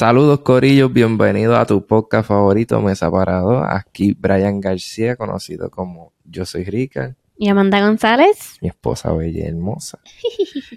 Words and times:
Saludos 0.00 0.40
Corillos, 0.40 0.90
bienvenido 0.90 1.56
a 1.56 1.66
tu 1.66 1.86
podcast 1.86 2.26
favorito 2.26 2.80
Mesa 2.80 3.10
Parado. 3.10 3.62
Aquí 3.62 4.16
Brian 4.18 4.58
García, 4.58 5.14
conocido 5.14 5.70
como 5.70 6.14
Yo 6.24 6.46
Soy 6.46 6.64
Rica. 6.64 7.18
Y 7.36 7.50
Amanda 7.50 7.82
González. 7.82 8.56
Mi 8.62 8.68
esposa 8.68 9.12
bella 9.12 9.44
y 9.44 9.46
hermosa. 9.46 9.98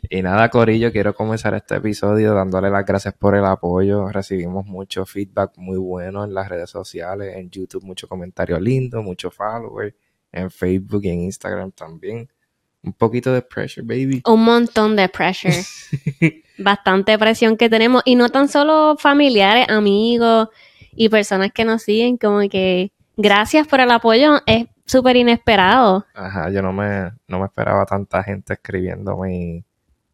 y 0.10 0.22
nada, 0.22 0.50
Corillo, 0.50 0.92
quiero 0.92 1.16
comenzar 1.16 1.54
este 1.54 1.76
episodio 1.76 2.34
dándole 2.34 2.70
las 2.70 2.86
gracias 2.86 3.14
por 3.14 3.34
el 3.38 3.46
apoyo. 3.46 4.10
Recibimos 4.10 4.66
mucho 4.66 5.06
feedback 5.06 5.54
muy 5.56 5.78
bueno 5.78 6.26
en 6.26 6.34
las 6.34 6.50
redes 6.50 6.70
sociales, 6.70 7.38
en 7.38 7.50
YouTube 7.50 7.86
mucho 7.86 8.10
comentario 8.10 8.60
lindo, 8.60 9.02
mucho 9.02 9.32
followers, 9.32 9.96
en 10.34 10.52
Facebook 10.52 11.06
y 11.06 11.10
en 11.12 11.22
Instagram 11.22 11.72
también. 11.72 12.28
Un 12.84 12.94
poquito 12.94 13.32
de 13.34 13.42
pressure, 13.42 13.86
baby. 13.86 14.22
Un 14.26 14.44
montón 14.44 14.96
de 14.96 15.08
pressure. 15.08 15.54
Bastante 16.58 17.18
presión 17.18 17.56
que 17.56 17.70
tenemos. 17.70 18.04
Y 18.06 18.16
no 18.16 18.30
tan 18.30 18.50
solo 18.50 18.98
familiares, 18.98 19.68
amigos 19.70 20.50
y 20.96 21.10
personas 21.10 21.52
que 21.52 21.66
nos 21.66 21.84
siguen, 21.84 22.18
como 22.18 22.48
que 22.50 22.92
gracias 23.16 23.68
por 23.68 23.80
el 23.80 23.90
apoyo. 23.90 24.42
Es 24.46 24.66
súper 24.86 25.16
inesperado. 25.16 26.06
Ajá, 26.14 26.50
yo 26.50 26.62
no 26.62 26.74
me, 26.74 27.12
no 27.28 27.40
me 27.40 27.46
esperaba 27.46 27.86
tanta 27.86 28.22
gente 28.22 28.54
escribiéndome 28.54 29.64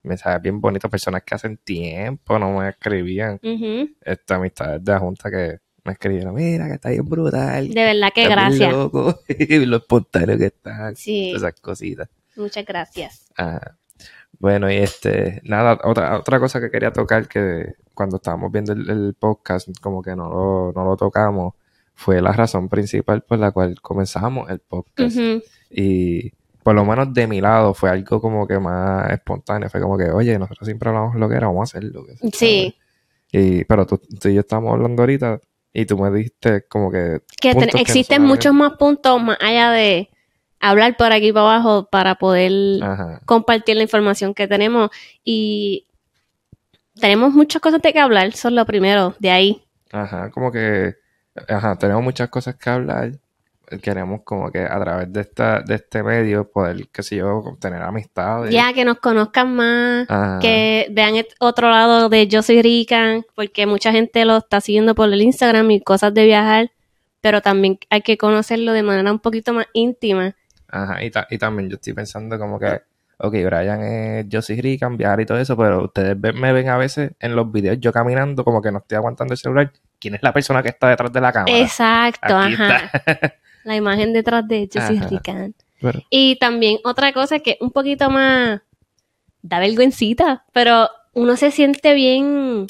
mensajes 0.04 0.42
bien 0.42 0.62
bonitos, 0.62 0.90
personas 0.90 1.24
que 1.24 1.36
hacen 1.36 1.58
tiempo 1.58 2.38
no 2.40 2.60
me 2.60 2.70
escribían. 2.70 3.40
Ujú. 3.44 3.90
Esta 4.02 4.36
amistades 4.36 4.84
de 4.84 4.92
la 4.92 5.00
Junta 5.00 5.30
que 5.30 5.60
me 5.84 5.94
escribieron, 5.94 6.36
mira 6.36 6.68
que 6.68 6.74
está 6.74 6.90
bien 6.90 7.06
brutal. 7.06 7.70
De 7.70 7.84
verdad 7.84 8.10
que 8.14 8.28
gracias. 8.28 8.72
loco", 8.72 9.20
y 9.28 9.66
lo 9.66 9.78
espontáneo 9.78 10.38
que 10.38 10.46
está, 10.46 10.94
Sí, 10.96 11.32
esas 11.36 11.60
cositas. 11.60 12.10
Muchas 12.40 12.66
gracias. 12.66 13.32
Ajá. 13.36 13.78
Bueno, 14.40 14.72
y 14.72 14.78
este, 14.78 15.42
nada, 15.44 15.80
otra, 15.84 16.18
otra 16.18 16.40
cosa 16.40 16.62
que 16.62 16.72
quería 16.72 16.94
tocar 16.94 17.28
que 17.28 17.74
cuando 17.94 18.18
estábamos 18.18 18.52
viendo 18.52 18.72
el, 18.72 18.90
el 18.90 19.14
podcast, 19.14 19.68
como 19.82 20.02
que 20.02 20.16
no 20.16 20.30
lo, 20.30 20.72
no 20.74 20.86
lo 20.86 20.96
tocamos, 20.96 21.56
fue 21.94 22.22
la 22.22 22.32
razón 22.32 22.70
principal 22.70 23.24
por 23.24 23.40
la 23.40 23.52
cual 23.52 23.82
comenzamos 23.82 24.50
el 24.50 24.60
podcast. 24.60 25.18
Y 25.70 26.32
por 26.64 26.74
lo 26.74 26.86
menos 26.86 27.14
de 27.14 27.28
mi 27.28 27.42
lado 27.42 27.74
fue 27.74 27.90
algo 27.90 28.22
como 28.22 28.48
que 28.48 28.58
más 28.58 29.12
espontáneo. 29.12 29.70
Fue 29.70 29.82
como 29.82 29.98
que, 29.98 30.10
oye, 30.10 30.40
nosotros 30.40 30.66
siempre 30.66 30.90
hablamos 30.90 31.16
lo 31.16 31.28
que 31.28 31.36
era, 31.36 31.48
vamos 31.48 31.74
a 31.74 31.78
hacerlo. 31.78 32.06
Sí. 32.32 32.74
Y, 33.34 33.66
pero 33.66 33.86
tú, 33.86 33.98
tú 33.98 34.30
y 34.30 34.36
yo 34.36 34.40
estábamos 34.40 34.74
hablando 34.74 35.02
ahorita 35.02 35.42
y 35.74 35.86
tú 35.86 35.98
me 35.98 36.10
dijiste 36.10 36.66
como 36.70 36.90
que... 36.90 37.22
Que 37.42 37.52
existen 37.78 38.22
muchos 38.22 38.54
más 38.54 38.78
puntos 38.78 39.22
más 39.22 39.38
allá 39.42 39.72
de 39.72 40.10
hablar 40.60 40.98
por 40.98 41.12
aquí 41.12 41.32
para 41.32 41.46
abajo 41.56 41.88
para 41.90 42.16
poder 42.16 42.84
Ajá. 42.84 43.22
compartir 43.26 43.76
la 43.78 43.84
información 43.84 44.34
que 44.34 44.48
tenemos. 44.48 44.90
Y 45.24 45.88
tenemos 47.00 47.34
muchas 47.34 47.62
cosas 47.62 47.82
de 47.82 47.94
que 47.94 48.00
hablar, 48.00 48.28
eso 48.28 48.50
es 48.50 48.54
lo 48.54 48.66
primero, 48.66 49.16
de 49.20 49.32
ahí. 49.32 49.64
Ajá, 49.92 50.30
como 50.32 50.52
que... 50.52 50.96
Ajá, 51.48 51.78
tenemos 51.78 52.04
muchas 52.04 52.30
cosas 52.30 52.56
que 52.56 52.70
hablar. 52.70 53.12
Queremos 53.82 54.22
como 54.24 54.52
que 54.52 54.60
a 54.60 54.80
través 54.80 55.14
de 55.14 55.22
esta 55.22 55.62
de 55.62 55.76
este 55.76 56.02
medio 56.02 56.50
poder, 56.50 56.88
qué 56.92 57.04
sé 57.04 57.18
yo, 57.18 57.56
tener 57.62 57.82
amistades. 57.84 58.52
Ya 58.52 58.74
que 58.74 58.84
nos 58.84 58.98
conozcan 59.00 59.56
más, 59.56 60.10
Ajá. 60.10 60.40
que 60.40 60.88
vean 60.92 61.16
el 61.16 61.28
otro 61.40 61.70
lado 61.70 62.10
de 62.10 62.28
Yo 62.28 62.42
Soy 62.42 62.64
Rica, 62.64 63.22
porque 63.36 63.68
mucha 63.68 63.92
gente 63.92 64.26
lo 64.26 64.38
está 64.38 64.60
siguiendo 64.60 64.96
por 64.96 65.14
el 65.14 65.22
Instagram 65.22 65.70
y 65.70 65.82
cosas 65.82 66.14
de 66.16 66.26
viajar, 66.26 66.72
pero 67.22 67.42
también 67.42 67.80
hay 67.92 68.02
que 68.02 68.18
conocerlo 68.18 68.74
de 68.74 68.82
manera 68.82 69.12
un 69.12 69.20
poquito 69.20 69.54
más 69.54 69.68
íntima. 69.74 70.36
Ajá, 70.72 71.04
y, 71.04 71.10
ta- 71.12 71.28
y 71.30 71.38
también 71.38 71.70
yo 71.70 71.76
estoy 71.76 71.94
pensando 71.94 72.38
como 72.40 72.60
que, 72.60 72.82
ok, 73.18 73.32
Brian 73.34 73.82
es, 73.84 74.26
yo 74.30 74.42
soy 74.42 74.62
rica, 74.62 74.88
viajar 74.90 75.20
y 75.22 75.26
todo 75.26 75.38
eso, 75.40 75.58
pero 75.58 75.86
ustedes 75.86 76.20
ven- 76.20 76.40
me 76.40 76.54
ven 76.54 76.70
a 76.70 76.78
veces 76.78 77.12
en 77.20 77.36
los 77.36 77.52
videos 77.52 77.78
yo 77.80 77.92
caminando 77.92 78.44
como 78.44 78.62
que 78.62 78.72
no 78.72 78.80
estoy 78.80 78.96
aguantando 78.98 79.34
el 79.34 79.38
celular. 79.38 79.72
¿Quién 80.00 80.16
es 80.16 80.24
la 80.24 80.32
persona 80.32 80.62
que 80.64 80.70
está 80.70 80.88
detrás 80.90 81.12
de 81.12 81.20
la 81.22 81.32
cámara? 81.34 81.58
Exacto, 81.58 82.38
Aquí 82.38 82.54
ajá. 82.54 82.92
está. 83.06 83.34
La 83.66 83.76
imagen 83.76 84.14
detrás 84.14 84.48
de 84.48 84.70
Yo 84.74 84.82
Soy. 84.82 85.00
Rica. 85.00 85.50
Pero- 85.82 86.02
Y 86.10 86.38
también 86.38 86.78
otra 86.86 87.12
cosa 87.14 87.40
que 87.40 87.58
un 87.60 87.72
poquito 87.72 88.10
más 88.10 88.62
da 89.42 89.60
vergüencita, 89.60 90.46
pero 90.54 90.90
uno 91.14 91.36
se 91.36 91.52
siente 91.52 91.94
bien. 91.94 92.68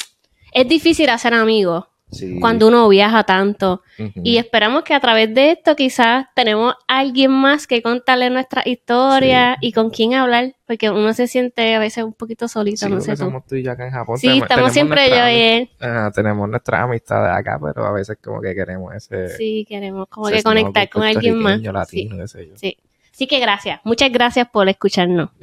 Es 0.53 0.67
difícil 0.67 1.09
hacer 1.09 1.33
amigos 1.35 1.85
sí. 2.11 2.39
cuando 2.39 2.67
uno 2.67 2.87
viaja 2.89 3.23
tanto. 3.23 3.81
Y 4.23 4.37
esperamos 4.37 4.83
que 4.83 4.93
a 4.93 4.99
través 4.99 5.33
de 5.33 5.51
esto 5.51 5.75
quizás 5.75 6.25
tenemos 6.35 6.73
a 6.87 6.99
alguien 6.99 7.31
más 7.31 7.67
que 7.67 7.81
contarle 7.81 8.29
nuestra 8.29 8.63
historia 8.65 9.57
y 9.61 9.71
con 9.73 9.89
quien 9.89 10.13
hablar, 10.13 10.55
porque 10.65 10.89
uno 10.89 11.13
se 11.13 11.27
siente 11.27 11.75
a 11.75 11.79
veces 11.79 12.03
un 12.03 12.13
poquito 12.13 12.47
solito, 12.47 12.85
Sí, 12.85 12.91
no 12.91 13.01
sé 13.01 13.11
tú. 13.11 13.17
somos 13.17 13.45
tú 13.45 13.55
y 13.55 13.63
yo 13.63 13.71
acá 13.71 13.85
en 13.85 13.91
Japón. 13.91 14.17
Sí, 14.17 14.27
Tenemos- 14.27 14.43
estamos 14.43 14.73
tenemos 14.73 14.73
siempre 14.73 15.09
yo 15.09 15.29
y 15.29 15.41
él. 15.41 15.69
Ajá, 15.79 16.11
tenemos 16.11 16.49
nuestras 16.49 16.81
amistades 16.83 17.31
acá, 17.37 17.59
pero 17.61 17.85
a 17.85 17.91
veces 17.91 18.17
como 18.23 18.39
que 18.41 18.55
queremos 18.55 18.93
ese... 18.95 19.29
Sí, 19.37 19.65
queremos 19.67 20.07
como 20.09 20.27
que 20.29 20.41
conectar 20.43 20.89
con 20.89 21.03
alguien 21.03 21.37
más. 21.37 21.59
Sí, 21.59 21.65
latino, 21.71 22.17
qué 22.17 22.27
sé 22.27 22.47
yo. 22.47 22.53
sí. 22.55 22.77
Así 23.11 23.27
que 23.27 23.39
gracias. 23.41 23.81
Muchas 23.83 24.09
gracias 24.13 24.47
por 24.47 24.69
escucharnos. 24.69 25.31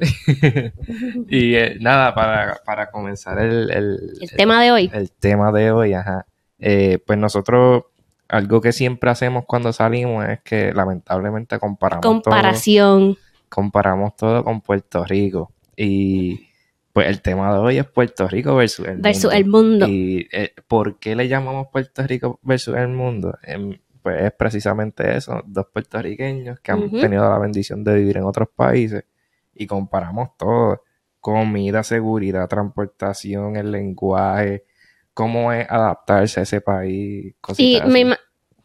y 1.29 1.53
eh, 1.55 1.77
nada, 1.79 2.13
para, 2.15 2.59
para 2.65 2.89
comenzar 2.89 3.37
el, 3.39 3.69
el, 3.69 3.99
El 4.19 4.31
tema 4.31 4.63
de 4.63 4.71
hoy. 4.71 4.89
el 4.93 5.11
tema 5.11 5.51
de 5.51 5.71
hoy, 5.71 5.93
ajá. 5.93 6.25
Eh, 6.59 6.99
pues 7.05 7.17
nosotros, 7.19 7.83
algo 8.27 8.61
que 8.61 8.71
siempre 8.71 9.09
hacemos 9.09 9.45
cuando 9.45 9.71
salimos 9.73 10.27
es 10.27 10.41
que 10.41 10.73
lamentablemente 10.73 11.59
comparamos 11.59 12.01
todo, 12.01 12.21
Comparación. 12.21 13.17
comparamos 13.49 14.15
todo 14.15 14.43
con 14.43 14.61
Puerto 14.61 15.03
Rico. 15.05 15.51
Y 15.75 16.47
pues 16.93 17.07
el 17.07 17.21
tema 17.21 17.53
de 17.53 17.59
hoy 17.59 17.77
es 17.77 17.85
Puerto 17.85 18.27
Rico 18.27 18.55
versus 18.55 18.87
el 18.87 18.97
Versus 18.97 19.25
mundo. 19.25 19.37
el 19.37 19.45
mundo. 19.45 19.85
Y 19.87 20.27
eh, 20.31 20.53
¿por 20.67 20.97
qué 20.97 21.15
le 21.15 21.27
llamamos 21.27 21.67
Puerto 21.71 22.01
Rico 22.07 22.39
versus 22.41 22.75
el 22.75 22.87
mundo? 22.87 23.37
Em, 23.43 23.77
pues 24.01 24.21
es 24.23 24.31
precisamente 24.31 25.15
eso, 25.15 25.41
dos 25.45 25.67
puertorriqueños 25.71 26.59
que 26.61 26.71
han 26.71 26.89
tenido 26.89 27.29
la 27.29 27.37
bendición 27.37 27.83
de 27.83 27.93
vivir 27.95 28.17
en 28.17 28.23
otros 28.23 28.47
países 28.55 29.03
y 29.53 29.67
comparamos 29.67 30.29
todo, 30.37 30.81
comida, 31.19 31.83
seguridad, 31.83 32.47
transportación, 32.47 33.57
el 33.57 33.71
lenguaje, 33.71 34.63
cómo 35.17 35.51
es 35.51 35.65
adaptarse 35.67 36.39
a 36.39 36.43
ese 36.43 36.61
país, 36.61 37.33
Y 37.57 37.81
me 37.87 38.15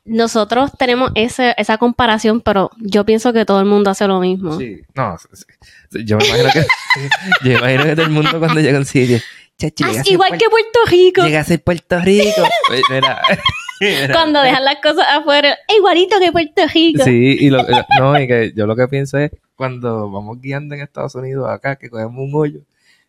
nosotros 0.05 0.71
tenemos 0.79 1.11
ese, 1.15 1.55
esa 1.57 1.79
comparación, 1.79 2.43
pero 2.43 2.71
yo 2.79 3.07
pienso 3.07 3.33
que 3.33 3.47
todo 3.47 3.59
el 3.61 3.65
mundo 3.65 3.89
hace 3.89 4.07
lo 4.07 4.21
mismo. 4.21 4.59
Sí, 4.59 4.83
no, 4.95 5.17
sí, 5.17 6.05
yo 6.05 6.19
me 6.19 6.27
imagino 6.27 6.51
que 6.53 6.61
yo 7.49 7.53
me 7.53 7.55
imagino 7.55 7.85
que 7.85 7.97
todo 7.97 8.05
el 8.05 8.11
mundo 8.13 8.39
cuando 8.39 8.61
llega 8.61 8.77
a 8.77 8.81
un 8.81 8.85
sitio, 8.85 9.19
chachi, 9.59 9.83
llega 9.85 10.01
a 10.01 10.05
ser 10.05 10.13
igual 10.13 10.37
que 10.37 10.51
Puerto 10.51 10.79
Rico. 10.91 11.23
llega 11.23 11.41
a 11.41 11.45
ser 11.45 11.63
Puerto 11.65 11.99
Rico. 12.01 12.43
Mira, 12.91 13.23
mira. 13.81 14.13
Cuando 14.13 14.43
dejan 14.43 14.65
las 14.67 14.77
cosas 14.83 15.07
afuera, 15.09 15.57
"Es 15.67 15.77
igualito 15.77 16.21
que 16.21 16.33
Puerto 16.33 16.63
Rico. 16.75 17.03
Sí, 17.05 17.37
y 17.41 17.49
lo, 17.49 17.63
lo- 17.63 17.85
no, 17.99 18.21
y 18.21 18.27
que 18.29 18.53
yo 18.55 18.67
lo 18.67 18.77
que 18.77 18.89
pienso 18.89 19.17
es 19.17 19.31
cuando 19.55 20.11
vamos 20.11 20.39
guiando 20.39 20.75
en 20.75 20.83
Estados 20.83 21.15
Unidos 21.15 21.49
acá, 21.49 21.77
que 21.77 21.89
cogemos 21.89 22.19
un 22.19 22.33
hoyo, 22.35 22.61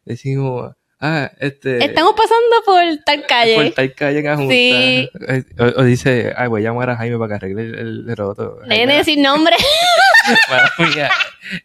decimos, 0.05 0.73
ah, 1.03 1.31
este, 1.39 1.83
Estamos 1.85 2.13
pasando 2.15 2.55
por 2.65 3.03
tal 3.05 3.25
calle. 3.27 3.55
por 3.55 3.69
tal 3.71 3.93
calle 3.93 4.19
en 4.19 4.27
Ajunta. 4.27 4.53
Sí. 4.53 5.09
Eh, 5.27 5.43
O, 5.59 5.81
o 5.81 5.83
dice, 5.83 6.33
ay, 6.35 6.47
voy 6.47 6.61
a 6.61 6.63
llamar 6.69 6.89
a 6.89 6.95
Jaime 6.95 7.17
para 7.19 7.27
que 7.29 7.45
arregle 7.45 7.61
el, 7.79 8.05
el 8.09 8.17
roto. 8.17 8.59
Nene 8.65 8.87
Jaime, 8.93 9.03
sin 9.03 9.21
nombre. 9.21 9.55
mala 10.49 10.71
mía. 10.79 11.09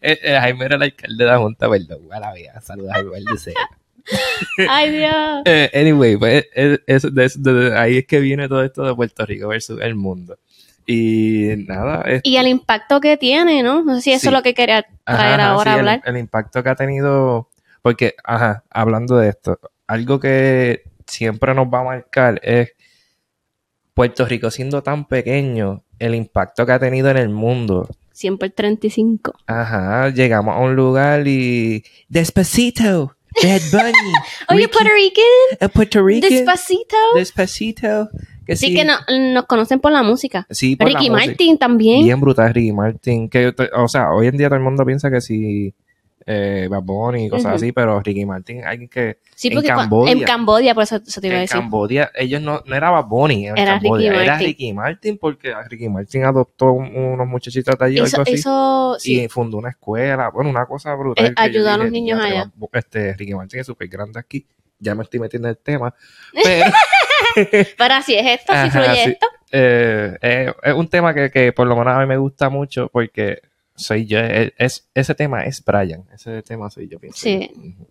Eh, 0.01 0.19
eh, 0.21 0.37
Jaime 0.39 0.65
era 0.65 0.75
el 0.75 0.83
alcalde 0.83 1.23
de 1.23 1.29
la 1.29 1.37
Junta, 1.37 1.69
perdón, 1.69 2.07
mala 2.07 2.33
mía, 2.33 2.53
saludos 2.61 2.91
a 2.91 2.95
Jaime. 2.95 3.11
Ay, 4.69 4.91
Dios. 4.91 5.41
Eh, 5.45 5.69
anyway, 5.73 6.17
pues 6.17 6.45
es- 6.53 6.79
es- 7.05 7.37
ahí 7.75 7.97
es 7.99 8.05
que 8.07 8.19
viene 8.19 8.47
todo 8.47 8.63
esto 8.63 8.83
de 8.83 8.95
Puerto 8.95 9.25
Rico 9.25 9.47
versus 9.47 9.79
el 9.81 9.95
mundo. 9.95 10.37
Y 10.85 11.49
nada, 11.67 12.01
es, 12.07 12.21
Y 12.23 12.37
el 12.37 12.47
impacto 12.47 12.99
que 12.99 13.15
tiene, 13.17 13.61
¿no? 13.61 13.83
No 13.83 13.95
sé 13.95 14.01
si 14.01 14.11
eso 14.13 14.21
Sí. 14.21 14.27
es 14.27 14.33
lo 14.33 14.41
que 14.41 14.55
quería 14.55 14.81
traer 14.81 14.95
Ajá, 15.05 15.35
ajá, 15.35 15.49
ahora 15.49 15.63
sí, 15.63 15.69
a 15.69 15.73
el- 15.73 15.79
hablar. 15.79 16.01
El, 16.05 16.17
impacto 16.17 16.63
que 16.63 16.69
ha 16.69 16.75
tenido, 16.75 17.47
porque, 17.81 18.15
ajá, 18.23 18.63
hablando 18.69 19.17
de 19.17 19.29
esto, 19.29 19.59
algo 19.87 20.19
que 20.19 20.83
siempre 21.07 21.53
nos 21.53 21.67
va 21.67 21.79
a 21.81 21.83
marcar 21.83 22.39
es 22.43 22.71
Puerto 23.93 24.25
Rico 24.25 24.49
siendo 24.51 24.81
tan 24.83 25.05
pequeño, 25.05 25.83
el 25.97 26.15
impacto 26.15 26.65
que 26.65 26.71
ha 26.71 26.79
tenido 26.79 27.09
en 27.09 27.17
el 27.17 27.29
mundo. 27.29 27.87
Siempre 28.11 28.47
el 28.47 28.53
35. 28.53 29.33
Ajá, 29.47 30.09
llegamos 30.09 30.55
a 30.55 30.59
un 30.59 30.75
lugar 30.75 31.27
y 31.27 31.83
Despacito, 32.07 33.15
Bad 33.43 33.61
Bunny, 33.71 33.93
Oye, 34.49 34.67
Puerto 34.67 34.89
Rican, 34.93 35.23
eh, 35.59 35.69
Puerto 35.69 36.05
Rico, 36.05 36.27
despacito. 36.29 36.95
Despacito, 37.15 38.09
que 38.45 38.55
Sí 38.55 38.67
sí, 38.67 38.75
que 38.75 38.85
no- 38.85 38.97
nos 39.33 39.45
conocen 39.45 39.79
por 39.79 39.91
la 39.91 40.03
música. 40.03 40.45
sí, 40.49 40.75
por 40.75 40.89
la 40.91 40.97
Ricky 40.99 41.09
música. 41.09 41.27
Martin 41.27 41.57
también. 41.57 42.03
Bien 42.03 42.19
brutal 42.19 42.53
Ricky 42.53 42.71
Martin. 42.73 43.29
Que, 43.29 43.53
o 43.75 43.87
sea, 43.87 44.11
hoy 44.11 44.27
en 44.27 44.37
día 44.37 44.47
todo 44.47 44.57
el 44.57 44.63
mundo 44.63 44.85
piensa 44.85 45.09
que 45.11 45.21
sí, 45.21 45.73
eh, 46.31 46.67
Bad 46.69 46.83
Bunny 46.83 47.25
y 47.25 47.29
cosas 47.29 47.55
así, 47.55 47.71
pero 47.71 47.99
Ricky 48.01 48.23
Martin, 48.23 48.63
alguien 48.63 48.87
que 48.87 49.17
Sí, 49.33 49.47
en 49.47 49.55
porque 49.55 49.69
cua- 49.69 49.75
Cambodia. 49.77 50.11
en 50.11 50.21
Cambodia, 50.21 50.73
por 50.75 50.83
eso, 50.83 50.97
eso 50.97 51.19
te 51.19 51.25
iba 51.27 51.33
a 51.37 51.39
en 51.39 51.43
decir. 51.45 51.59
Cambodia, 51.59 52.11
ellos 52.13 52.39
no, 52.39 52.61
no 52.67 52.75
era 52.75 52.91
Bad 52.91 53.05
Bunny, 53.05 53.47
en 53.47 53.57
Era 53.57 53.79
Cambodia, 53.79 54.11
Ricky 54.11 54.21
era 54.23 54.31
Martin. 54.33 54.47
Ricky 54.47 54.73
Martin 54.73 55.17
porque 55.17 55.53
Ricky 55.69 55.89
Martin 55.89 56.25
adoptó 56.25 56.71
un- 56.73 56.95
unos 56.95 57.27
muchachitos 57.27 57.75
de 57.79 57.83
allí 57.85 57.99
Eso, 57.99 58.21
eso 58.27 58.95
sí. 58.99 59.21
Y 59.23 59.27
fundó 59.27 59.57
una 59.57 59.69
escuela, 59.71 60.29
bueno, 60.29 60.51
una 60.51 60.67
cosa 60.67 60.93
brutal. 60.93 61.25
Eh, 61.25 61.33
a 61.35 61.47
los 61.47 61.79
dije, 61.79 61.91
niños 61.91 62.19
"Diatre, 62.19 62.37
allá". 62.37 62.51
Este, 62.73 63.13
Ricky 63.15 63.33
Martin 63.33 63.59
es 63.61 63.65
súper 63.65 63.87
grande 63.87 64.19
aquí. 64.19 64.45
Ya 64.77 64.93
me 64.93 65.01
estoy 65.03 65.19
metiendo 65.19 65.47
en 65.47 65.55
el 65.55 65.57
tema. 65.57 65.93
Pero, 66.43 66.65
Pero 67.77 67.93
así 67.95 68.15
es 68.15 68.39
esto, 68.39 68.53
así 68.53 68.69
Ajá, 68.69 68.83
fluye 68.83 69.03
sí. 69.03 69.09
esto. 69.11 69.27
Eh, 69.51 70.17
eh, 70.21 70.53
es 70.63 70.73
un 70.75 70.87
tema 70.87 71.13
que, 71.13 71.31
que 71.31 71.51
por 71.53 71.65
lo 71.65 71.75
menos 71.75 71.95
a 71.95 71.99
mí 71.99 72.05
me 72.05 72.17
gusta 72.17 72.49
mucho 72.49 72.87
porque 72.93 73.41
soy 73.79 74.05
yo, 74.05 74.19
es, 74.19 74.53
es- 74.57 74.89
ese 74.93 75.15
tema 75.15 75.43
es 75.43 75.63
Brian, 75.63 76.03
ese 76.13 76.41
tema 76.43 76.69
soy 76.69 76.87
yo, 76.87 76.99
pienso. 76.99 77.19
Sí. 77.19 77.49
yo. 77.55 77.85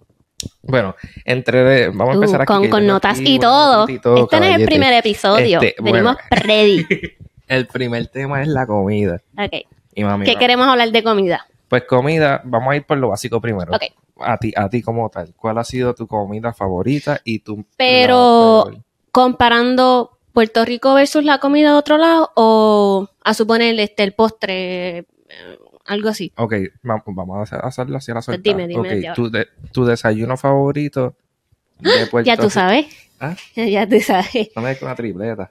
Bueno, 0.63 0.95
entre 1.25 1.89
vamos 1.89 2.09
a 2.15 2.19
Uh, 2.19 2.23
empezar 2.23 2.43
aquí. 2.43 2.69
con, 2.69 2.87
notas 2.87 3.19
aquí 3.19 3.35
y 3.35 3.39
todo. 3.41 3.79
notita 3.81 3.99
y 3.99 4.01
todo, 4.01 4.17
Este 4.25 4.39
no 4.41 4.47
es 4.47 4.57
el 4.61 4.65
primer 4.67 4.93
episodio. 4.93 5.61
Este, 5.61 5.83
Venimos 5.83 6.17
bueno. 6.31 6.45
ready. 6.47 6.87
El 7.49 7.67
primer 7.67 8.07
tema 8.09 8.43
es 8.43 8.49
la 8.49 8.67
comida. 8.67 9.23
Ok. 9.39 9.67
Y 9.95 10.05
mami, 10.05 10.27
¿Qué 10.27 10.35
no. 10.35 10.39
queremos 10.39 10.69
hablar 10.69 10.93
de 10.93 11.03
comida? 11.03 11.47
Pues 11.69 11.85
comida, 11.85 12.43
vamos 12.45 12.73
a 12.73 12.77
ir 12.77 12.85
por 12.85 12.99
lo 12.99 13.09
básico 13.09 13.41
primero. 13.41 13.75
Ok. 13.75 13.85
A 14.21 14.37
ti, 14.37 14.53
a 14.55 14.69
ti 14.69 14.83
como 14.83 15.09
tal, 15.09 15.33
¿cuál 15.35 15.57
ha 15.59 15.65
sido 15.65 15.95
tu 15.95 16.07
comida 16.07 16.53
favorita 16.53 17.21
y 17.25 17.39
tu 17.39 17.65
Pero-? 17.79 18.71
Comparando 19.13 20.19
Puerto 20.33 20.65
Rico 20.65 20.95
versus 20.95 21.25
la 21.25 21.39
comida 21.39 21.71
de 21.73 21.77
otro 21.79 21.97
lado 21.99 22.31
o 22.37 23.09
a 23.25 23.35
suponer 23.35 23.79
este 23.81 24.05
el 24.05 24.13
postre, 24.13 24.99
eh, 24.99 25.07
algo 25.89 26.09
así. 26.09 26.33
Ok, 26.37 26.53
va- 26.89 27.03
vamos 27.07 27.39
a 27.39 27.43
hacer- 27.43 27.61
hacerlo 27.65 27.97
así 27.97 28.11
a 28.13 28.15
la 28.15 28.23
suelta. 28.23 28.43
Dime, 28.49 28.69
dime 28.69 28.81
Ok, 28.81 28.87
desde 28.89 29.09
ahora. 29.09 29.15
tu, 29.15 29.31
de- 29.31 29.49
tu 29.73 29.85
desayuno 29.85 30.37
favorito 30.37 31.17
de 31.81 32.07
Puerto 32.11 32.27
Ya 32.27 32.37
tú 32.37 32.49
sabes. 32.51 32.87
¿Ah? 33.21 33.35
Ya 33.57 33.89
tú 33.89 34.01
sabes. 34.01 34.51
No 34.55 34.63
me 34.63 34.69
des 34.69 34.79
con 34.79 34.87
una 34.89 34.95
tripleta. 34.97 35.51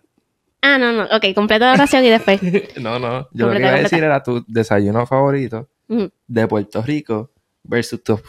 Ah, 0.61 0.77
no, 0.77 0.91
no. 0.91 1.03
Ok, 1.15 1.33
completa 1.35 1.67
la 1.67 1.73
oración 1.73 2.03
y 2.05 2.09
después. 2.09 2.39
No, 2.81 2.97
no. 2.99 3.27
Yo 3.33 3.47
lo 3.47 3.53
que 3.53 3.59
Completa, 3.59 3.59
iba 3.59 3.67
a 3.67 3.71
completa. 3.71 3.81
decir 3.83 4.03
era 4.03 4.23
tu 4.23 4.43
desayuno 4.47 5.05
favorito 5.05 5.69
de 6.27 6.47
Puerto 6.47 6.81
Rico 6.81 7.31
versus 7.63 8.03
tu 8.03 8.19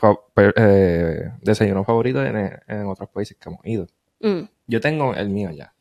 eh, 0.57 1.31
desayuno 1.43 1.85
favorito 1.85 2.25
en, 2.25 2.37
en 2.67 2.87
otros 2.87 3.09
países 3.11 3.37
que 3.41 3.49
hemos 3.49 3.61
ido. 3.65 3.87
Mm. 4.21 4.43
Yo 4.67 4.81
tengo 4.81 5.15
el 5.15 5.29
mío 5.29 5.51
ya. 5.51 5.73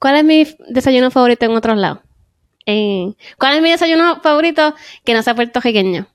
¿Cuál 0.00 0.16
es 0.16 0.24
mi 0.24 0.46
desayuno 0.68 1.10
favorito 1.10 1.44
en 1.46 1.52
otros 1.52 1.76
lados? 1.78 2.00
Eh, 2.66 3.12
¿Cuál 3.38 3.56
es 3.56 3.62
mi 3.62 3.70
desayuno 3.70 4.20
favorito 4.20 4.74
que 5.04 5.14
no 5.14 5.22
sea 5.22 5.34
puertorriqueño? 5.34 6.06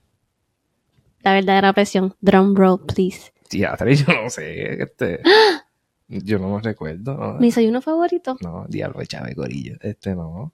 La 1.21 1.33
verdadera 1.33 1.73
presión. 1.73 2.15
Drum 2.21 2.55
roll, 2.55 2.85
please. 2.85 3.31
Teatro, 3.49 3.91
yo 3.91 4.05
no 4.13 4.29
sé. 4.29 4.81
Este, 4.81 5.21
yo 6.07 6.39
no 6.39 6.55
me 6.55 6.61
recuerdo. 6.61 7.15
No, 7.15 7.33
Mi 7.39 7.47
desayuno 7.47 7.81
favorito. 7.81 8.37
no 8.41 8.65
diablo, 8.67 9.03
chave 9.05 9.35
corillo. 9.35 9.77
Este 9.81 10.15
no. 10.15 10.53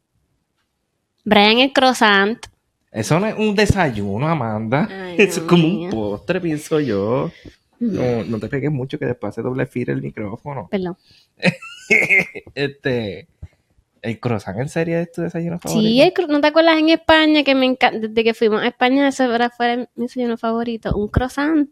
Brian 1.23 1.59
el 1.59 1.73
croissant. 1.73 2.45
Eso 2.91 3.19
no 3.19 3.27
es 3.27 3.35
un 3.37 3.55
desayuno, 3.55 4.27
Amanda. 4.27 4.87
Ay, 4.89 5.15
Eso 5.19 5.41
es 5.41 5.45
como 5.47 5.67
un 5.67 5.89
postre, 5.89 6.39
pienso 6.39 6.79
yo. 6.79 7.31
No, 7.79 8.23
no 8.23 8.39
te 8.39 8.47
pegues 8.47 8.71
mucho 8.71 8.97
que 8.97 9.05
después 9.05 9.35
se 9.35 9.41
doble 9.41 9.65
fire 9.65 9.89
el 9.89 10.01
micrófono. 10.01 10.67
Perdón. 10.69 10.97
este. 12.55 13.27
¿El 14.05 14.19
croissant 14.19 14.59
en 14.59 14.69
serio 14.69 14.99
es 14.99 15.11
tu 15.11 15.21
desayuno 15.23 15.59
favorito? 15.59 15.87
Sí, 15.87 16.01
el 16.01 16.13
¿no 16.29 16.39
te 16.41 16.47
acuerdas 16.47 16.77
en 16.77 16.89
España 16.89 17.43
que 17.43 17.55
me 17.55 17.65
encanta? 17.65 17.99
Desde 18.07 18.23
que 18.23 18.33
fuimos 18.33 18.61
a 18.61 18.67
España, 18.67 19.07
ese 19.07 19.25
era 19.25 19.49
fue 19.49 19.89
mi 19.95 20.05
desayuno 20.05 20.37
favorito. 20.37 20.95
Un 20.95 21.07
croissant. 21.07 21.69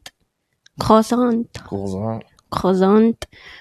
Croissant. 0.78 1.48
Croissant. 1.68 2.24
Croissant. 2.50 3.18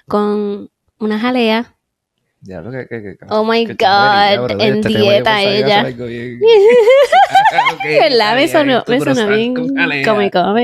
Con 0.08 0.70
una 0.98 1.18
jalea. 1.18 1.74
Diablo, 2.40 2.70
que, 2.72 2.88
que, 2.88 3.02
que- 3.02 3.18
Oh 3.28 3.44
my 3.44 3.64
God, 3.66 4.60
en 4.60 4.76
Este 4.78 4.88
dieta 4.88 5.36
a 5.36 5.42
ella. 5.42 5.84
¿Verdad? 7.84 8.34
Me 8.36 8.48
sonó- 8.48 8.84
me 8.88 9.00
sonó 9.00 9.28
bien. 9.28 9.54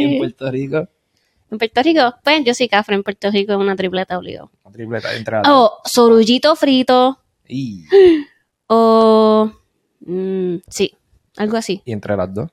Y 0.01 0.15
en 0.15 0.19
Puerto 0.19 0.51
Rico, 0.51 0.89
En 1.51 1.59
Puerto 1.59 1.83
Rico, 1.83 2.15
pues 2.25 2.45
yo 2.45 2.55
soy 2.55 2.69
cafre 2.69 2.95
en 2.95 3.03
Puerto 3.03 3.31
Rico 3.31 3.53
es 3.53 3.59
una 3.59 3.77
tripleta 3.77 4.19
obligado. 4.19 4.51
una 4.65 4.73
tripleta 4.73 5.15
entrada. 5.15 5.55
O 5.57 5.79
sorullito 5.85 6.57
frito. 6.57 7.21
Y, 7.49 7.85
O. 8.69 9.51
mm, 10.01 10.57
sí, 10.69 10.95
algo 11.37 11.57
así. 11.57 11.83
y 11.85 11.93
entre 11.93 12.17
las 12.17 12.33
dos. 12.33 12.51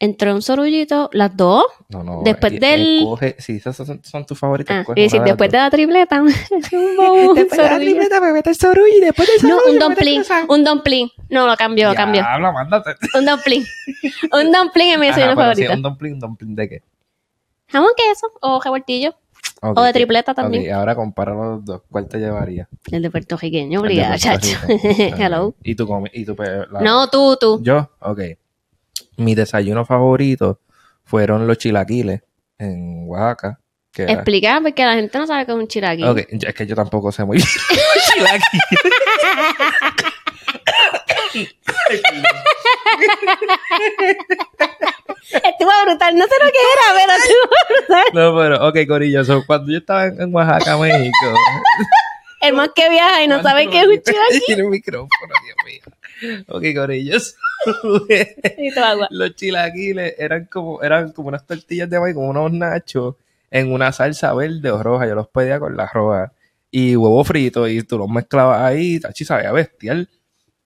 Entre 0.00 0.32
un 0.32 0.42
sorullito, 0.42 1.10
las 1.12 1.36
dos. 1.36 1.64
No, 1.88 2.04
no. 2.04 2.22
Después 2.24 2.60
del- 2.60 3.04
si 3.38 3.56
esas 3.56 3.76
son, 3.76 4.00
son 4.04 4.24
tus 4.26 4.38
favoritas, 4.38 4.86
Ah, 4.88 4.92
y 4.94 5.08
las 5.08 5.24
después 5.24 5.50
de 5.50 5.58
la 5.58 5.70
tripleta, 5.70 6.22
un 6.22 6.28
un 6.72 7.34
Después 7.34 7.60
de 7.60 7.68
la 7.68 7.78
tripleta 7.78 8.20
me 8.20 8.32
mete 8.32 8.50
el 8.50 8.56
sorullo 8.56 8.86
y 8.96 9.00
después 9.00 9.26
del 9.28 9.50
No, 9.50 9.58
sorullo 9.58 9.72
un 9.72 9.88
mete 9.90 10.04
el 10.04 10.14
dumpling, 10.14 10.46
un 10.50 10.64
dumpling. 10.64 11.08
No, 11.30 11.46
lo 11.48 11.56
cambio, 11.56 11.88
lo 11.88 11.94
cambio. 11.96 12.20
Diablo, 12.22 12.52
mándate. 12.52 12.94
Un 13.16 13.26
dumpling. 13.26 13.64
Un 14.32 14.52
dumpling 14.52 14.88
es 14.92 14.98
mi 15.00 15.06
desayuno 15.08 15.34
favorito. 15.34 15.72
un 15.72 15.82
dumpling, 15.82 16.12
¿un 16.14 16.18
dumpling 16.20 16.54
de 16.54 16.68
qué? 16.68 16.82
Jamón 17.68 17.90
queso 17.96 18.32
o 18.40 18.60
revoltillo. 18.60 19.14
O 19.60 19.82
de 19.82 19.92
tripleta 19.92 20.34
también. 20.34 20.64
Ok, 20.64 20.70
ahora 20.72 20.94
compara 20.94 21.34
los 21.34 21.64
dos. 21.64 21.82
¿Cuál 21.90 22.06
te 22.08 22.18
llevaría? 22.18 22.68
El 22.92 23.02
de 23.02 23.10
puertorriqueño, 23.10 23.80
Puerto 23.80 24.00
chacho. 24.16 24.56
Hello. 24.68 25.54
¿Y 25.62 25.74
tu, 25.74 25.86
comi- 25.86 26.10
y 26.12 26.24
tu 26.24 26.36
pe- 26.36 26.66
la- 26.70 26.80
No, 26.80 27.08
tú, 27.08 27.36
tú. 27.40 27.60
Yo, 27.62 27.90
ok. 28.00 28.20
Mi 29.16 29.34
desayuno 29.34 29.84
favorito 29.84 30.60
fueron 31.04 31.46
los 31.46 31.58
chilaquiles 31.58 32.22
en 32.58 33.04
Oaxaca. 33.08 33.58
Que 33.90 34.04
Explicar 34.04 34.62
porque 34.62 34.84
la 34.84 34.94
gente 34.94 35.18
no 35.18 35.26
sabe 35.26 35.44
que 35.44 35.50
es 35.52 35.58
un 35.58 35.66
chiraqui. 35.66 36.04
Ok, 36.04 36.18
es 36.30 36.54
que 36.54 36.66
yo 36.66 36.76
tampoco 36.76 37.10
sé 37.10 37.24
muy 37.24 37.38
bien. 37.38 37.48
Chilaquiles. 38.14 38.42
Estuvo 45.30 45.70
brutal, 45.84 46.16
no 46.16 46.24
sé 46.24 46.34
lo 46.42 46.50
que 46.50 46.58
era, 46.74 46.86
pero 46.94 47.12
estuvo 47.18 47.50
brutal. 47.68 48.04
no, 48.14 48.36
pero, 48.36 48.68
ok, 48.68 48.76
Corillo, 48.88 49.24
so, 49.24 49.44
cuando 49.46 49.72
yo 49.72 49.78
estaba 49.78 50.06
en, 50.06 50.34
Oaxaca, 50.34 50.76
México. 50.78 51.12
El 52.40 52.54
más 52.54 52.70
que 52.74 52.88
viaja 52.88 53.22
y 53.24 53.28
no 53.28 53.42
sabe 53.42 53.68
que 53.68 53.80
es 53.80 53.86
un 53.86 54.00
chiraqui. 54.00 54.40
Tiene 54.46 54.62
el 54.62 54.68
micrófono, 54.68 55.34
Dios 55.44 55.56
mío. 55.66 55.82
Ok, 56.48 56.62
Corillos. 56.74 57.36
Los 59.10 59.34
chilaquiles 59.34 60.14
eran 60.18 60.44
como, 60.44 60.80
eran 60.82 61.10
como 61.12 61.28
unas 61.28 61.44
tortillas 61.44 61.90
de 61.90 61.98
maíz, 61.98 62.14
como 62.14 62.28
unos 62.28 62.52
nachos, 62.52 63.16
en 63.50 63.72
una 63.72 63.90
salsa 63.92 64.32
verde 64.34 64.70
o 64.70 64.80
roja. 64.82 65.08
Yo 65.08 65.16
los 65.16 65.28
pedía 65.28 65.58
con 65.58 65.76
la 65.76 65.86
roja. 65.86 66.32
Y 66.70 66.94
huevo 66.96 67.24
frito, 67.24 67.66
y 67.66 67.82
tú 67.82 67.98
los 67.98 68.08
mezclabas 68.08 68.62
ahí, 68.62 69.00
tachi, 69.00 69.24
sabía 69.24 69.50
bestial. 69.52 70.08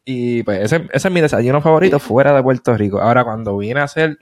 Y 0.05 0.43
pues 0.43 0.61
ese, 0.61 0.89
ese 0.93 1.09
es 1.09 1.15
mi 1.15 1.21
desayuno 1.21 1.61
favorito 1.61 1.99
fuera 1.99 2.35
de 2.35 2.43
Puerto 2.43 2.77
Rico. 2.77 3.01
Ahora, 3.01 3.25
cuando 3.25 3.57
vine 3.57 3.81
a 3.81 3.85
hacer 3.85 4.19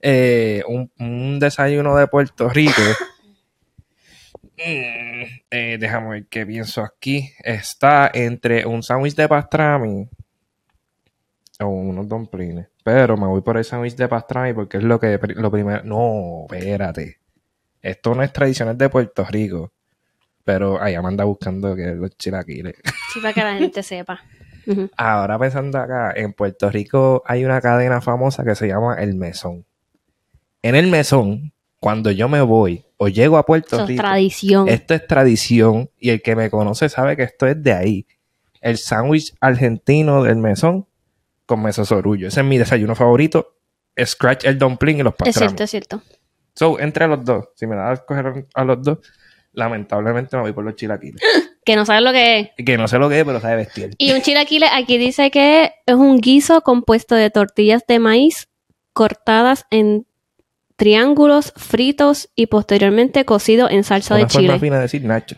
eh, 0.00 0.62
un, 0.66 0.90
un 0.98 1.38
desayuno 1.38 1.96
de 1.96 2.06
Puerto 2.06 2.48
Rico, 2.48 2.80
mm, 4.56 5.22
eh, 5.50 5.76
déjame 5.78 6.08
ver 6.10 6.26
qué 6.26 6.46
pienso 6.46 6.82
aquí. 6.82 7.30
Está 7.42 8.10
entre 8.14 8.66
un 8.66 8.82
sándwich 8.82 9.14
de 9.14 9.28
pastrami 9.28 10.08
o 11.60 11.66
unos 11.66 12.08
dumplings. 12.08 12.66
Pero 12.82 13.18
me 13.18 13.26
voy 13.26 13.42
por 13.42 13.58
el 13.58 13.64
sándwich 13.64 13.96
de 13.96 14.08
pastrami 14.08 14.54
porque 14.54 14.78
es 14.78 14.82
lo 14.82 14.98
que 14.98 15.18
lo 15.34 15.50
primero. 15.50 15.82
No, 15.84 16.46
espérate. 16.50 17.18
Esto 17.82 18.14
no 18.14 18.22
es 18.22 18.32
tradicional 18.32 18.78
de 18.78 18.88
Puerto 18.88 19.26
Rico. 19.26 19.72
Pero 20.42 20.80
ahí 20.80 20.94
anda 20.94 21.24
buscando 21.24 21.76
que 21.76 21.88
los 21.88 22.16
chilaquiles. 22.16 22.76
Sí, 23.12 23.20
para 23.20 23.34
que 23.34 23.42
la 23.42 23.58
gente 23.58 23.82
sepa. 23.82 24.22
Ahora 24.96 25.38
pensando 25.38 25.78
acá, 25.78 26.12
en 26.14 26.32
Puerto 26.32 26.70
Rico 26.70 27.22
hay 27.26 27.44
una 27.44 27.60
cadena 27.60 28.00
famosa 28.00 28.44
que 28.44 28.54
se 28.54 28.68
llama 28.68 28.96
El 28.96 29.14
Mesón. 29.14 29.64
En 30.62 30.74
El 30.74 30.88
Mesón, 30.88 31.52
cuando 31.80 32.10
yo 32.10 32.28
me 32.28 32.40
voy 32.40 32.84
o 32.96 33.08
llego 33.08 33.38
a 33.38 33.46
Puerto 33.46 33.76
Eso 33.76 33.82
es 33.84 33.88
Rico, 33.88 34.02
tradición. 34.02 34.68
esto 34.68 34.94
es 34.94 35.06
tradición 35.06 35.90
y 35.98 36.10
el 36.10 36.20
que 36.22 36.34
me 36.36 36.50
conoce 36.50 36.88
sabe 36.88 37.16
que 37.16 37.22
esto 37.22 37.46
es 37.46 37.62
de 37.62 37.72
ahí. 37.72 38.06
El 38.60 38.76
sándwich 38.76 39.34
argentino 39.40 40.22
del 40.24 40.36
mesón 40.36 40.86
con 41.46 41.62
meso 41.62 41.84
sorullo. 41.84 42.28
Ese 42.28 42.40
es 42.40 42.46
mi 42.46 42.58
desayuno 42.58 42.94
favorito. 42.96 43.54
Scratch 44.04 44.44
el 44.44 44.58
dumpling 44.58 44.98
y 44.98 45.02
los 45.02 45.12
Es 45.14 45.18
pastrami. 45.18 45.48
cierto, 45.48 45.62
es 45.64 45.70
cierto. 45.70 46.02
So, 46.54 46.78
entre 46.80 47.06
los 47.06 47.24
dos, 47.24 47.48
si 47.54 47.66
me 47.68 47.76
da 47.76 47.90
a 47.90 47.94
escoger 47.94 48.46
a 48.52 48.64
los 48.64 48.82
dos, 48.82 48.98
lamentablemente 49.52 50.36
me 50.36 50.42
voy 50.42 50.52
por 50.52 50.64
los 50.64 50.74
chilaquiles. 50.74 51.22
Que 51.68 51.76
no 51.76 51.84
sabes 51.84 52.00
lo 52.02 52.12
que 52.12 52.38
es. 52.56 52.64
Que 52.64 52.78
no 52.78 52.88
sé 52.88 52.98
lo 52.98 53.10
que 53.10 53.18
es, 53.20 53.24
pero 53.26 53.40
sabe 53.40 53.56
bestial. 53.56 53.90
Y 53.98 54.12
un 54.12 54.22
chilaquile 54.22 54.68
aquí 54.72 54.96
dice 54.96 55.30
que 55.30 55.72
es 55.84 55.94
un 55.94 56.18
guiso 56.18 56.62
compuesto 56.62 57.14
de 57.14 57.28
tortillas 57.28 57.82
de 57.86 57.98
maíz 57.98 58.48
cortadas 58.94 59.66
en 59.70 60.06
triángulos 60.76 61.52
fritos 61.56 62.30
y 62.34 62.46
posteriormente 62.46 63.26
cocido 63.26 63.68
en 63.68 63.84
salsa 63.84 64.14
Una 64.14 64.24
de 64.24 64.30
forma 64.30 64.46
chile. 64.48 64.58
fina 64.60 64.76
de 64.76 64.82
decir 64.82 65.04
nacho. 65.04 65.36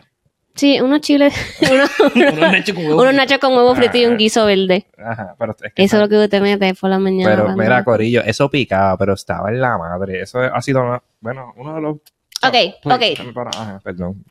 Sí, 0.55 0.79
unos 0.79 1.01
chiles, 1.01 1.33
unos, 1.71 1.89
Unos 2.15 2.33
nachos 2.39 2.75
con 2.75 2.85
huevo 2.85 3.01
unos 3.01 3.07
frito. 3.07 3.21
nachos 3.23 3.37
con 3.39 3.53
huevo 3.53 3.75
frito 3.75 3.97
y 3.97 4.05
un 4.05 4.13
Ah. 4.13 4.17
guiso 4.17 4.45
verde. 4.45 4.85
Ajá, 4.97 5.35
pero 5.37 5.55
es 5.61 5.73
que 5.73 5.83
Eso 5.83 5.97
es 5.97 6.01
lo 6.01 6.07
que 6.09 6.17
usted 6.17 6.41
mete 6.41 6.73
por 6.75 6.89
la 6.89 6.99
mañana. 6.99 7.29
Pero 7.35 7.55
mira, 7.57 7.83
Corillo, 7.83 8.21
eso 8.23 8.49
picaba, 8.49 8.97
pero 8.97 9.13
estaba 9.15 9.49
en 9.49 9.59
la 9.59 9.77
madre. 9.77 10.21
Eso 10.21 10.39
ha 10.39 10.61
sido, 10.61 10.81
una- 10.81 11.03
bueno, 11.19 11.53
uno 11.57 11.75
de 11.75 11.81
los... 11.81 11.95
Ok, 12.43 12.55
Pues, 12.83 12.95
ok. 13.19 13.33
para- 13.33 13.49
Ajá, 13.49 13.79
perdón. 13.83 14.23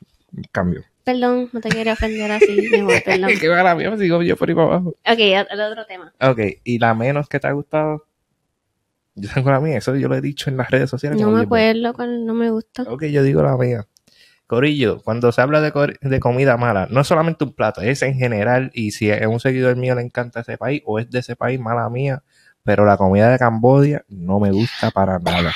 Cambio. 0.53 0.83
Perdón, 1.11 1.51
no 1.53 1.61
te 1.61 1.71
quería 1.71 1.95
ofender 1.95 2.31
así, 2.31 2.73
amor, 2.73 3.03
perdón. 3.05 3.31
que 3.41 3.49
va 3.49 3.65
la 3.65 3.75
mía, 3.75 3.97
sigo 3.97 4.23
yo 4.23 4.37
por 4.37 4.49
ahí 4.49 4.55
para 4.55 4.69
abajo. 4.69 4.91
Ok, 4.91 5.19
el 5.19 5.61
otro 5.61 5.85
tema. 5.87 6.13
Ok, 6.21 6.39
y 6.63 6.79
la 6.79 6.95
menos 6.95 7.29
que 7.29 7.41
te 7.41 7.49
ha 7.49 7.53
gustado. 7.53 8.07
Yo 9.17 9.29
tengo 9.35 9.51
la 9.51 9.59
mía, 9.59 9.77
eso 9.77 9.97
yo 9.97 10.07
lo 10.07 10.15
he 10.15 10.21
dicho 10.21 10.51
en 10.51 10.57
las 10.57 10.71
redes 10.71 10.89
sociales. 10.89 11.21
No 11.21 11.33
me 11.33 11.43
acuerdo 11.43 11.93
cuál 11.95 12.25
no 12.25 12.33
me 12.33 12.49
gusta. 12.51 12.85
Ok, 12.85 13.07
yo 13.07 13.25
digo 13.25 13.43
la 13.43 13.57
mía. 13.57 13.89
Corillo, 14.47 15.03
cuando 15.03 15.33
se 15.33 15.41
habla 15.41 15.61
de, 15.61 15.73
de 16.01 16.21
comida 16.21 16.57
mala, 16.57 16.87
no 16.89 17.01
es 17.01 17.09
solamente 17.09 17.43
un 17.43 17.55
plato, 17.55 17.81
es 17.81 18.03
en 18.03 18.15
general, 18.15 18.71
y 18.73 18.93
si 18.93 19.11
a 19.11 19.29
un 19.29 19.41
seguidor 19.41 19.75
mío 19.75 19.97
le 19.97 20.03
encanta 20.03 20.41
ese 20.41 20.59
país 20.59 20.81
o 20.87 21.01
es 21.01 21.11
de 21.11 21.19
ese 21.19 21.35
país, 21.35 21.59
mala 21.59 21.91
mía, 21.91 22.23
pero 22.63 22.85
la 22.85 22.97
comida 22.97 23.31
de 23.31 23.39
Cambodia 23.39 24.05
no 24.09 24.39
me 24.39 24.53
gusta 24.53 24.93
para 24.93 25.19
nada. 25.19 25.53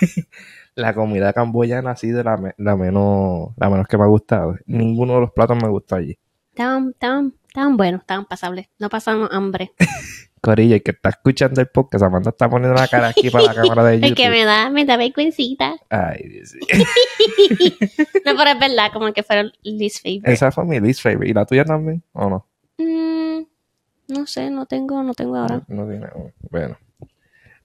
la 0.74 0.94
comida 0.94 1.32
camboyana 1.32 1.92
ha 1.92 1.96
sido 1.96 2.22
la, 2.22 2.36
me- 2.36 2.54
la 2.58 2.76
menos 2.76 3.50
la 3.56 3.68
menos 3.70 3.86
que 3.88 3.98
me 3.98 4.04
ha 4.04 4.08
gustado. 4.08 4.56
Ninguno 4.66 5.14
de 5.14 5.20
los 5.20 5.32
platos 5.32 5.56
me 5.62 5.68
gustó 5.68 5.96
allí. 5.96 6.18
Estaban, 6.50 6.90
estaban, 6.90 7.34
estaban 7.46 7.76
buenos, 7.76 8.00
estaban 8.02 8.24
pasables. 8.26 8.68
No 8.78 8.88
pasamos 8.88 9.28
hambre. 9.32 9.72
Corillo, 10.42 10.74
el 10.76 10.82
que 10.82 10.92
está 10.92 11.10
escuchando 11.10 11.60
el 11.60 11.66
podcast, 11.66 12.02
Amanda 12.02 12.30
está 12.30 12.48
poniendo 12.48 12.74
la 12.74 12.88
cara 12.88 13.08
aquí 13.08 13.28
para 13.28 13.44
la 13.44 13.54
cámara 13.54 13.84
de 13.84 13.96
Es 13.96 14.00
que 14.00 14.08
YouTube. 14.24 14.30
me 14.30 14.44
da, 14.46 14.70
me 14.70 14.84
da 14.86 14.96
vergüencita. 14.96 15.74
Ay, 15.90 16.28
Dios 16.28 16.54
mío. 16.54 16.84
No, 18.24 18.36
pero 18.36 18.50
es 18.50 18.58
verdad, 18.58 18.90
como 18.92 19.12
que 19.12 19.22
fueron 19.22 19.52
least 19.62 20.02
favorite. 20.02 20.32
Esa 20.32 20.50
fue 20.50 20.64
mi 20.64 20.80
least 20.80 21.02
favorite. 21.02 21.30
¿Y 21.30 21.34
la 21.34 21.44
tuya 21.44 21.64
también? 21.64 22.02
¿O 22.12 22.30
no? 22.30 22.46
Mm, 22.78 23.42
no 24.08 24.26
sé, 24.26 24.50
no 24.50 24.64
tengo, 24.66 25.02
no 25.02 25.12
tengo 25.14 25.36
ahora. 25.36 25.62
No 25.68 25.86
tiene. 25.86 26.06
Bueno. 26.50 26.78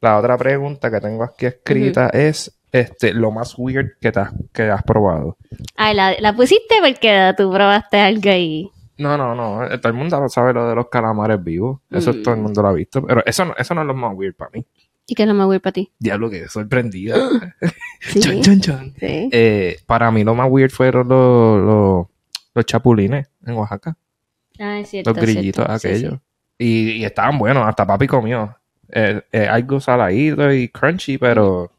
La 0.01 0.17
otra 0.19 0.37
pregunta 0.37 0.91
que 0.91 0.99
tengo 0.99 1.23
aquí 1.23 1.45
escrita 1.45 2.09
es 2.09 2.59
este, 2.79 3.13
lo 3.13 3.31
más 3.31 3.55
weird 3.57 3.91
que, 4.01 4.11
te 4.11 4.19
has, 4.19 4.31
que 4.53 4.63
has 4.63 4.83
probado. 4.83 5.37
Ay, 5.75 5.95
la, 5.95 6.13
la 6.19 6.35
pusiste 6.35 6.75
porque 6.81 7.33
tú 7.37 7.51
probaste 7.51 7.99
algo 7.99 8.29
ahí. 8.29 8.69
No, 8.97 9.17
no, 9.17 9.35
no. 9.35 9.65
eh, 9.65 9.77
Todo 9.77 9.89
el 9.91 9.97
mundo 9.97 10.27
sabe 10.29 10.53
lo 10.53 10.67
de 10.69 10.75
los 10.75 10.89
calamares 10.89 11.43
vivos. 11.43 11.79
Eso 11.91 12.13
Mm. 12.13 12.23
todo 12.23 12.33
el 12.35 12.41
mundo 12.41 12.61
lo 12.61 12.67
ha 12.69 12.73
visto. 12.73 13.05
Pero 13.05 13.23
eso 13.25 13.45
no, 13.45 13.53
eso 13.57 13.73
no 13.75 13.81
es 13.81 13.87
lo 13.87 13.93
más 13.93 14.13
weird 14.15 14.35
para 14.35 14.51
mí. 14.53 14.65
¿Y 15.07 15.13
qué 15.15 15.23
es 15.23 15.27
lo 15.29 15.35
más 15.35 15.47
weird 15.47 15.61
para 15.61 15.73
ti? 15.73 15.91
Diablo, 15.99 16.29
que 16.29 16.47
sorprendida. 16.47 17.15
Sí. 18.01 18.19
Chon, 18.21 18.41
chon, 18.41 18.61
chon. 18.61 18.93
Sí. 18.99 19.29
Eh, 19.31 19.77
para 19.87 20.11
mí 20.11 20.23
lo 20.23 20.35
más 20.35 20.47
weird 20.49 20.71
fueron 20.71 21.07
los, 21.07 21.61
los, 21.61 22.07
los 22.53 22.65
chapulines 22.65 23.27
en 23.45 23.53
Oaxaca. 23.55 23.97
Ah, 24.59 24.79
es 24.79 24.89
cierto. 24.89 25.11
Los 25.11 25.19
grillitos 25.19 25.65
cierto. 25.65 25.73
Aquellos. 25.87 26.13
sí. 26.13 26.19
Y, 26.57 26.91
y 27.01 27.05
estaban 27.05 27.37
buenos. 27.37 27.67
Hasta 27.67 27.85
papi 27.85 28.07
comió. 28.07 28.55
Eh, 28.91 29.21
eh, 29.31 29.47
algo 29.47 29.79
saladito 29.79 30.51
y 30.53 30.69
crunchy, 30.69 31.17
pero 31.17 31.71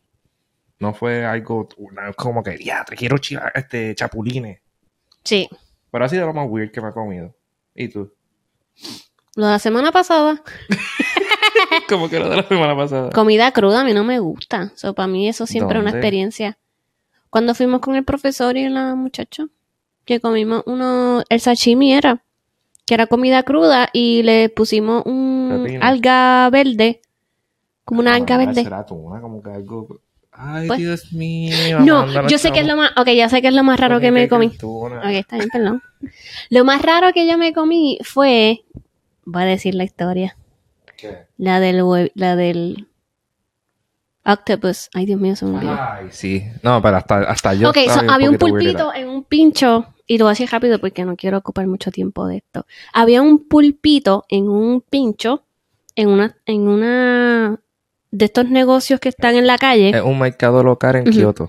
no 0.78 0.92
fue 0.94 1.24
algo 1.24 1.68
una- 1.78 2.12
como 2.12 2.42
que, 2.42 2.58
ya, 2.62 2.84
te 2.84 2.96
quiero 2.96 3.16
chila- 3.18 3.50
este, 3.54 3.94
chapulines. 3.94 4.60
Sí. 5.24 5.48
Pero 5.90 6.04
ha 6.04 6.08
sido 6.08 6.26
lo 6.26 6.34
más 6.34 6.46
weird 6.48 6.70
que 6.70 6.80
me 6.80 6.90
he 6.90 6.92
comido. 6.92 7.34
¿Y 7.74 7.88
tú? 7.88 8.12
Lo 9.36 9.46
de 9.46 9.52
la 9.52 9.58
semana 9.58 9.92
pasada, 9.92 10.42
como 11.88 12.08
que 12.08 12.18
lo 12.18 12.28
de 12.28 12.36
la 12.36 12.42
semana 12.42 12.76
pasada. 12.76 13.10
comida 13.10 13.52
cruda 13.52 13.80
a 13.80 13.84
mí 13.84 13.92
no 13.92 14.04
me 14.04 14.18
gusta. 14.18 14.72
So, 14.76 14.94
para 14.94 15.06
mí 15.08 15.28
eso 15.28 15.46
siempre 15.46 15.78
es 15.78 15.82
una 15.82 15.90
experiencia. 15.90 16.58
Cuando 17.30 17.54
fuimos 17.54 17.80
con 17.80 17.96
el 17.96 18.04
profesor 18.04 18.56
y 18.56 18.68
la 18.68 18.94
muchacha, 18.94 19.46
que 20.04 20.20
comimos 20.20 20.62
uno, 20.66 21.22
el 21.28 21.40
sashimi 21.40 21.92
era, 21.92 22.22
que 22.86 22.94
era 22.94 23.06
comida 23.06 23.42
cruda 23.42 23.90
y 23.92 24.22
le 24.22 24.48
pusimos 24.48 25.04
un 25.04 25.78
alga 25.82 26.48
verde, 26.50 27.02
como 27.84 28.00
una 28.00 28.14
alga 28.14 28.36
Ah, 28.36 28.38
verde. 28.38 28.62
será 28.62 28.86
tuna, 28.86 29.20
como 29.20 29.42
que 29.42 29.50
algo... 29.50 30.00
Ay, 30.38 30.66
Pues- 30.66 30.78
Dios 30.78 31.12
mío. 31.12 31.80
No, 31.80 32.28
yo 32.28 32.38
sé 32.38 32.52
que 32.52 32.60
es 32.60 32.66
lo 32.66 32.76
más, 32.76 32.90
ok, 32.96 33.08
ya 33.10 33.28
sé 33.28 33.40
que 33.40 33.48
es 33.48 33.54
lo 33.54 33.64
más 33.64 33.80
raro 33.80 34.00
que 34.00 34.10
me 34.10 34.28
comí. 34.28 34.46
Ok, 34.62 35.04
está 35.12 35.36
bien, 35.36 35.48
perdón. 35.50 35.82
Lo 36.50 36.64
más 36.64 36.82
raro 36.82 37.12
que 37.12 37.26
yo 37.26 37.38
me 37.38 37.52
comí 37.52 37.98
fue, 38.02 38.64
voy 39.24 39.42
a 39.42 39.46
decir 39.46 39.74
la 39.74 39.84
historia, 39.84 40.36
¿Qué? 40.96 41.26
la 41.38 41.60
del, 41.60 42.10
la 42.14 42.36
del 42.36 42.86
octopus. 44.24 44.90
Ay, 44.94 45.06
Dios 45.06 45.20
mío, 45.20 45.36
se 45.36 45.46
me 45.46 45.56
olvidó. 45.56 45.78
Ay, 45.78 46.08
sí. 46.10 46.42
No, 46.62 46.82
pero 46.82 46.96
hasta, 46.96 47.18
hasta 47.20 47.54
yo. 47.54 47.70
ok, 47.70 47.78
so, 47.88 48.00
había 48.10 48.30
un 48.30 48.38
pulpito 48.38 48.92
en 48.94 49.08
un 49.08 49.24
pincho, 49.24 49.86
y 50.06 50.18
lo 50.18 50.24
voy 50.24 50.30
a 50.30 50.32
decir 50.32 50.50
rápido 50.50 50.78
porque 50.78 51.04
no 51.04 51.16
quiero 51.16 51.38
ocupar 51.38 51.66
mucho 51.66 51.90
tiempo 51.90 52.26
de 52.26 52.38
esto. 52.38 52.66
Había 52.92 53.22
un 53.22 53.48
pulpito 53.48 54.24
en 54.28 54.48
un 54.48 54.80
pincho, 54.82 55.44
en 55.94 56.08
una, 56.08 56.36
en 56.44 56.68
una 56.68 57.60
de 58.10 58.26
estos 58.26 58.48
negocios 58.48 59.00
que 59.00 59.08
están 59.08 59.34
en 59.36 59.46
la 59.46 59.58
calle. 59.58 59.90
Es 59.90 60.02
un 60.02 60.18
mercado 60.18 60.62
local 60.62 60.96
en 60.96 61.02
Ujú. 61.02 61.10
Kioto. 61.12 61.46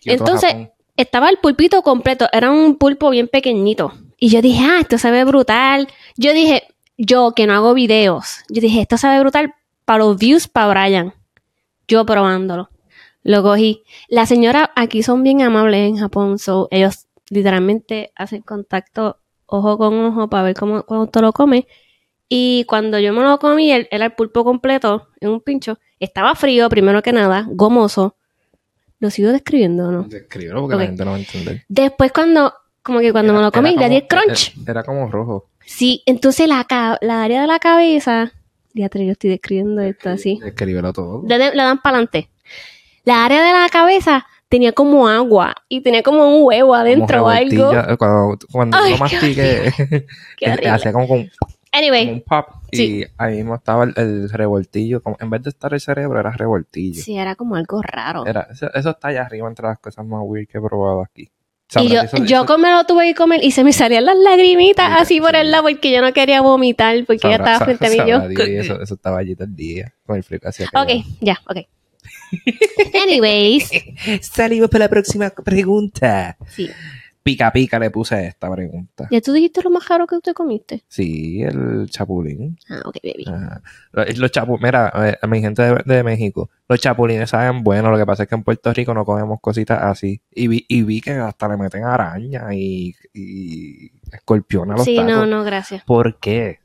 Kioto, 0.00 0.24
Entonces, 0.24 0.50
Japón. 0.50 0.70
estaba 0.96 1.28
el 1.30 1.38
pulpito 1.38 1.82
completo, 1.82 2.26
era 2.32 2.50
un 2.50 2.76
pulpo 2.76 3.10
bien 3.10 3.28
pequeñito. 3.28 3.92
Y 4.18 4.28
yo 4.28 4.40
dije, 4.42 4.64
ah, 4.64 4.78
esto 4.80 4.98
se 4.98 5.10
ve 5.10 5.24
brutal. 5.24 5.88
Yo 6.16 6.32
dije, 6.32 6.64
yo 6.96 7.32
que 7.32 7.46
no 7.46 7.54
hago 7.54 7.74
videos, 7.74 8.38
yo 8.48 8.60
dije, 8.60 8.80
esto 8.80 8.96
se 8.96 9.08
ve 9.08 9.18
brutal 9.20 9.54
para 9.84 9.98
los 10.00 10.16
views 10.16 10.48
para 10.48 10.68
Brian. 10.86 11.14
Yo 11.88 12.06
probándolo. 12.06 12.70
Lo 13.22 13.42
cogí. 13.42 13.82
La 14.08 14.26
señora 14.26 14.70
aquí 14.76 15.02
son 15.02 15.22
bien 15.22 15.42
amables 15.42 15.88
en 15.88 15.96
Japón, 15.96 16.38
so 16.38 16.68
ellos 16.70 17.06
literalmente 17.30 18.12
hacen 18.16 18.42
contacto 18.42 19.18
ojo 19.46 19.78
con 19.78 19.94
ojo 20.04 20.28
para 20.28 20.42
ver 20.44 20.54
cómo 20.54 20.82
cuando 20.84 21.06
te 21.06 21.20
lo 21.20 21.32
comes. 21.32 21.64
Y 22.28 22.64
cuando 22.64 22.98
yo 22.98 23.12
me 23.12 23.22
lo 23.22 23.38
comí, 23.38 23.70
era 23.72 24.06
el 24.06 24.12
pulpo 24.12 24.44
completo 24.44 25.08
en 25.20 25.30
un 25.30 25.40
pincho. 25.40 25.78
Estaba 26.00 26.34
frío, 26.34 26.68
primero 26.68 27.02
que 27.02 27.12
nada, 27.12 27.46
gomoso. 27.48 28.16
¿Lo 28.98 29.10
sigo 29.10 29.30
describiendo 29.32 29.88
o 29.88 29.92
no? 29.92 30.02
Descríbelo 30.04 30.62
porque 30.62 30.74
Ok. 30.76 30.80
la 30.80 30.86
gente 30.86 31.04
no 31.04 31.10
va 31.12 31.16
a 31.16 31.20
entender. 31.20 31.64
Después 31.68 32.12
cuando, 32.12 32.52
como 32.82 33.00
que 33.00 33.12
cuando 33.12 33.32
me 33.34 33.40
lo 33.40 33.52
comí, 33.52 33.76
le 33.76 33.88
di 33.88 33.96
el 33.96 34.06
crunch. 34.06 34.54
Era, 34.62 34.70
era 34.72 34.82
como 34.84 35.08
rojo. 35.10 35.48
Sí, 35.66 36.02
entonces 36.06 36.48
la, 36.48 36.66
la 37.00 37.22
área 37.22 37.42
de 37.42 37.46
la 37.46 37.58
cabeza, 37.58 38.32
ya 38.72 38.88
yo 38.92 39.12
estoy 39.12 39.30
describiendo 39.30 39.82
esto 39.82 40.10
así. 40.10 40.38
Descríbelo 40.42 40.92
todo. 40.92 41.22
Le, 41.26 41.38
le 41.38 41.54
dan 41.62 41.78
para 41.82 41.96
adelante. 41.98 42.30
La 43.04 43.24
área 43.24 43.42
de 43.44 43.52
la 43.52 43.68
cabeza 43.68 44.26
tenía 44.48 44.72
como 44.72 45.08
agua 45.08 45.54
y 45.68 45.80
tenía 45.82 46.02
como 46.02 46.26
un 46.38 46.44
huevo 46.44 46.74
adentro 46.74 47.24
o 47.24 47.28
algo. 47.28 47.72
eh, 47.74 47.96
Cuando, 47.98 48.38
cuando 48.50 48.76
Ay, 48.78 48.92
lo 48.92 48.98
mastiqué, 48.98 49.72
Qué 50.38 50.46
horrible. 50.50 50.68
hacía 50.70 50.92
como, 50.92 51.08
como 51.08 51.24
un, 51.74 51.80
como 51.80 51.94
Anyway, 51.96 52.12
un 52.14 52.20
pop. 52.22 52.46
Y 52.70 52.76
Sí. 52.76 53.04
ahí 53.18 53.36
mismo 53.36 53.54
estaba 53.54 53.84
el, 53.84 53.92
el 53.96 54.30
revoltillo. 54.30 55.02
Como, 55.02 55.16
en 55.20 55.30
vez 55.30 55.42
de 55.42 55.50
estar 55.50 55.72
el 55.74 55.80
cerebro, 55.80 56.18
era 56.20 56.30
revoltillo. 56.32 57.02
sí, 57.02 57.16
era 57.16 57.34
como 57.36 57.56
algo 57.56 57.80
raro. 57.82 58.26
Era, 58.26 58.48
eso, 58.50 58.72
eso 58.74 58.90
está 58.90 59.08
allá 59.08 59.22
arriba 59.22 59.48
entre 59.48 59.66
las 59.66 59.78
cosas 59.78 60.04
más 60.06 60.20
weird 60.24 60.48
que 60.48 60.58
he 60.58 60.60
probado 60.60 61.02
aquí. 61.02 61.30
Y 61.76 61.88
yo, 61.88 62.02
eso- 62.02 62.18
yo 62.18 62.24
eso- 62.42 62.46
como 62.46 62.66
lo 62.68 62.84
tuve 62.84 63.06
que 63.06 63.14
comer 63.14 63.42
y 63.42 63.50
se 63.50 63.64
me 63.64 63.72
salían 63.72 64.04
las 64.04 64.16
lagrimitas 64.16 64.88
Mira, 64.90 65.00
así 65.00 65.20
por 65.20 65.30
sí. 65.30 65.36
el 65.38 65.50
lado 65.50 65.64
porque 65.64 65.90
yo 65.92 66.02
no 66.02 66.12
quería 66.12 66.40
vomitar 66.42 66.94
porque 67.06 67.26
ella 67.26 67.38
sabrá- 67.38 67.52
estaba 67.54 67.64
frente 67.64 67.86
a 67.86 67.90
mí 67.90 67.96
y 67.96 68.10
yo. 68.38 68.44
y 68.46 68.56
eso, 68.56 68.80
eso 68.80 68.94
estaba 68.94 69.18
allí 69.18 69.34
todo 69.34 69.46
el 69.46 69.56
día. 69.56 69.92
Con 70.06 70.16
el 70.16 70.22
frío 70.22 70.38
que 70.40 70.48
hacía. 70.48 70.66
Ok, 70.74 70.90
ya, 71.20 71.40
ok. 71.48 71.58
Anyways, 73.02 73.70
Salimos 74.20 74.68
para 74.70 74.84
la 74.84 74.88
próxima 74.88 75.30
pregunta. 75.30 76.36
sí. 76.48 76.68
Pica 77.24 77.50
pica 77.50 77.78
le 77.78 77.90
puse 77.90 78.26
esta 78.26 78.52
pregunta. 78.52 79.08
¿Ya 79.10 79.18
tú 79.22 79.32
dijiste 79.32 79.62
lo 79.62 79.70
más 79.70 79.88
raro 79.88 80.06
que 80.06 80.18
te 80.20 80.34
comiste? 80.34 80.84
Sí, 80.88 81.42
el 81.42 81.88
chapulín. 81.88 82.58
Ah, 82.68 82.82
ok, 82.84 82.96
baby. 83.02 83.24
Ajá. 83.26 83.62
Los, 83.92 84.18
los 84.18 84.30
chapu- 84.30 84.58
mira, 84.62 84.92
eh, 85.08 85.16
a 85.20 85.26
mi 85.26 85.40
gente 85.40 85.62
de, 85.62 85.82
de 85.86 86.02
México, 86.04 86.50
los 86.68 86.78
chapulines 86.80 87.30
saben 87.30 87.64
bueno, 87.64 87.90
lo 87.90 87.96
que 87.96 88.04
pasa 88.04 88.24
es 88.24 88.28
que 88.28 88.34
en 88.34 88.42
Puerto 88.44 88.70
Rico 88.74 88.92
no 88.92 89.06
comemos 89.06 89.40
cositas 89.40 89.82
así. 89.82 90.20
Y 90.30 90.48
vi, 90.48 90.66
y 90.68 90.82
vi 90.82 91.00
que 91.00 91.12
hasta 91.12 91.48
le 91.48 91.56
meten 91.56 91.84
araña 91.84 92.52
y, 92.52 92.94
y 93.14 93.90
escorpión 94.12 94.70
a 94.72 94.74
los 94.74 94.84
Sí, 94.84 94.96
tacos. 94.96 95.10
no, 95.10 95.24
no, 95.24 95.44
gracias. 95.44 95.82
¿Por 95.84 96.18
qué? 96.20 96.58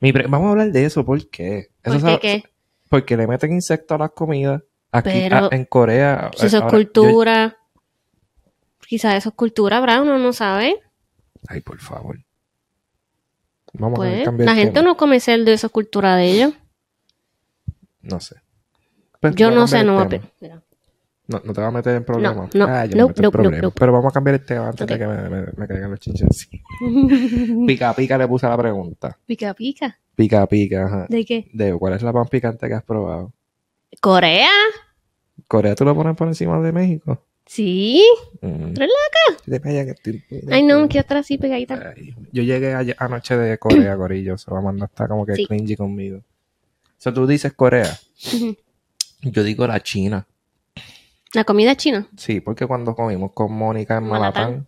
Mi 0.00 0.12
pre- 0.12 0.26
Vamos 0.28 0.48
a 0.48 0.50
hablar 0.50 0.72
de 0.72 0.84
eso, 0.84 1.06
¿por 1.06 1.26
qué? 1.30 1.70
Eso 1.82 1.98
¿Por 2.00 2.20
qué 2.20 2.42
qué? 2.42 2.44
Porque 2.90 3.16
le 3.16 3.26
meten 3.26 3.52
insectos 3.52 3.94
a 3.94 3.98
las 3.98 4.10
comidas. 4.10 4.60
Aquí 4.90 5.08
Pero- 5.10 5.36
a- 5.46 5.48
en 5.52 5.64
Corea. 5.64 6.30
Si 6.36 6.44
eso 6.46 6.58
es 6.58 6.62
yo- 6.64 6.68
cultura. 6.68 7.56
Quizás 8.92 9.14
eso 9.14 9.30
es 9.30 9.34
cultura, 9.34 9.80
¿verdad? 9.80 10.02
Uno 10.02 10.18
no 10.18 10.34
sabe. 10.34 10.78
Ay, 11.48 11.62
por 11.62 11.78
favor. 11.78 12.18
Vamos 13.72 13.98
a 13.98 14.02
Pues 14.02 14.18
que 14.18 14.24
cambiar 14.24 14.44
la 14.44 14.52
el 14.52 14.58
gente 14.58 14.74
tema. 14.80 14.84
no 14.86 14.98
come 14.98 15.18
cerdo, 15.18 15.50
eso 15.50 15.68
es 15.68 15.72
cultura 15.72 16.14
de 16.16 16.30
ellos. 16.30 16.52
No 18.02 18.20
sé. 18.20 18.36
Pues, 19.18 19.34
Yo 19.34 19.48
a 19.48 19.50
no 19.50 19.66
sé, 19.66 19.82
no 19.82 19.94
voy 19.94 20.16
a 20.16 20.20
Mira. 20.42 20.62
No, 21.26 21.40
no 21.42 21.54
te 21.54 21.60
va 21.62 21.68
a 21.68 21.70
meter 21.70 21.96
en 21.96 22.04
problemas. 22.04 22.54
no, 22.54 22.66
ah, 22.66 22.84
yo 22.84 22.98
no, 22.98 23.06
me 23.08 23.14
en 23.16 23.22
no, 23.22 23.30
problemas. 23.30 23.72
Pero 23.74 23.92
vamos 23.94 24.10
a 24.10 24.12
cambiar 24.12 24.34
el 24.34 24.44
tema 24.44 24.68
antes 24.68 24.86
de 24.86 24.98
que 24.98 25.06
me, 25.06 25.30
me, 25.30 25.46
me 25.56 25.66
caigan 25.66 25.90
los 25.90 25.98
chinches. 25.98 26.50
Pica 27.66 27.94
pica 27.94 28.18
le 28.18 28.28
puse 28.28 28.46
la 28.46 28.58
pregunta. 28.58 29.18
Pica, 29.24 29.54
pica. 29.54 29.98
Pica 30.14 30.46
pica, 30.46 30.84
ajá. 30.84 31.06
¿De 31.08 31.24
qué? 31.24 31.48
De 31.54 31.72
cuál 31.78 31.94
es 31.94 32.02
la 32.02 32.12
más 32.12 32.28
picante 32.28 32.68
que 32.68 32.74
has 32.74 32.84
probado. 32.84 33.32
¿Corea? 34.02 34.50
¿Corea 35.48 35.74
tú 35.74 35.86
lo 35.86 35.94
pones 35.94 36.14
por 36.14 36.28
encima 36.28 36.60
de 36.60 36.72
México? 36.72 37.24
Sí. 37.46 38.04
Mm. 38.40 38.72
¿Eres 38.76 38.90
Te 39.44 39.60
calla 39.60 39.84
que 39.84 39.90
estoy- 39.90 40.24
Ay, 40.50 40.62
no, 40.62 40.88
que 40.88 41.00
otra 41.00 41.20
así 41.20 41.38
pegadita. 41.38 41.92
Ay, 41.96 42.14
yo 42.32 42.42
llegué 42.42 42.74
ayer- 42.74 42.96
anoche 42.98 43.36
de 43.36 43.58
Corea, 43.58 43.96
Corillo. 43.96 44.38
Se 44.38 44.50
va 44.50 44.58
a 44.58 44.62
mandar 44.62 44.88
está 44.88 45.08
como 45.08 45.26
que 45.26 45.34
Sí. 45.36 45.46
cringy 45.46 45.76
conmigo. 45.76 46.18
O 46.18 46.22
sea, 46.98 47.12
tú 47.12 47.26
dices 47.26 47.52
Corea. 47.52 47.98
Yo 49.22 49.42
digo 49.42 49.66
la 49.66 49.80
China. 49.80 50.26
La 51.34 51.44
comida 51.44 51.74
china. 51.76 52.06
Sí, 52.16 52.40
porque 52.40 52.66
cuando 52.66 52.94
comimos 52.94 53.32
con 53.32 53.52
Mónica 53.52 53.96
en 53.96 54.04
Malatán. 54.04 54.66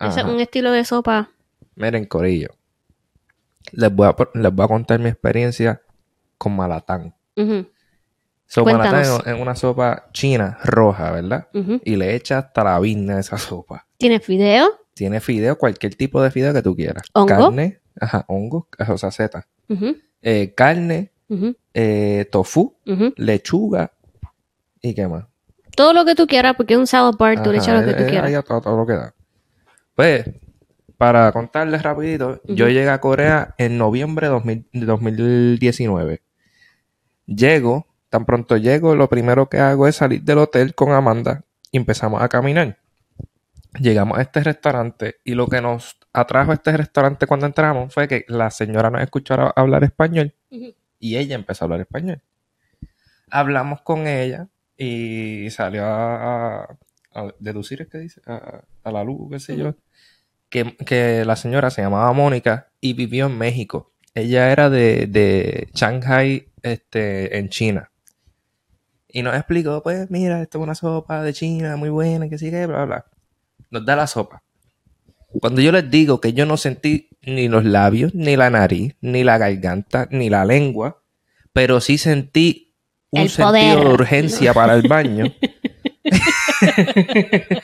Ese 0.00 0.20
es 0.20 0.26
un 0.26 0.40
estilo 0.40 0.72
de 0.72 0.84
sopa. 0.84 1.30
Miren, 1.76 2.06
Corillo. 2.06 2.48
Les 3.72 3.92
voy, 3.94 4.08
a, 4.08 4.16
les 4.34 4.52
voy 4.52 4.64
a 4.64 4.68
contar 4.68 4.98
mi 4.98 5.08
experiencia 5.08 5.80
con 6.38 6.56
Malatán. 6.56 7.14
Sopa 7.36 7.68
natán 8.54 8.64
Cuéntanos. 8.64 9.26
es 9.26 9.40
una 9.40 9.54
sopa 9.54 10.08
china 10.12 10.58
roja, 10.62 11.10
¿verdad? 11.10 11.48
Y 11.84 11.96
le 11.96 12.14
echa 12.14 12.38
hasta 12.38 12.64
la 12.64 12.78
vinna 12.80 13.16
a 13.16 13.20
esa 13.20 13.38
sopa. 13.38 13.86
¿Tienes 13.98 14.24
fideo? 14.24 14.68
Tiene 14.94 15.20
fideo, 15.20 15.58
cualquier 15.58 15.94
tipo 15.94 16.22
de 16.22 16.30
fideo 16.30 16.54
que 16.54 16.62
tú 16.62 16.74
quieras. 16.74 17.02
¿Hongo? 17.12 17.26
Carne, 17.28 17.80
ajá, 18.00 18.24
hongo, 18.28 18.68
o 18.88 18.98
sea, 18.98 19.10
seta. 19.10 19.46
Eh, 20.22 20.54
carne, 20.54 21.12
ujú, 21.28 21.54
eh, 21.74 22.28
tofu, 22.30 22.76
lechuga 23.16 23.92
y 24.80 24.94
qué 24.94 25.06
más. 25.06 25.26
Todo 25.76 25.92
lo 25.92 26.04
que 26.04 26.14
tú 26.14 26.26
quieras, 26.26 26.54
porque 26.56 26.74
es 26.74 26.80
un 26.80 26.86
salad 26.86 27.14
bar, 27.18 27.42
tú 27.42 27.52
le 27.52 27.58
echas 27.58 27.80
lo 27.80 27.86
que 27.86 27.94
tú 27.94 28.04
eh, 28.04 28.06
quieras. 28.08 28.44
todo, 28.44 28.60
todo 28.62 28.76
lo 28.78 28.86
que 28.86 28.94
da. 28.94 29.14
Pues, 29.94 30.24
para 30.96 31.30
contarles 31.32 31.82
rapidito, 31.82 32.40
yo 32.44 32.68
llegué 32.68 32.88
a 32.88 33.00
Corea 33.00 33.54
en 33.58 33.76
noviembre 33.76 34.28
de 34.28 34.32
2000 34.32 34.68
de 34.72 34.86
2019. 34.86 36.22
Llego, 37.26 37.86
tan 38.16 38.24
pronto 38.24 38.56
llego, 38.56 38.94
lo 38.94 39.08
primero 39.08 39.48
que 39.50 39.58
hago 39.58 39.86
es 39.86 39.96
salir 39.96 40.22
del 40.22 40.38
hotel 40.38 40.74
con 40.74 40.92
Amanda 40.92 41.42
y 41.70 41.76
empezamos 41.76 42.22
a 42.22 42.28
caminar. 42.28 42.78
Llegamos 43.78 44.16
a 44.18 44.22
este 44.22 44.42
restaurante 44.42 45.16
y 45.22 45.34
lo 45.34 45.48
que 45.48 45.60
nos 45.60 45.98
atrajo 46.14 46.50
a 46.50 46.54
este 46.54 46.74
restaurante 46.76 47.26
cuando 47.26 47.44
entramos 47.44 47.92
fue 47.92 48.08
que 48.08 48.24
la 48.28 48.50
señora 48.50 48.88
nos 48.90 49.02
escuchó 49.02 49.34
hablar 49.54 49.84
español 49.84 50.32
y 50.98 51.16
ella 51.16 51.34
empezó 51.34 51.62
a 51.62 51.66
hablar 51.66 51.80
español. 51.82 52.22
Hablamos 53.30 53.82
con 53.82 54.06
ella 54.06 54.48
y 54.78 55.48
salió 55.50 55.84
a, 55.84 56.62
a- 56.62 56.78
a 57.14 57.34
deducir, 57.38 57.82
¿es 57.82 57.88
que 57.88 57.98
dice? 57.98 58.20
A, 58.26 58.62
a 58.84 58.92
la 58.92 59.02
luz, 59.04 59.30
qué 59.30 59.40
sé 59.40 59.56
yo, 59.56 59.74
que, 60.48 60.76
que 60.76 61.24
la 61.24 61.34
señora 61.36 61.70
se 61.70 61.82
llamaba 61.82 62.12
Mónica 62.12 62.68
y 62.80 62.92
vivió 62.94 63.26
en 63.26 63.36
México. 63.38 63.92
Ella 64.14 64.50
era 64.52 64.70
de, 64.70 65.06
de 65.06 65.68
Shanghai, 65.74 66.48
este, 66.62 67.36
en 67.38 67.48
China. 67.50 67.90
Y 69.16 69.22
nos 69.22 69.34
explicó, 69.34 69.82
pues, 69.82 70.10
mira, 70.10 70.42
esto 70.42 70.58
es 70.58 70.62
una 70.62 70.74
sopa 70.74 71.22
de 71.22 71.32
China 71.32 71.76
muy 71.76 71.88
buena, 71.88 72.28
que 72.28 72.36
sigue, 72.36 72.66
bla, 72.66 72.84
bla. 72.84 73.06
Nos 73.70 73.86
da 73.86 73.96
la 73.96 74.06
sopa. 74.06 74.42
Cuando 75.40 75.62
yo 75.62 75.72
les 75.72 75.90
digo 75.90 76.20
que 76.20 76.34
yo 76.34 76.44
no 76.44 76.58
sentí 76.58 77.08
ni 77.22 77.48
los 77.48 77.64
labios, 77.64 78.14
ni 78.14 78.36
la 78.36 78.50
nariz, 78.50 78.94
ni 79.00 79.24
la 79.24 79.38
garganta, 79.38 80.06
ni 80.10 80.28
la 80.28 80.44
lengua, 80.44 81.00
pero 81.54 81.80
sí 81.80 81.96
sentí 81.96 82.74
un 83.10 83.22
El 83.22 83.28
sentido 83.30 83.48
poder. 83.52 83.78
de 83.78 83.86
urgencia 83.94 84.52
para 84.52 84.74
el 84.74 84.86
baño. 84.86 85.32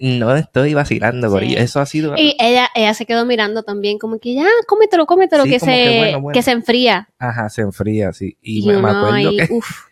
no 0.00 0.34
estoy 0.34 0.74
vacilando, 0.74 1.28
Sí. 1.28 1.32
Corillo. 1.32 1.58
Eso 1.58 1.78
ha 1.80 1.86
sido. 1.86 2.14
Y 2.16 2.36
ella, 2.40 2.68
ella 2.74 2.94
se 2.94 3.06
quedó 3.06 3.24
mirando 3.24 3.62
también, 3.62 3.98
como 3.98 4.18
que 4.18 4.34
ya, 4.34 4.46
cómetelo, 4.66 5.06
cómetelo, 5.06 5.44
Sí, 5.44 5.50
que, 5.50 5.60
se, 5.60 5.66
que 5.66 5.98
bueno, 5.98 6.20
bueno. 6.22 6.34
que 6.34 6.42
se 6.42 6.50
enfría. 6.50 7.08
Ajá, 7.20 7.48
se 7.50 7.62
enfría, 7.62 8.12
sí. 8.12 8.36
Y, 8.42 8.64
Y, 8.64 8.66
me, 8.66 8.74
me 8.82 8.88
acuerdo 8.88 9.12
ahí, 9.12 9.36
que, 9.36 9.48
uf, 9.52 9.91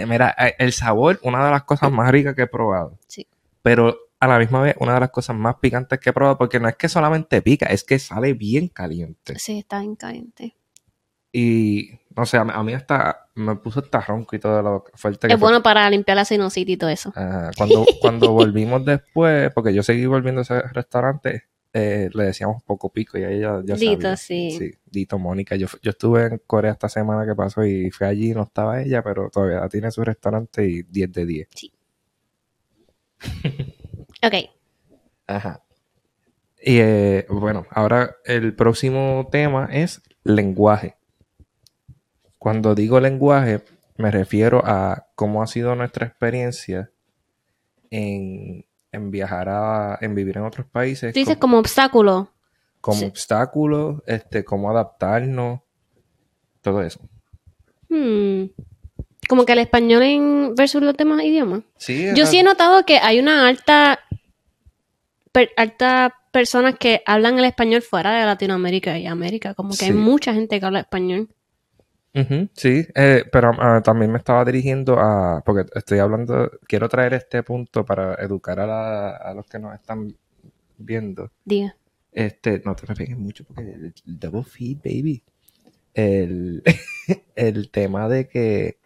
eh, 0.00 0.06
mira, 0.06 0.34
eh, 0.38 0.54
el 0.58 0.72
sabor, 0.72 1.18
una 1.22 1.44
de 1.44 1.50
las 1.50 1.64
cosas 1.64 1.90
más 1.92 2.10
ricas 2.10 2.34
que 2.34 2.42
he 2.42 2.46
probado. 2.46 2.98
Sí. 3.08 3.26
Pero 3.62 3.96
a 4.20 4.26
la 4.28 4.38
misma 4.38 4.62
vez, 4.62 4.76
una 4.78 4.94
de 4.94 5.00
las 5.00 5.10
cosas 5.10 5.34
más 5.36 5.56
picantes 5.56 5.98
que 5.98 6.10
he 6.10 6.12
probado, 6.12 6.38
porque 6.38 6.60
no 6.60 6.68
es 6.68 6.76
que 6.76 6.88
solamente 6.88 7.42
pica, 7.42 7.66
es 7.66 7.82
que 7.84 7.98
sale 7.98 8.34
bien 8.34 8.68
caliente. 8.68 9.34
sí, 9.38 9.58
está 9.58 9.80
bien 9.80 9.96
caliente. 9.96 10.56
Y, 11.34 11.90
no 12.14 12.26
sé, 12.26 12.36
a 12.36 12.44
mí, 12.44 12.52
a 12.54 12.62
mí 12.62 12.74
hasta 12.74 13.26
me 13.34 13.56
puso 13.56 13.80
hasta 13.80 14.00
ronco 14.02 14.36
y 14.36 14.38
todo 14.38 14.60
lo 14.60 14.84
fuerte 14.94 15.26
que 15.28 15.32
Es 15.34 15.40
fue. 15.40 15.48
bueno 15.48 15.62
para 15.62 15.88
limpiar 15.88 16.16
la 16.16 16.26
sinusitis 16.26 16.74
y 16.74 16.76
todo 16.76 16.90
eso. 16.90 17.10
Ajá, 17.16 17.50
Cuando, 17.56 17.86
cuando 18.02 18.32
volvimos 18.32 18.84
después, 18.84 19.50
porque 19.54 19.72
yo 19.72 19.82
seguí 19.82 20.04
volviendo 20.04 20.40
a 20.40 20.42
ese 20.42 20.60
restaurante, 20.60 21.44
eh, 21.74 22.10
le 22.12 22.24
decíamos 22.24 22.62
poco 22.64 22.90
pico 22.90 23.18
y 23.18 23.24
ella 23.24 23.62
ya 23.64 23.74
Dito, 23.76 24.02
sabía. 24.02 24.16
sí. 24.16 24.50
Sí, 24.58 24.70
Dito 24.86 25.18
Mónica. 25.18 25.56
Yo, 25.56 25.66
yo 25.82 25.90
estuve 25.90 26.26
en 26.26 26.42
Corea 26.46 26.72
esta 26.72 26.88
semana 26.88 27.26
que 27.26 27.34
pasó 27.34 27.64
y 27.64 27.90
fui 27.90 28.06
allí 28.06 28.30
y 28.30 28.34
no 28.34 28.42
estaba 28.42 28.82
ella, 28.82 29.02
pero 29.02 29.30
todavía 29.30 29.68
tiene 29.68 29.90
su 29.90 30.04
restaurante 30.04 30.66
y 30.66 30.82
10 30.82 31.12
de 31.12 31.26
10. 31.26 31.48
Ok, 34.24 34.34
Ajá. 35.26 35.64
Y 36.60 36.78
eh, 36.78 37.26
bueno, 37.28 37.66
ahora 37.70 38.16
el 38.24 38.54
próximo 38.54 39.28
tema 39.32 39.68
es 39.72 40.00
lenguaje. 40.22 40.94
Cuando 42.38 42.76
digo 42.76 43.00
lenguaje, 43.00 43.62
me 43.96 44.12
refiero 44.12 44.62
a 44.64 45.08
cómo 45.16 45.42
ha 45.42 45.48
sido 45.48 45.74
nuestra 45.74 46.06
experiencia 46.06 46.90
en, 47.90 48.64
en 48.92 49.10
viajar 49.10 49.48
a, 49.48 49.98
en 50.00 50.14
vivir 50.14 50.36
en 50.36 50.44
otros 50.44 50.66
países, 50.66 51.12
tú 51.12 51.18
dices 51.18 51.36
como, 51.38 51.52
como 51.52 51.58
obstáculo. 51.60 52.28
como 52.80 52.98
sí. 52.98 53.04
obstáculos, 53.06 54.02
este, 54.06 54.44
cómo 54.44 54.70
adaptarnos, 54.70 55.60
todo 56.60 56.82
eso. 56.82 57.00
Hmm, 57.88 58.44
Como 59.28 59.44
que 59.44 59.52
el 59.52 59.58
español 59.60 60.02
en 60.02 60.54
versus 60.54 60.82
los 60.82 60.96
demás 60.96 61.22
idiomas. 61.24 61.62
Sí, 61.76 62.06
Yo 62.14 62.26
sí 62.26 62.38
he 62.38 62.42
notado 62.42 62.84
que 62.84 62.98
hay 62.98 63.18
una 63.18 63.48
alta, 63.48 63.98
per- 65.32 65.50
alta 65.56 66.14
personas 66.30 66.76
que 66.78 67.02
hablan 67.06 67.38
el 67.38 67.44
español 67.44 67.82
fuera 67.82 68.12
de 68.18 68.24
Latinoamérica 68.26 68.98
y 68.98 69.06
América. 69.06 69.54
Como 69.54 69.74
que 69.76 69.86
hay 69.86 69.92
mucha 69.92 70.32
gente 70.34 70.58
que 70.58 70.66
habla 70.66 70.80
español. 70.80 71.28
Sí, 72.54 72.86
eh, 72.94 73.24
pero 73.32 73.52
ah, 73.58 73.80
también 73.82 74.12
me 74.12 74.18
estaba 74.18 74.44
dirigiendo 74.44 74.98
a, 74.98 75.42
porque 75.44 75.64
estoy 75.74 75.98
hablando, 75.98 76.50
quiero 76.68 76.88
traer 76.88 77.14
este 77.14 77.42
punto 77.42 77.84
para 77.86 78.14
educar 78.16 78.60
a, 78.60 78.66
la- 78.66 79.16
a 79.16 79.32
los 79.34 79.46
que 79.46 79.58
nos 79.58 79.74
están 79.74 80.14
viendo. 80.76 81.30
Diga. 81.44 81.74
Este, 82.12 82.60
no 82.64 82.76
te 82.76 82.86
me 82.86 82.94
pegues 82.94 83.16
mucho 83.16 83.44
porque 83.44 83.62
el 83.72 83.94
double 84.04 84.44
feed, 84.44 84.78
baby. 84.84 85.22
El, 85.94 86.62
el 87.34 87.70
tema 87.70 88.08
de 88.08 88.28
que 88.28 88.76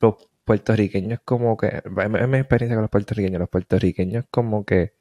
los 0.00 0.16
puertorriqueños 0.44 1.20
como 1.24 1.56
que, 1.56 1.66
es 1.68 2.28
mi 2.28 2.38
experiencia 2.38 2.74
con 2.76 2.82
los 2.82 2.90
puertorriqueños, 2.90 3.38
los 3.40 3.48
puertorriqueños 3.48 4.24
como 4.30 4.64
que 4.64 4.94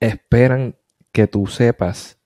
esperan 0.00 0.76
que 1.12 1.26
tú 1.26 1.46
sepas 1.46 2.18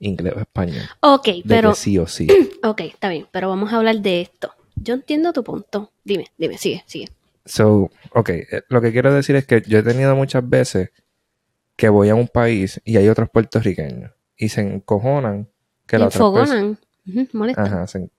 inglés 0.00 0.34
o 0.36 0.40
español. 0.40 0.82
Ok, 1.00 1.26
De 1.26 1.42
pero, 1.46 1.70
que 1.70 1.76
sí 1.76 1.96
o 1.98 2.06
sí. 2.06 2.26
ok, 2.64 2.80
está 2.80 3.08
bien, 3.08 3.26
pero 3.30 3.48
vamos 3.48 3.72
a 3.72 3.76
hablar 3.76 4.00
de 4.00 4.20
esto. 4.22 4.52
Yo 4.76 4.94
entiendo 4.94 5.32
tu 5.32 5.44
punto. 5.44 5.92
Dime, 6.04 6.26
dime, 6.38 6.58
sigue, 6.58 6.82
sigue. 6.86 7.08
So, 7.44 7.90
ok, 8.12 8.28
eh, 8.30 8.62
lo 8.68 8.80
que 8.80 8.92
quiero 8.92 9.12
decir 9.14 9.36
es 9.36 9.46
que 9.46 9.62
yo 9.66 9.78
he 9.78 9.82
tenido 9.82 10.14
muchas 10.16 10.48
veces 10.48 10.90
que 11.76 11.88
voy 11.88 12.08
a 12.08 12.14
un 12.14 12.28
país 12.28 12.80
y 12.84 12.96
hay 12.96 13.08
otros 13.08 13.30
puertorriqueños 13.30 14.12
y 14.36 14.48
se 14.50 14.60
encojonan 14.62 15.48
que 15.86 15.98
la 15.98 16.06
otra 16.06 16.20
persona... 16.32 16.42
Enfogonan. 16.60 16.78
Ujú, 17.08 17.28
molestan. 17.38 17.66
Ajá, 17.66 17.86
se, 17.86 17.98
en- 17.98 18.10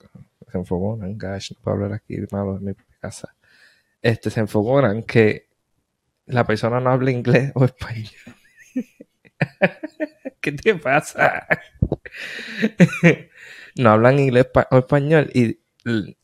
se 0.52 0.58
enfogonan, 0.58 1.18
gosh, 1.18 1.52
no 1.52 1.58
puedo 1.64 1.76
hablar 1.78 1.94
aquí 1.94 2.18
malo 2.32 2.58
en 2.58 2.66
mi 2.66 2.74
casa. 3.00 3.36
Este, 4.02 4.30
se 4.30 4.40
enfogonan 4.40 5.04
que 5.04 5.48
la 6.26 6.46
persona 6.46 6.80
no 6.80 6.90
habla 6.92 7.12
inglés 7.12 7.52
o 7.56 7.66
español. 7.66 8.10
¿Qué 10.42 10.52
te 10.52 10.76
pasa? 10.76 11.48
no 13.76 13.92
hablan 13.92 14.20
inglés 14.20 14.46
pa- 14.46 14.68
o 14.72 14.80
español 14.80 15.30
y, 15.34 15.60
y, 15.86 16.18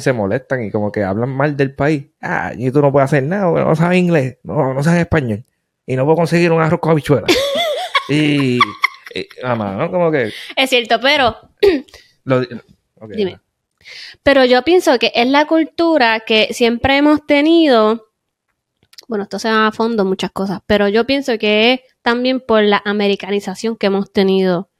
se 0.00 0.12
molestan 0.12 0.64
y 0.64 0.70
como 0.70 0.90
que 0.90 1.02
hablan 1.04 1.30
mal 1.30 1.56
del 1.56 1.74
país. 1.74 2.06
Ah, 2.20 2.52
y 2.56 2.70
tú 2.70 2.80
no 2.80 2.90
puedes 2.92 3.06
hacer 3.06 3.24
nada 3.24 3.48
porque 3.50 3.64
no 3.64 3.76
sabes 3.76 3.98
inglés, 3.98 4.38
no, 4.42 4.74
no 4.74 4.82
sabes 4.82 5.00
español. 5.00 5.44
Y 5.86 5.96
no 5.96 6.04
puedo 6.04 6.16
conseguir 6.16 6.52
un 6.52 6.62
arroz 6.62 6.80
con 6.80 6.92
habichuela. 6.92 7.26
y, 8.08 8.56
y, 8.56 9.28
mamá, 9.42 9.74
¿no? 9.74 9.90
Como 9.90 10.10
que... 10.10 10.32
Es 10.56 10.70
cierto, 10.70 11.00
pero 11.00 11.36
Lo, 12.24 12.40
Dime. 13.08 13.40
Pero 14.22 14.44
yo 14.44 14.62
pienso 14.62 14.98
que 14.98 15.10
es 15.14 15.26
la 15.26 15.46
cultura 15.46 16.20
que 16.20 16.48
siempre 16.52 16.96
hemos 16.96 17.26
tenido. 17.26 18.11
Bueno, 19.12 19.24
esto 19.24 19.38
se 19.38 19.50
va 19.50 19.66
a 19.66 19.72
fondo 19.72 20.06
muchas 20.06 20.30
cosas, 20.30 20.62
pero 20.66 20.88
yo 20.88 21.04
pienso 21.04 21.36
que 21.36 21.74
es 21.74 21.80
también 22.00 22.40
por 22.40 22.62
la 22.62 22.80
americanización 22.82 23.76
que 23.76 23.88
hemos 23.88 24.10
tenido. 24.10 24.70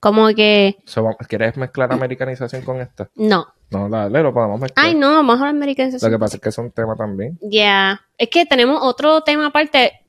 Como 0.00 0.26
que, 0.28 0.78
So, 0.86 1.06
¿Quieres 1.28 1.58
mezclar 1.58 1.92
americanización 1.92 2.62
con 2.62 2.80
esta? 2.80 3.10
no. 3.14 3.46
No, 3.70 3.90
dale, 3.90 4.22
lo 4.22 4.32
podemos 4.32 4.58
mezclar. 4.58 4.86
Ay, 4.86 4.94
no, 4.94 5.12
vamos 5.16 5.36
a 5.36 5.40
la 5.40 5.44
Lo 5.52 5.56
americanización. 5.58 6.10
que 6.10 6.18
pasa 6.18 6.36
es 6.38 6.40
que 6.42 6.48
es 6.48 6.56
un 6.56 6.70
tema 6.70 6.96
también. 6.96 7.38
Ya. 7.42 8.00
Es 8.16 8.30
que 8.30 8.46
tenemos 8.46 8.78
otro 8.82 9.20
tema 9.20 9.48
aparte 9.48 10.00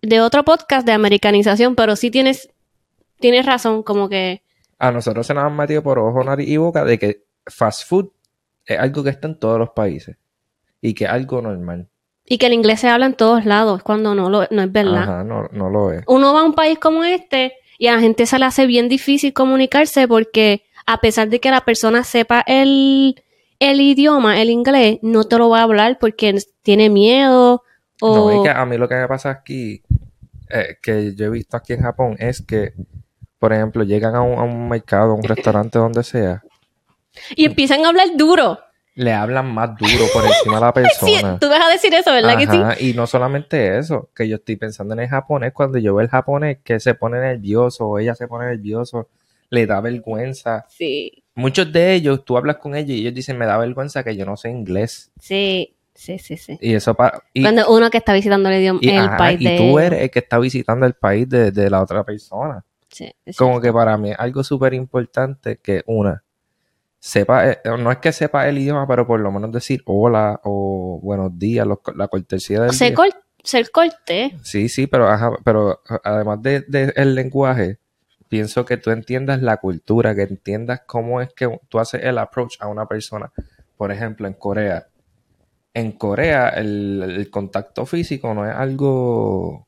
de 0.00 0.20
otro 0.20 0.42
podcast 0.42 0.84
de 0.84 0.90
americanización, 0.90 1.76
pero 1.76 1.94
sí 1.94 2.10
tienes, 2.10 2.50
tienes 3.20 3.46
razón, 3.46 3.84
como 3.84 4.08
que. 4.08 4.42
A 4.80 4.90
nosotros 4.90 5.24
se 5.24 5.32
nos 5.32 5.44
han 5.44 5.56
metido 5.56 5.80
por 5.84 6.00
ojo, 6.00 6.24
nariz 6.24 6.48
y 6.48 6.56
boca 6.56 6.84
de 6.84 6.98
que 6.98 7.22
fast 7.46 7.86
food 7.86 8.08
es 8.66 8.80
algo 8.80 9.04
que 9.04 9.10
está 9.10 9.28
en 9.28 9.38
todos 9.38 9.60
los 9.60 9.70
países 9.70 10.16
y 10.80 10.92
que 10.92 11.04
es 11.04 11.10
algo 11.10 11.40
normal. 11.40 11.86
Y 12.32 12.38
que 12.38 12.46
el 12.46 12.54
inglés 12.54 12.80
se 12.80 12.88
habla 12.88 13.04
en 13.04 13.12
todos 13.12 13.44
lados, 13.44 13.82
cuando 13.82 14.14
no, 14.14 14.30
lo, 14.30 14.46
no 14.50 14.62
es 14.62 14.72
verdad. 14.72 15.02
Ajá, 15.02 15.22
no, 15.22 15.50
no 15.52 15.68
lo 15.68 15.92
es. 15.92 16.02
uno 16.06 16.32
va 16.32 16.40
a 16.40 16.44
un 16.44 16.54
país 16.54 16.78
como 16.78 17.04
este 17.04 17.52
y 17.76 17.88
a 17.88 17.96
la 17.96 18.00
gente 18.00 18.24
se 18.24 18.38
le 18.38 18.46
hace 18.46 18.64
bien 18.64 18.88
difícil 18.88 19.34
comunicarse 19.34 20.08
porque 20.08 20.64
a 20.86 21.02
pesar 21.02 21.28
de 21.28 21.40
que 21.40 21.50
la 21.50 21.60
persona 21.60 22.04
sepa 22.04 22.42
el, 22.46 23.22
el 23.58 23.80
idioma, 23.82 24.40
el 24.40 24.48
inglés, 24.48 24.98
no 25.02 25.24
te 25.24 25.36
lo 25.36 25.50
va 25.50 25.58
a 25.58 25.64
hablar 25.64 25.98
porque 26.00 26.34
tiene 26.62 26.88
miedo 26.88 27.64
o... 28.00 28.30
No, 28.32 28.42
que 28.42 28.48
a 28.48 28.64
mí 28.64 28.78
lo 28.78 28.88
que 28.88 28.94
me 28.94 29.08
pasa 29.08 29.28
aquí, 29.28 29.82
eh, 30.48 30.78
que 30.82 31.14
yo 31.14 31.26
he 31.26 31.28
visto 31.28 31.58
aquí 31.58 31.74
en 31.74 31.82
Japón, 31.82 32.16
es 32.18 32.40
que, 32.40 32.72
por 33.38 33.52
ejemplo, 33.52 33.84
llegan 33.84 34.14
a 34.14 34.22
un, 34.22 34.38
a 34.38 34.42
un 34.42 34.70
mercado, 34.70 35.10
a 35.12 35.16
un 35.16 35.22
restaurante, 35.22 35.78
donde 35.78 36.02
sea, 36.02 36.42
Y 37.36 37.44
empiezan 37.44 37.84
a 37.84 37.90
hablar 37.90 38.08
duro. 38.16 38.58
Le 38.94 39.12
hablan 39.12 39.52
más 39.52 39.70
duro 39.76 40.04
por 40.12 40.24
encima 40.24 40.56
de 40.56 40.60
la 40.60 40.72
Sí, 40.74 41.12
persona. 41.12 41.38
tú 41.38 41.48
vas 41.48 41.66
a 41.66 41.70
decir 41.70 41.92
eso, 41.94 42.12
¿verdad 42.12 42.36
que 42.36 42.46
sí? 42.78 42.90
Y 42.90 42.94
no 42.94 43.06
solamente 43.06 43.78
eso, 43.78 44.10
que 44.14 44.28
yo 44.28 44.36
estoy 44.36 44.56
pensando 44.56 44.94
en 44.94 45.00
el 45.00 45.08
japonés, 45.08 45.52
cuando 45.52 45.78
yo 45.78 45.94
veo 45.94 46.02
el 46.04 46.10
japonés 46.10 46.58
que 46.62 46.78
se 46.80 46.94
pone 46.94 47.18
nervioso 47.20 47.86
o 47.88 47.98
ella 47.98 48.14
se 48.14 48.28
pone 48.28 48.46
nervioso, 48.46 49.08
le 49.50 49.66
da 49.66 49.80
vergüenza. 49.80 50.66
Sí, 50.68 51.24
Muchos 51.34 51.72
de 51.72 51.94
ellos, 51.94 52.24
tú 52.26 52.36
hablas 52.36 52.56
con 52.58 52.74
ellos 52.74 52.90
y 52.90 53.00
ellos 53.00 53.14
dicen, 53.14 53.38
me 53.38 53.46
da 53.46 53.56
vergüenza 53.56 54.04
que 54.04 54.14
yo 54.16 54.26
no 54.26 54.36
sé 54.36 54.50
inglés. 54.50 55.10
sí, 55.18 55.74
sí, 55.94 56.18
sí, 56.18 56.36
sí. 56.36 56.58
Y 56.60 56.74
eso 56.74 56.92
para... 56.94 57.22
Y, 57.32 57.40
Cuando 57.42 57.70
uno 57.72 57.88
que 57.90 57.96
está 57.98 58.12
visitando 58.12 58.48
el 58.50 58.60
idioma, 58.60 58.80
y, 58.82 58.90
el 58.90 58.98
ajá, 58.98 59.16
país 59.16 59.40
y 59.40 59.44
de 59.44 59.56
tú 59.56 59.78
eres 59.78 60.02
el 60.02 60.10
que 60.10 60.18
está 60.18 60.38
visitando 60.38 60.84
el 60.84 60.92
país 60.94 61.26
de, 61.28 61.50
de 61.50 61.70
la 61.70 61.80
otra 61.82 62.04
persona. 62.04 62.62
Sí, 62.90 63.10
Como 63.38 63.52
cierto. 63.52 63.60
que 63.62 63.72
para 63.72 63.96
mí 63.96 64.10
es 64.10 64.18
algo 64.18 64.44
súper 64.44 64.74
importante 64.74 65.56
que 65.62 65.82
una, 65.86 66.22
sepa, 67.04 67.50
eh, 67.50 67.58
no 67.80 67.90
es 67.90 67.98
que 67.98 68.12
sepa 68.12 68.48
el 68.48 68.58
idioma, 68.58 68.86
pero 68.86 69.04
por 69.08 69.18
lo 69.18 69.32
menos 69.32 69.50
decir 69.50 69.82
hola 69.86 70.40
o 70.44 71.00
buenos 71.02 71.36
días, 71.36 71.66
los- 71.66 71.80
la 71.96 72.06
cortesía 72.06 72.60
del 72.60 72.72
Ser, 72.72 72.88
día. 72.90 72.96
cor-. 72.96 73.10
Sí, 74.44 74.68
sí, 74.68 74.86
pero 74.86 75.08
ajá, 75.08 75.32
pero 75.44 75.80
además 76.04 76.40
de, 76.42 76.60
de 76.60 76.92
el 76.94 77.16
lenguaje, 77.16 77.78
pienso 78.28 78.64
que 78.64 78.76
tú 78.76 78.92
entiendas 78.92 79.42
la 79.42 79.56
cultura, 79.56 80.14
que 80.14 80.22
entiendas 80.22 80.82
cómo 80.86 81.20
es 81.20 81.32
que 81.34 81.58
tú 81.68 81.80
haces 81.80 82.02
el 82.04 82.18
approach 82.18 82.54
a 82.60 82.68
una 82.68 82.86
persona. 82.86 83.32
Por 83.76 83.90
ejemplo, 83.90 84.28
en 84.28 84.34
Corea. 84.34 84.86
En 85.74 85.90
Corea 85.92 86.50
el, 86.50 87.02
el 87.02 87.30
contacto 87.30 87.84
físico 87.84 88.32
no 88.32 88.48
es 88.48 88.54
algo 88.54 89.66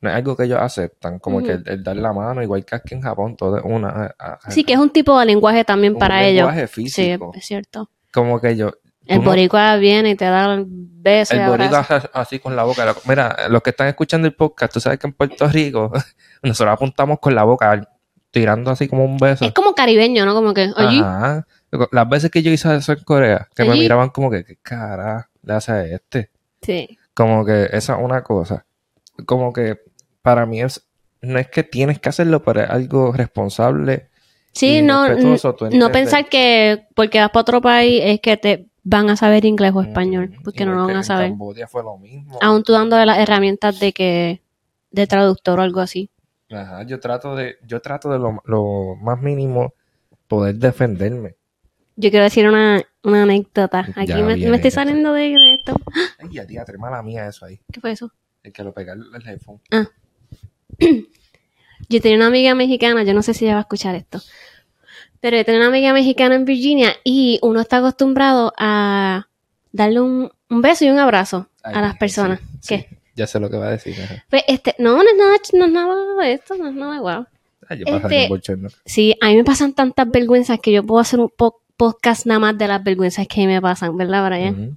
no 0.00 0.10
es 0.10 0.16
algo 0.16 0.36
que 0.36 0.44
ellos 0.44 0.58
aceptan, 0.60 1.18
como 1.18 1.42
que 1.42 1.52
el, 1.52 1.62
el 1.66 1.82
dar 1.82 1.96
la 1.96 2.12
mano, 2.12 2.42
igual 2.42 2.64
que 2.64 2.76
aquí 2.76 2.94
en 2.94 3.00
Japón, 3.02 3.36
todo 3.36 3.56
es 3.58 3.64
una 3.64 4.14
a- 4.18 4.38
a- 4.44 4.50
Sí, 4.50 4.62
que 4.64 4.72
es 4.74 4.78
un 4.78 4.90
tipo 4.90 5.18
de 5.18 5.26
lenguaje 5.26 5.64
también 5.64 5.94
un 5.94 5.98
para 5.98 6.24
ellos. 6.24 6.46
lenguaje 6.46 6.66
Sí, 6.68 6.72
físico. 6.84 7.32
es 7.34 7.44
cierto. 7.46 7.90
Como 8.12 8.40
que 8.40 8.56
yo 8.56 8.72
El 9.06 9.18
no- 9.18 9.24
boricua 9.24 9.76
viene 9.76 10.10
y 10.10 10.14
te 10.14 10.24
da 10.26 10.54
el 10.54 10.64
beso 10.68 11.34
El 11.34 11.48
boricua 11.48 11.80
hace 11.80 12.08
así 12.12 12.38
con 12.38 12.54
la 12.54 12.62
boca. 12.64 12.94
Mira, 13.06 13.36
los 13.48 13.60
que 13.62 13.70
están 13.70 13.88
escuchando 13.88 14.26
el 14.28 14.34
podcast, 14.34 14.72
tú 14.72 14.80
sabes 14.80 14.98
que 14.98 15.06
en 15.08 15.12
Puerto 15.14 15.48
Rico 15.48 15.90
nosotros 16.42 16.72
apuntamos 16.74 17.18
con 17.18 17.34
la 17.34 17.44
boca, 17.44 17.88
tirando 18.30 18.70
así 18.70 18.86
como 18.88 19.04
un 19.04 19.16
beso. 19.18 19.44
Es 19.44 19.52
como 19.52 19.74
caribeño, 19.74 20.24
¿no? 20.26 20.34
Como 20.34 20.54
que, 20.54 20.70
oye, 20.76 21.00
Ajá. 21.00 21.46
Las 21.92 22.08
veces 22.08 22.30
que 22.30 22.42
yo 22.42 22.50
hice 22.50 22.74
eso 22.76 22.92
en 22.92 23.04
Corea, 23.04 23.46
que 23.54 23.62
me 23.64 23.74
miraban 23.74 24.08
como 24.08 24.30
que, 24.30 24.42
¿qué 24.42 24.56
cara 24.62 25.28
le 25.42 25.52
hace 25.52 25.72
a 25.72 25.84
este? 25.84 26.30
sí. 26.62 26.96
Como 27.12 27.44
que 27.44 27.68
esa 27.72 27.94
es 27.96 27.98
una 28.00 28.22
cosa. 28.22 28.64
Como 29.26 29.52
que 29.52 29.80
para 30.22 30.46
mí 30.46 30.60
es, 30.60 30.86
no 31.20 31.38
es 31.38 31.48
que 31.48 31.62
tienes 31.62 31.98
que 31.98 32.08
hacerlo, 32.08 32.42
pero 32.42 32.62
es 32.62 32.70
algo 32.70 33.12
responsable. 33.12 34.08
Sí, 34.52 34.82
no, 34.82 35.06
no 35.70 35.92
pensar 35.92 36.28
que 36.28 36.86
porque 36.94 37.20
vas 37.20 37.30
para 37.30 37.42
otro 37.42 37.60
país 37.60 38.00
es 38.04 38.20
que 38.20 38.36
te 38.36 38.66
van 38.82 39.10
a 39.10 39.16
saber 39.16 39.44
inglés 39.44 39.72
o 39.74 39.82
español, 39.82 40.30
Mm, 40.30 40.42
porque 40.42 40.64
no 40.64 40.74
lo 40.74 40.86
van 40.86 40.96
a 40.96 41.02
saber. 41.02 41.28
Cambodia 41.30 41.68
fue 41.68 41.82
lo 41.82 41.98
mismo. 41.98 42.38
Aún 42.40 42.62
tú 42.62 42.72
dándole 42.72 43.06
las 43.06 43.18
herramientas 43.18 43.78
de 43.78 43.92
que 43.92 44.42
de 44.90 45.06
traductor 45.06 45.60
o 45.60 45.62
algo 45.62 45.80
así. 45.80 46.10
Ajá, 46.50 46.82
yo 46.84 46.98
trato 46.98 47.36
de, 47.36 47.56
yo 47.66 47.80
trato 47.80 48.10
de 48.10 48.18
lo, 48.18 48.42
lo 48.46 48.96
más 48.96 49.20
mínimo 49.20 49.74
poder 50.26 50.56
defenderme. 50.56 51.36
Yo 51.96 52.10
quiero 52.10 52.24
decir 52.24 52.48
una, 52.48 52.82
una 53.02 53.24
anécdota. 53.24 53.86
Aquí 53.96 54.14
me, 54.22 54.34
estoy 54.34 54.54
esto. 54.54 54.70
saliendo 54.70 55.12
de, 55.12 55.30
de 55.30 55.54
esto. 55.54 55.74
Ay, 56.18 56.28
ya, 56.30 56.46
tía, 56.46 56.64
mala 56.78 57.02
mía 57.02 57.26
eso 57.26 57.44
ahí. 57.44 57.60
¿Qué 57.72 57.80
fue 57.80 57.90
eso? 57.90 58.12
El 58.42 58.52
que 58.52 58.62
lo 58.62 58.72
pega 58.72 58.94
el, 58.94 59.04
el 59.14 59.28
iPhone. 59.28 59.60
Yo 61.88 62.00
tenía 62.02 62.16
una 62.18 62.26
amiga 62.26 62.54
mexicana, 62.54 63.02
yo 63.04 63.14
no 63.14 63.22
sé 63.22 63.32
si 63.34 63.44
ella 63.46 63.54
va 63.54 63.60
a 63.60 63.62
escuchar 63.62 63.94
esto, 63.94 64.20
pero 65.20 65.36
yo 65.38 65.44
tenía 65.44 65.60
una 65.60 65.68
amiga 65.68 65.92
mexicana 65.94 66.34
en 66.34 66.44
Virginia 66.44 66.94
y 67.04 67.38
uno 67.40 67.60
está 67.60 67.78
acostumbrado 67.78 68.52
a 68.58 69.26
darle 69.72 70.00
un, 70.00 70.30
un 70.50 70.60
beso 70.60 70.84
y 70.84 70.90
un 70.90 70.98
abrazo 70.98 71.48
Ay, 71.62 71.74
a 71.76 71.80
las 71.80 71.96
personas. 71.96 72.40
sí. 72.60 72.76
¿Qué? 72.76 72.98
Ya 73.16 73.26
sé 73.26 73.40
lo 73.40 73.48
que 73.50 73.56
va 73.56 73.66
a 73.68 73.70
decir. 73.70 73.94
ajá. 74.00 74.24
Pues 74.30 74.42
este, 74.48 74.74
no, 74.78 74.96
no 74.96 75.02
es 75.02 75.16
nada, 75.16 75.36
no 75.54 75.64
es 75.66 75.72
nada 75.72 76.22
de 76.22 76.32
esto, 76.34 76.56
no 76.56 76.68
es 76.68 76.74
nada 76.74 76.98
guau. 76.98 77.26
Ay, 77.68 77.78
yo 77.78 77.84
Este-. 77.86 78.28
Sí, 78.84 79.16
a 79.20 79.26
mí 79.28 79.36
me 79.36 79.44
pasan 79.44 79.72
tantas 79.72 80.08
vergüenzas 80.10 80.60
que 80.60 80.70
yo 80.72 80.84
puedo 80.84 81.00
hacer 81.00 81.18
un 81.20 81.30
po- 81.30 81.62
podcast 81.76 82.26
nada 82.26 82.38
más 82.40 82.58
de 82.58 82.68
las 82.68 82.82
vergüenzas 82.84 83.26
que 83.26 83.46
me 83.46 83.60
pasan, 83.62 83.96
¿verdad, 83.96 84.26
Brian? 84.28 84.76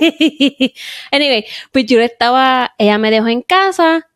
anyway, 1.12 1.44
pues 1.72 1.86
yo 1.86 2.00
estaba, 2.00 2.74
ella 2.78 2.98
me 2.98 3.10
dejó 3.10 3.28
en 3.28 3.42
casa, 3.42 4.08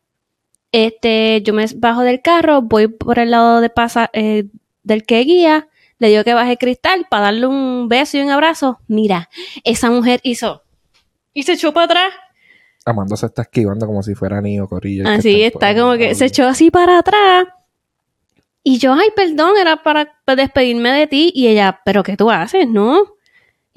este, 0.75 1.41
yo 1.41 1.53
me 1.53 1.65
bajo 1.77 2.01
del 2.01 2.21
carro, 2.21 2.61
voy 2.61 2.87
por 2.87 3.19
el 3.19 3.31
lado 3.31 3.61
de 3.61 3.69
pasa, 3.69 4.09
eh, 4.13 4.45
del 4.83 5.03
que 5.03 5.19
guía, 5.21 5.69
le 5.99 6.09
digo 6.09 6.23
que 6.23 6.33
baje 6.33 6.51
el 6.51 6.57
cristal 6.57 7.07
para 7.09 7.25
darle 7.25 7.47
un 7.47 7.87
beso 7.87 8.17
y 8.17 8.21
un 8.21 8.29
abrazo. 8.29 8.79
Mira, 8.87 9.29
esa 9.63 9.89
mujer 9.89 10.19
hizo 10.23 10.63
y 11.33 11.43
se 11.43 11.53
echó 11.53 11.73
para 11.73 11.85
atrás. 11.85 12.13
Amanda 12.85 13.15
se 13.15 13.25
está 13.27 13.43
esquivando 13.43 13.87
como 13.87 14.03
si 14.03 14.15
fuera 14.15 14.39
el 14.39 14.67
que 14.67 15.07
Así 15.07 15.43
está, 15.43 15.73
como 15.75 15.95
que 15.95 16.13
se 16.13 16.25
echó 16.25 16.45
así 16.45 16.69
para 16.69 16.99
atrás. 16.99 17.47
Y 18.61 18.77
yo, 18.77 18.93
ay, 18.93 19.09
perdón, 19.15 19.57
era 19.59 19.81
para 19.81 20.11
despedirme 20.35 20.91
de 20.91 21.07
ti. 21.07 21.31
Y 21.33 21.47
ella, 21.47 21.81
¿pero 21.85 22.03
qué 22.03 22.17
tú 22.17 22.29
haces, 22.29 22.67
no? 22.67 23.14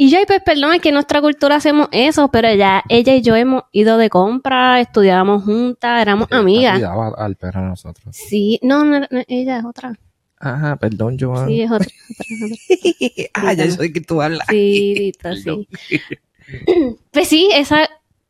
Y 0.00 0.10
yo, 0.10 0.18
pues 0.28 0.40
perdón, 0.44 0.74
es 0.74 0.80
que 0.80 0.90
en 0.90 0.94
nuestra 0.94 1.20
cultura 1.20 1.56
hacemos 1.56 1.88
eso, 1.90 2.28
pero 2.30 2.46
ella, 2.46 2.84
ella 2.88 3.16
y 3.16 3.20
yo 3.20 3.34
hemos 3.34 3.64
ido 3.72 3.98
de 3.98 4.08
compra, 4.08 4.80
estudiábamos 4.80 5.42
juntas, 5.42 6.00
éramos 6.00 6.28
amigas. 6.30 6.74
cuidado 6.78 7.18
al 7.18 7.34
perro 7.34 7.60
a 7.62 7.64
nosotros. 7.64 8.14
Sí, 8.16 8.60
no, 8.62 8.84
no, 8.84 9.00
no, 9.00 9.06
ella 9.26 9.58
es 9.58 9.64
otra. 9.64 9.98
Ajá, 10.38 10.76
perdón, 10.76 11.16
Joan. 11.18 11.48
Sí, 11.48 11.62
es 11.62 11.70
otra. 11.72 11.88
otra, 11.88 12.46
otra. 12.46 13.30
ah, 13.34 13.52
ya 13.54 13.68
sé 13.72 13.92
que 13.92 14.00
tú 14.00 14.22
hablas. 14.22 14.46
Sí, 14.48 15.12
Perdón. 15.20 15.66
sí. 15.88 16.00
Pues 17.10 17.26
sí, 17.28 17.50
esa, 17.52 17.88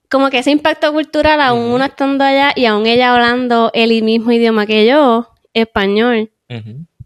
como 0.09 0.31
que 0.31 0.38
ese 0.38 0.50
impacto 0.50 0.90
cultural, 0.94 1.38
aún 1.42 1.70
uno 1.70 1.85
estando 1.85 2.24
allá 2.24 2.52
y 2.57 2.64
aún 2.64 2.87
ella 2.87 3.12
hablando 3.12 3.70
el 3.74 4.02
mismo 4.02 4.33
idioma 4.33 4.64
que 4.64 4.87
yo, 4.87 5.28
español, 5.52 6.31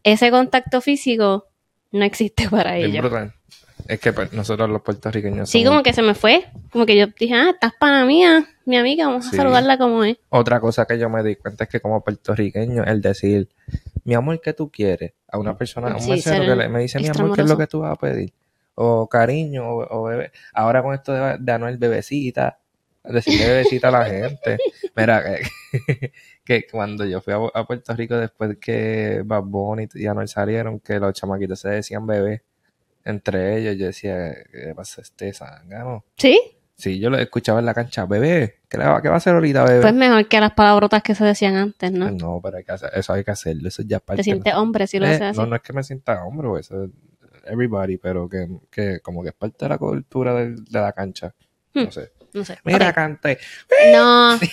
ese 0.05 0.31
contacto 0.31 0.81
físico 0.81 1.49
no 1.91 2.05
existe 2.05 2.49
para 2.49 2.75
Bien 2.77 2.91
ella. 2.91 3.01
brutal. 3.01 3.35
Es 3.89 4.01
que 4.01 4.13
pues, 4.13 4.33
nosotros 4.33 4.69
los 4.71 4.83
puertorriqueños 4.83 5.51
Sí, 5.51 5.59
somos- 5.63 5.71
como 5.71 5.83
que 5.83 5.93
se 5.93 6.03
me 6.03 6.15
fue. 6.15 6.45
Como 6.71 6.87
que 6.87 6.97
yo 6.97 7.07
dije, 7.19 7.35
ah, 7.35 7.51
estás 7.51 7.73
pana 7.79 8.05
mía, 8.05 8.47
mi 8.65 8.77
amiga, 8.77 9.07
vamos 9.07 9.27
Sí. 9.29 9.35
a 9.35 9.39
saludarla 9.39 9.77
como 9.79 10.05
es. 10.05 10.17
Otra 10.29 10.61
cosa 10.61 10.85
que 10.87 10.99
yo 10.99 11.09
me 11.11 11.23
di 11.23 11.37
cuenta 11.37 11.65
es 11.65 11.71
que 11.71 11.81
como 11.81 12.03
puertorriqueño, 12.03 12.85
el 12.85 13.01
decir, 13.01 13.49
mi 14.05 14.15
amor, 14.15 14.41
¿qué 14.41 14.53
tú 14.53 14.71
quieres? 14.71 15.13
A 15.29 15.39
una 15.39 15.57
persona, 15.57 15.89
a 15.89 15.95
un 15.95 16.01
Sí, 16.01 16.11
mesero 16.11 16.37
ser 16.39 16.47
que 16.47 16.57
le- 16.57 16.69
me 16.69 16.81
dice, 16.81 16.99
mi 17.01 17.09
amor, 17.09 17.35
¿qué 17.35 17.43
es 17.43 17.49
lo 17.49 17.59
que 17.59 17.67
tú 17.67 17.81
vas 17.81 17.93
a 17.93 17.97
pedir? 17.97 18.33
O 18.75 19.09
cariño, 19.09 19.69
o, 19.69 20.01
o 20.01 20.05
bebé. 20.05 20.33
Ahora 20.55 20.83
con 20.83 20.95
esto 20.95 21.13
de, 21.13 21.37
de 21.39 21.53
Anuel 21.53 21.77
bebecita, 21.77 22.59
decirle 23.05 23.47
bebecita 23.49 23.89
a 23.89 23.91
la 23.91 24.05
gente. 24.07 24.59
Mira, 24.97 25.23
que, 25.25 26.13
que 26.45 26.67
cuando 26.71 27.05
yo 27.05 27.21
fui 27.21 27.35
a, 27.35 27.39
a 27.53 27.67
Puerto 27.67 27.95
Rico 27.95 28.17
después 28.17 28.57
que 28.59 29.23
Bad 29.25 29.43
Bunny 29.43 29.89
y 29.95 30.07
Anuel 30.07 30.29
salieron, 30.29 30.79
que 30.81 30.99
los 30.99 31.13
chamaquitos 31.13 31.61
se 31.61 31.69
decían 31.69 32.07
bebé 32.07 32.43
entre 33.05 33.59
ellos, 33.59 33.77
yo 33.77 33.87
decía, 33.87 34.35
¿qué 34.51 34.73
pasa 34.75 35.01
este 35.03 35.33
zángano? 35.33 36.05
¿Sí? 36.17 36.41
Sí, 36.75 36.99
yo 36.99 37.11
lo 37.11 37.19
escuchaba 37.19 37.61
en 37.61 37.67
la 37.67 37.75
cancha, 37.75 38.07
bebé, 38.07 38.61
¿qué, 38.69 38.79
va- 38.79 39.01
qué 39.01 39.09
va 39.09 39.15
a 39.15 39.19
hacer 39.19 39.35
ahorita, 39.35 39.65
bebé? 39.65 39.81
Pues 39.83 39.95
mejor 39.95 40.27
que 40.27 40.41
las 40.41 40.53
palabrotas 40.53 41.03
que 41.03 41.15
se 41.15 41.25
decían 41.25 41.55
antes, 41.57 41.93
¿no? 41.93 42.11
No, 42.11 42.41
pero 42.43 42.57
hay 42.57 42.65
que 42.65 42.73
hacer- 42.73 42.91
eso 42.95 43.13
hay 43.13 43.23
que 43.23 43.31
hacerlo, 43.31 43.69
eso 43.69 43.83
ya 43.87 43.99
es 43.99 44.03
parte 44.03 44.21
Te 44.21 44.25
sientes 44.25 44.55
hombre 44.55 44.87
si 44.87 44.99
lo 44.99 45.07
Eh, 45.07 45.11
haces 45.11 45.23
así. 45.23 45.39
No, 45.39 45.47
no 45.47 45.57
es 45.57 45.63
que 45.63 45.73
me 45.73 45.83
sienta 45.85 46.25
hombre, 46.25 46.49
pues, 46.49 46.67
eso 46.67 46.85
es 46.85 46.91
everybody, 47.45 47.99
pero 47.99 48.29
que, 48.29 48.49
que 48.71 49.01
como 49.01 49.23
que 49.23 49.29
es 49.29 49.35
parte 49.35 49.65
de 49.65 49.69
la 49.69 49.79
cultura 49.79 50.35
del- 50.35 50.65
de, 50.65 50.81
la 50.81 50.93
cancha. 50.93 51.33
Hmm. 51.75 51.85
No 51.85 51.91
sé. 51.93 52.11
No 52.33 52.45
sé. 52.45 52.59
Mira, 52.65 52.89
Ok. 52.89 52.95
cante. 52.95 53.39
No. 53.93 54.39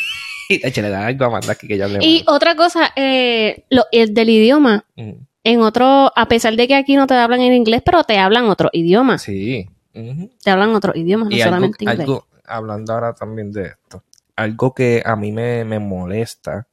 Y 0.51 0.65
algo 0.79 1.25
a 1.25 1.27
Amanda 1.27 1.51
aquí 1.51 1.67
que 1.67 1.77
ya 1.77 1.85
hablé 1.85 1.99
Y 2.01 2.23
otra 2.25 2.55
cosa, 2.55 2.91
eh, 2.95 3.65
lo, 3.69 3.85
el 3.91 4.15
del 4.15 4.29
idioma. 4.31 4.83
mal. 4.97 5.15
En 5.49 5.61
otro, 5.61 6.11
a 6.15 6.27
pesar 6.27 6.55
de 6.55 6.67
que 6.67 6.75
aquí 6.75 6.95
no 6.95 7.07
te 7.07 7.15
hablan 7.15 7.41
en 7.41 7.53
inglés, 7.53 7.81
pero 7.83 8.03
te 8.03 8.19
hablan 8.19 8.45
otro 8.45 8.69
idioma. 8.71 9.17
Sí. 9.17 9.67
Te 9.91 10.51
hablan 10.51 10.75
otro 10.75 10.93
idioma, 10.95 11.25
no 11.25 11.31
Y 11.31 11.41
algo, 11.41 11.45
solamente 11.55 11.83
inglés. 11.83 11.99
algo, 12.01 12.27
hablando 12.45 12.93
ahora 12.93 13.13
también 13.13 13.51
de 13.51 13.63
esto, 13.67 14.03
algo 14.35 14.73
que 14.75 15.01
a 15.03 15.15
mí 15.15 15.31
me, 15.31 15.65
me 15.65 15.79
molesta 15.79 16.67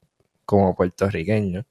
como 0.44 0.74
puertorriqueño 0.74 1.64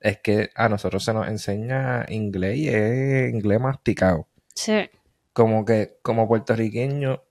es 0.00 0.20
que 0.20 0.48
a 0.54 0.68
nosotros 0.68 1.04
se 1.04 1.12
nos 1.12 1.28
enseña 1.28 2.06
inglés 2.08 2.56
y 2.56 2.68
es 2.68 3.34
inglés 3.34 3.60
masticado. 3.60 4.26
Sí. 4.54 4.88
como 5.32 5.64
que 5.64 5.98
como 6.02 6.26
puertorriqueño, 6.26 7.22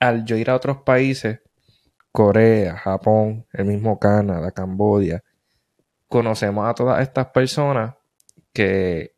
al 0.00 0.24
yo 0.24 0.36
ir 0.36 0.50
a 0.50 0.54
otros 0.56 0.78
países, 0.82 1.40
Corea, 2.12 2.76
Japón, 2.76 3.46
el 3.52 3.66
mismo 3.66 3.98
Canadá, 3.98 4.50
Cambodia, 4.50 5.22
conocemos 6.08 6.68
a 6.68 6.74
todas 6.74 7.00
estas 7.02 7.26
personas 7.26 7.94
que 8.56 9.12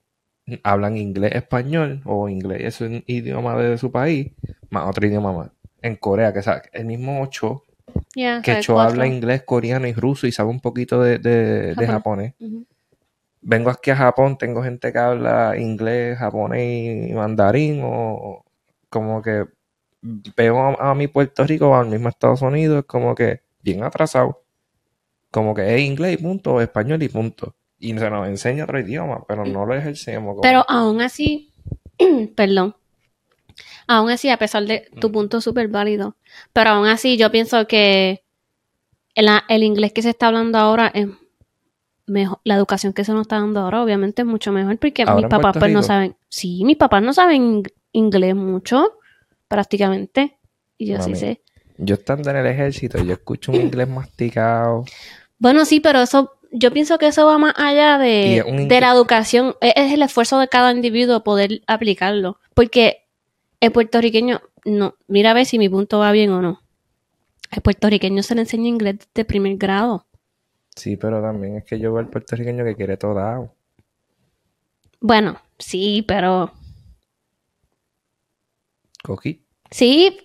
hablan 0.65 0.97
inglés, 0.97 1.33
español 1.35 2.03
o 2.05 2.29
inglés 2.29 2.61
es 2.65 2.81
un 2.81 3.05
idioma 3.07 3.57
de 3.63 3.79
su 3.79 3.91
país, 3.93 4.33
más 4.71 4.89
otro 4.89 5.07
idioma 5.07 5.33
más. 5.33 5.51
En 5.83 5.97
Corea, 5.97 6.33
que 6.33 6.43
sabe, 6.43 6.63
el 6.73 6.87
mismo 6.87 7.23
Ocho, 7.23 7.65
Ya, 8.15 8.43
que 8.43 8.53
Cho 8.63 8.75
habla 8.81 9.07
inglés, 9.17 9.43
coreano 9.45 9.87
y 9.87 9.93
ruso 9.95 10.27
y 10.27 10.33
sabe 10.33 10.51
un 10.51 10.61
poquito 10.61 11.03
de, 11.03 11.19
de- 11.19 11.75
de 11.77 11.87
Japonés. 11.95 12.35
Vengo 13.41 13.71
aquí 13.71 13.91
a 13.91 13.97
Japón, 13.97 14.37
tengo 14.37 14.63
gente 14.63 14.93
que 14.93 14.99
habla 14.99 15.57
inglés, 15.59 16.19
japonés 16.19 17.11
y 17.11 17.13
mandarín 17.15 17.81
o 17.85 18.45
como 18.91 19.23
que 19.23 19.45
veo 20.37 20.59
a, 20.61 20.91
a 20.91 20.95
mi 20.95 21.09
Puerto 21.09 21.45
Rico 21.47 21.69
o 21.71 21.75
al 21.77 21.89
mismo 21.89 22.09
Estados 22.09 22.43
Unidos 22.43 22.85
como 22.87 23.15
que 23.15 23.43
bien 23.63 23.83
atrasado. 23.85 24.43
Como 25.31 25.55
que 25.55 25.75
es 25.77 25.83
inglés 25.83 26.15
y 26.21 26.23
punto, 26.23 26.55
o 26.55 26.61
español 26.63 27.03
y 27.03 27.09
punto. 27.09 27.55
Y 27.81 27.97
se 27.97 28.11
nos 28.11 28.27
enseña 28.27 28.65
otro 28.65 28.81
idioma, 28.81 29.25
pero 29.27 29.45
no 29.45 29.65
lo 29.67 29.75
ejercemos. 29.75 30.31
como- 30.33 30.43
Pero 30.43 30.65
aún 30.69 31.01
así, 31.01 31.53
perdón, 32.37 32.75
aún 33.87 34.11
así, 34.11 34.29
a 34.31 34.37
pesar 34.37 34.65
de 34.65 34.89
tu 35.01 35.11
punto 35.13 35.41
súper 35.41 35.69
válido, 35.69 36.17
pero 36.53 36.71
aún 36.71 36.87
así 36.87 37.17
yo 37.17 37.31
pienso 37.31 37.67
que 37.67 38.25
el, 39.15 39.29
el 39.49 39.63
inglés 39.63 39.93
que 39.93 40.03
se 40.03 40.11
está 40.11 40.29
hablando 40.29 40.59
ahora 40.59 40.89
es 40.95 41.07
mejor, 42.07 42.41
la 42.45 42.55
educación 42.55 42.93
que 42.93 43.05
se 43.05 43.13
nos 43.13 43.23
está 43.23 43.37
dando 43.39 43.61
ahora 43.61 43.83
obviamente 43.83 44.23
es 44.23 44.27
mucho 44.29 44.51
mejor 44.53 44.79
porque 44.79 45.03
Ahora 45.03 45.15
mis 45.17 45.27
papás 45.27 45.57
pues 45.59 45.73
no 45.73 45.83
saben, 45.83 46.17
sí, 46.29 46.65
mis 46.65 46.77
papás 46.77 47.03
no 47.03 47.13
saben 47.13 47.63
ing- 47.63 47.73
inglés 47.93 48.35
mucho, 48.35 48.99
prácticamente, 49.47 50.39
y 50.77 50.87
yo 50.87 50.97
sí 50.97 51.11
Mami. 51.11 51.17
sé. 51.17 51.43
Yo 51.79 51.95
estando 51.95 52.31
en 52.31 52.37
el 52.37 52.47
ejército, 52.47 52.99
yo 53.03 53.13
escucho 53.13 53.53
un 53.53 53.61
inglés 53.61 53.89
masticado. 53.89 54.85
Bueno, 55.41 55.65
sí, 55.65 55.79
pero 55.79 56.01
eso, 56.01 56.33
yo 56.51 56.73
pienso 56.73 56.99
que 56.99 57.07
eso 57.09 57.27
va 57.27 57.39
más 57.39 57.55
allá 57.57 57.99
de, 57.99 58.45
un 58.47 58.69
de 58.69 58.81
la 58.81 58.93
educación. 58.93 59.55
Es, 59.61 59.75
es 59.77 59.93
el 59.93 60.03
esfuerzo 60.03 60.39
de 60.39 60.49
cada 60.49 60.73
individuo 60.73 61.23
poder 61.23 61.63
aplicarlo. 61.67 62.39
Porque 62.55 63.07
el 63.61 63.73
puertorriqueño, 63.73 64.41
no, 64.65 64.95
mira 65.07 65.33
a 65.33 65.35
ver 65.35 65.47
si 65.47 65.59
mi 65.59 65.69
punto 65.69 65.99
va 65.99 66.13
bien 66.13 66.31
o 66.31 66.43
no. 66.43 66.63
El 67.51 67.63
puertorriqueño 67.63 68.23
se 68.23 68.35
le 68.35 68.43
enseña 68.43 68.69
inglés 68.69 68.99
desde 69.15 69.25
primer 69.25 69.57
grado. 69.57 70.07
Sí, 70.77 70.97
pero 70.97 71.21
también 71.21 71.57
es 71.57 71.65
que 71.65 71.79
yo 71.79 71.93
veo 71.93 72.01
al 72.01 72.09
puertorriqueño 72.09 72.65
que 72.65 72.77
quiere 72.77 72.97
todo 72.97 73.15
dado. 73.15 73.55
Bueno, 75.01 75.41
sí, 75.59 76.05
pero 76.07 76.53
Coqui. 79.03 79.45
sí, 79.71 80.19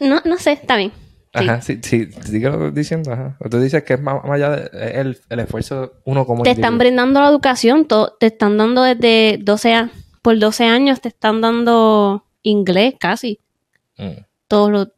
no, 0.00 0.20
no 0.24 0.38
sé, 0.38 0.52
está 0.52 0.76
bien. 0.76 0.92
Sí. 1.36 1.48
Ajá, 1.48 1.60
sí, 1.62 1.80
sí, 1.82 2.10
síguelo 2.12 2.70
diciendo, 2.70 3.12
ajá. 3.12 3.36
Tú 3.50 3.58
dices 3.58 3.82
que 3.82 3.94
es 3.94 4.00
más, 4.00 4.22
más 4.24 4.32
allá 4.32 4.50
de 4.50 4.62
es 4.66 4.94
el, 4.96 5.18
el 5.28 5.40
esfuerzo 5.40 5.94
uno 6.04 6.24
como 6.26 6.44
Te 6.44 6.50
están 6.52 6.78
brindando 6.78 7.20
la 7.20 7.28
educación, 7.28 7.86
to- 7.86 8.16
te 8.20 8.26
están 8.26 8.56
dando 8.56 8.82
desde 8.84 9.38
12 9.42 9.74
a, 9.74 9.90
por 10.22 10.38
12 10.38 10.64
años, 10.64 11.00
te 11.00 11.08
están 11.08 11.40
dando 11.40 12.24
inglés 12.42 12.94
casi. 13.00 13.40
Mm, 13.98 14.22
Todos 14.48 14.70
los 14.70 14.88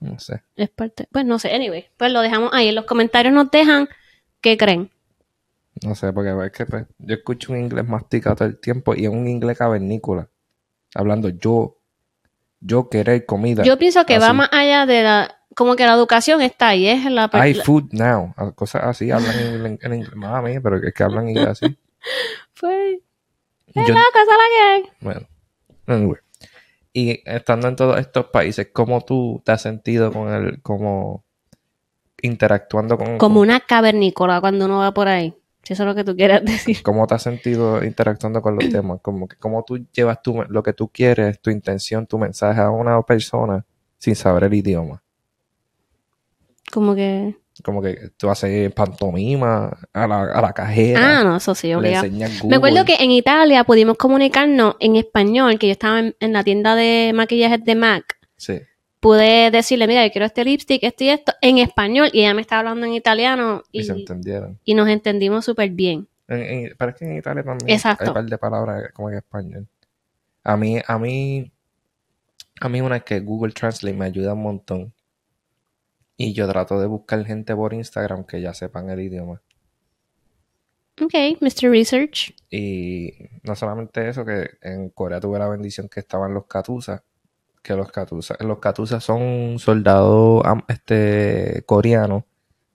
no 0.00 0.18
sé. 0.18 0.42
Es 0.56 0.68
parte. 0.68 1.08
Pues 1.10 1.24
no 1.24 1.38
sé, 1.38 1.54
anyway. 1.54 1.86
Pues 1.96 2.12
lo 2.12 2.20
dejamos 2.20 2.50
ahí. 2.52 2.68
En 2.68 2.74
los 2.74 2.84
comentarios 2.84 3.32
nos 3.34 3.50
dejan 3.50 3.88
qué 4.40 4.56
creen. 4.56 4.90
No 5.82 5.94
sé, 5.94 6.12
porque 6.12 6.34
es 6.46 6.52
que 6.52 6.66
pues, 6.66 6.86
yo 6.98 7.14
escucho 7.16 7.52
un 7.52 7.58
inglés 7.60 7.86
masticado 7.86 8.36
todo 8.36 8.48
el 8.48 8.58
tiempo 8.58 8.94
y 8.94 9.04
es 9.04 9.10
un 9.10 9.26
inglés 9.26 9.58
cavernícola. 9.58 10.28
Hablando 10.94 11.28
yo, 11.30 11.78
yo 12.60 12.88
querer 12.88 13.26
comida. 13.26 13.62
Yo 13.64 13.78
pienso 13.78 14.04
que 14.06 14.18
va 14.18 14.32
más 14.32 14.48
allá 14.52 14.86
de 14.86 15.02
la. 15.02 15.35
Como 15.56 15.74
que 15.74 15.84
la 15.86 15.94
educación 15.94 16.40
está 16.42 16.68
ahí, 16.68 16.86
es 16.86 17.04
la 17.10 17.28
parte. 17.28 17.54
food 17.64 17.88
now. 17.92 18.32
Cosas 18.54 18.82
así, 18.84 19.10
hablan 19.10 19.36
en, 19.38 19.66
en- 19.66 19.78
en 19.82 19.94
inglés. 19.94 20.14
Mami, 20.14 20.60
pero 20.60 20.76
es 20.76 20.94
que 20.94 21.02
hablan 21.02 21.28
inglés 21.28 21.48
así. 21.48 21.66
Pues. 22.60 22.98
Yo- 23.74 23.82
Es 23.82 23.88
la 23.88 23.94
la 23.94 24.02
que 24.04 24.62
hay. 24.62 24.82
Bueno, 25.00 25.20
anyway. 25.86 26.20
Y 26.92 27.20
estando 27.28 27.68
en 27.68 27.76
todos 27.76 27.98
estos 27.98 28.26
países, 28.26 28.68
¿cómo 28.72 29.00
tú 29.04 29.42
te 29.44 29.52
has 29.52 29.60
sentido 29.62 30.12
con 30.12 30.32
el, 30.32 30.62
como 30.62 31.24
interactuando 32.22 32.96
con, 32.96 33.18
Como 33.18 33.40
una 33.40 33.60
cavernícola 33.60 34.40
cuando 34.40 34.64
uno 34.66 34.78
va 34.78 34.92
por 34.94 35.08
ahí. 35.08 35.34
Si 35.62 35.72
eso 35.72 35.82
es 35.82 35.86
lo 35.88 35.94
que 35.94 36.04
tú 36.04 36.16
quieras 36.16 36.42
decir. 36.44 36.82
cómo 36.82 37.06
te 37.06 37.14
has 37.14 37.22
sentido 37.22 37.84
interactuando 37.84 38.40
con 38.40 38.56
los 38.56 38.68
temas? 38.70 39.00
Como 39.02 39.28
que 39.28 39.36
cómo 39.36 39.64
tú 39.64 39.84
llevas 39.92 40.22
tu, 40.22 40.42
lo 40.48 40.62
que 40.62 40.72
tú 40.72 40.88
quieres, 40.88 41.40
tu 41.40 41.50
intención, 41.50 42.06
tu 42.06 42.18
mensaje 42.18 42.60
a 42.60 42.70
una 42.70 43.00
persona 43.02 43.64
sin 43.98 44.14
saber 44.16 44.44
el 44.44 44.54
idioma. 44.54 45.02
Como 46.72 46.94
que. 46.94 47.36
Como 47.64 47.80
que 47.80 48.10
tú 48.18 48.28
haces 48.28 48.70
pantomima 48.74 49.74
a 49.94 50.06
la, 50.06 50.24
a 50.24 50.42
la 50.42 50.52
cajera, 50.52 51.20
Ah, 51.20 51.24
no, 51.24 51.36
eso 51.36 51.54
sí, 51.54 51.72
obligado. 51.72 52.06
Me 52.44 52.56
acuerdo 52.56 52.84
que 52.84 52.96
en 53.00 53.10
Italia 53.10 53.64
pudimos 53.64 53.96
comunicarnos 53.96 54.76
en 54.78 54.96
español, 54.96 55.58
que 55.58 55.68
yo 55.68 55.72
estaba 55.72 56.00
en, 56.00 56.14
en 56.20 56.32
la 56.34 56.44
tienda 56.44 56.74
de 56.74 57.12
maquillajes 57.14 57.64
de 57.64 57.74
MAC. 57.74 58.18
Sí. 58.36 58.60
Pude 59.00 59.50
decirle, 59.50 59.86
mira, 59.86 60.04
yo 60.04 60.12
quiero 60.12 60.26
este 60.26 60.44
lipstick, 60.44 60.82
esto 60.82 61.04
y 61.04 61.08
esto, 61.08 61.32
en 61.40 61.56
español, 61.56 62.10
y 62.12 62.20
ella 62.20 62.34
me 62.34 62.42
estaba 62.42 62.58
hablando 62.60 62.84
en 62.86 62.92
italiano 62.92 63.62
Y, 63.72 63.84
se 63.84 63.92
entendieron. 63.92 64.58
y 64.64 64.74
nos 64.74 64.88
entendimos 64.88 65.44
súper 65.46 65.70
bien. 65.70 66.06
En- 66.28 66.42
en- 66.42 66.74
pero 66.76 66.90
es 66.90 66.96
que 66.98 67.04
en 67.06 67.16
Italia 67.16 67.42
también 67.42 67.70
Exacto. 67.70 68.04
hay 68.04 68.08
un 68.08 68.14
par 68.14 68.26
de 68.26 68.36
palabras 68.36 68.90
como 68.92 69.08
en 69.10 69.16
español. 69.16 69.66
A 70.44 70.56
mí, 70.58 70.78
a 70.86 70.98
mí, 70.98 71.50
a 72.60 72.68
mí 72.68 72.80
una 72.82 72.96
es 72.96 73.04
que 73.04 73.20
Google 73.20 73.52
Translate 73.54 73.96
me 73.96 74.04
ayuda 74.04 74.34
un 74.34 74.42
montón. 74.42 74.92
Y 76.16 76.32
yo 76.32 76.48
trato 76.48 76.80
de 76.80 76.86
buscar 76.86 77.24
gente 77.24 77.54
por 77.54 77.74
Instagram 77.74 78.24
que 78.24 78.40
ya 78.40 78.54
sepan 78.54 78.88
el 78.90 79.00
idioma. 79.00 79.42
Ok, 81.00 81.12
Mr. 81.40 81.70
Research. 81.70 82.34
Y 82.50 83.12
no 83.42 83.54
solamente 83.54 84.08
eso, 84.08 84.24
que 84.24 84.50
en 84.62 84.88
Corea 84.90 85.20
tuve 85.20 85.38
la 85.38 85.48
bendición 85.48 85.88
que 85.88 86.00
estaban 86.00 86.32
los 86.32 86.46
Katusas. 86.46 87.02
Que 87.62 87.74
los 87.74 87.90
Katusas, 87.90 88.40
los 88.40 88.58
Katusas 88.60 89.04
son 89.04 89.58
soldados 89.58 90.42
este, 90.68 91.64
coreanos 91.66 92.24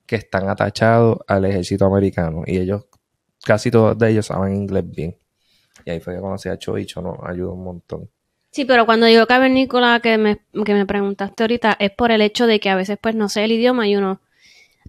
que 0.06 0.18
están 0.18 0.50
atachados 0.50 1.20
al 1.28 1.46
ejército 1.46 1.86
americano. 1.86 2.44
Y 2.46 2.58
ellos, 2.58 2.86
casi 3.44 3.72
todos 3.72 3.98
de 3.98 4.12
ellos 4.12 4.28
saben 4.28 4.56
inglés 4.56 4.84
bien. 4.88 5.18
Y 5.86 5.90
ahí 5.90 6.00
fue 6.00 6.14
que 6.14 6.22
conocí 6.22 6.50
a 6.50 6.60
Cho 6.60 6.78
y 6.78 6.86
Cho 6.86 7.02
nos 7.02 7.18
ayudó 7.24 7.54
un 7.54 7.64
montón. 7.64 8.10
Sí, 8.52 8.66
pero 8.66 8.86
cuando 8.86 9.06
digo 9.06 9.26
cavernícola 9.28 10.00
que 10.02 10.18
me, 10.18 10.40
que 10.66 10.74
me 10.74 10.86
preguntaste 10.86 11.44
ahorita, 11.44 11.78
es 11.80 11.92
por 11.92 12.12
el 12.12 12.22
hecho 12.22 12.48
de 12.48 12.60
que 12.60 12.70
a 12.70 12.76
veces 12.76 12.98
pues 13.02 13.16
no 13.16 13.30
sé 13.30 13.46
el 13.46 13.54
idioma 13.54 13.88
y 13.88 13.96
uno, 13.96 14.20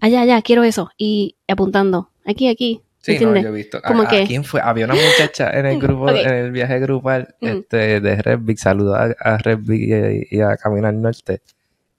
allá, 0.01 0.21
allá, 0.21 0.41
quiero 0.41 0.63
eso. 0.63 0.91
Y 0.97 1.35
apuntando, 1.47 2.09
aquí, 2.25 2.49
aquí. 2.49 2.81
Sí, 2.99 3.17
no, 3.19 3.35
yo 3.35 3.49
he 3.49 3.51
visto. 3.51 3.79
¿A, 3.79 3.81
Como 3.81 4.03
a 4.03 4.07
que- 4.09 4.25
quién 4.25 4.43
fue? 4.45 4.61
Había 4.61 4.85
una 4.85 4.95
muchacha 4.95 5.49
en 5.57 5.65
el 5.65 5.79
grupo, 5.81 6.09
en 6.09 6.29
el 6.33 6.51
viaje 6.51 6.79
grupal 6.79 7.35
Ujú. 7.41 7.51
este, 7.59 7.99
de 8.01 8.15
Redvic. 8.21 8.57
Saludos 8.57 8.97
a, 8.97 9.33
a 9.33 9.37
Redvic 9.37 10.27
y, 10.31 10.37
y 10.37 10.41
a 10.41 10.55
Caminar 10.57 10.93
Norte. 10.93 11.41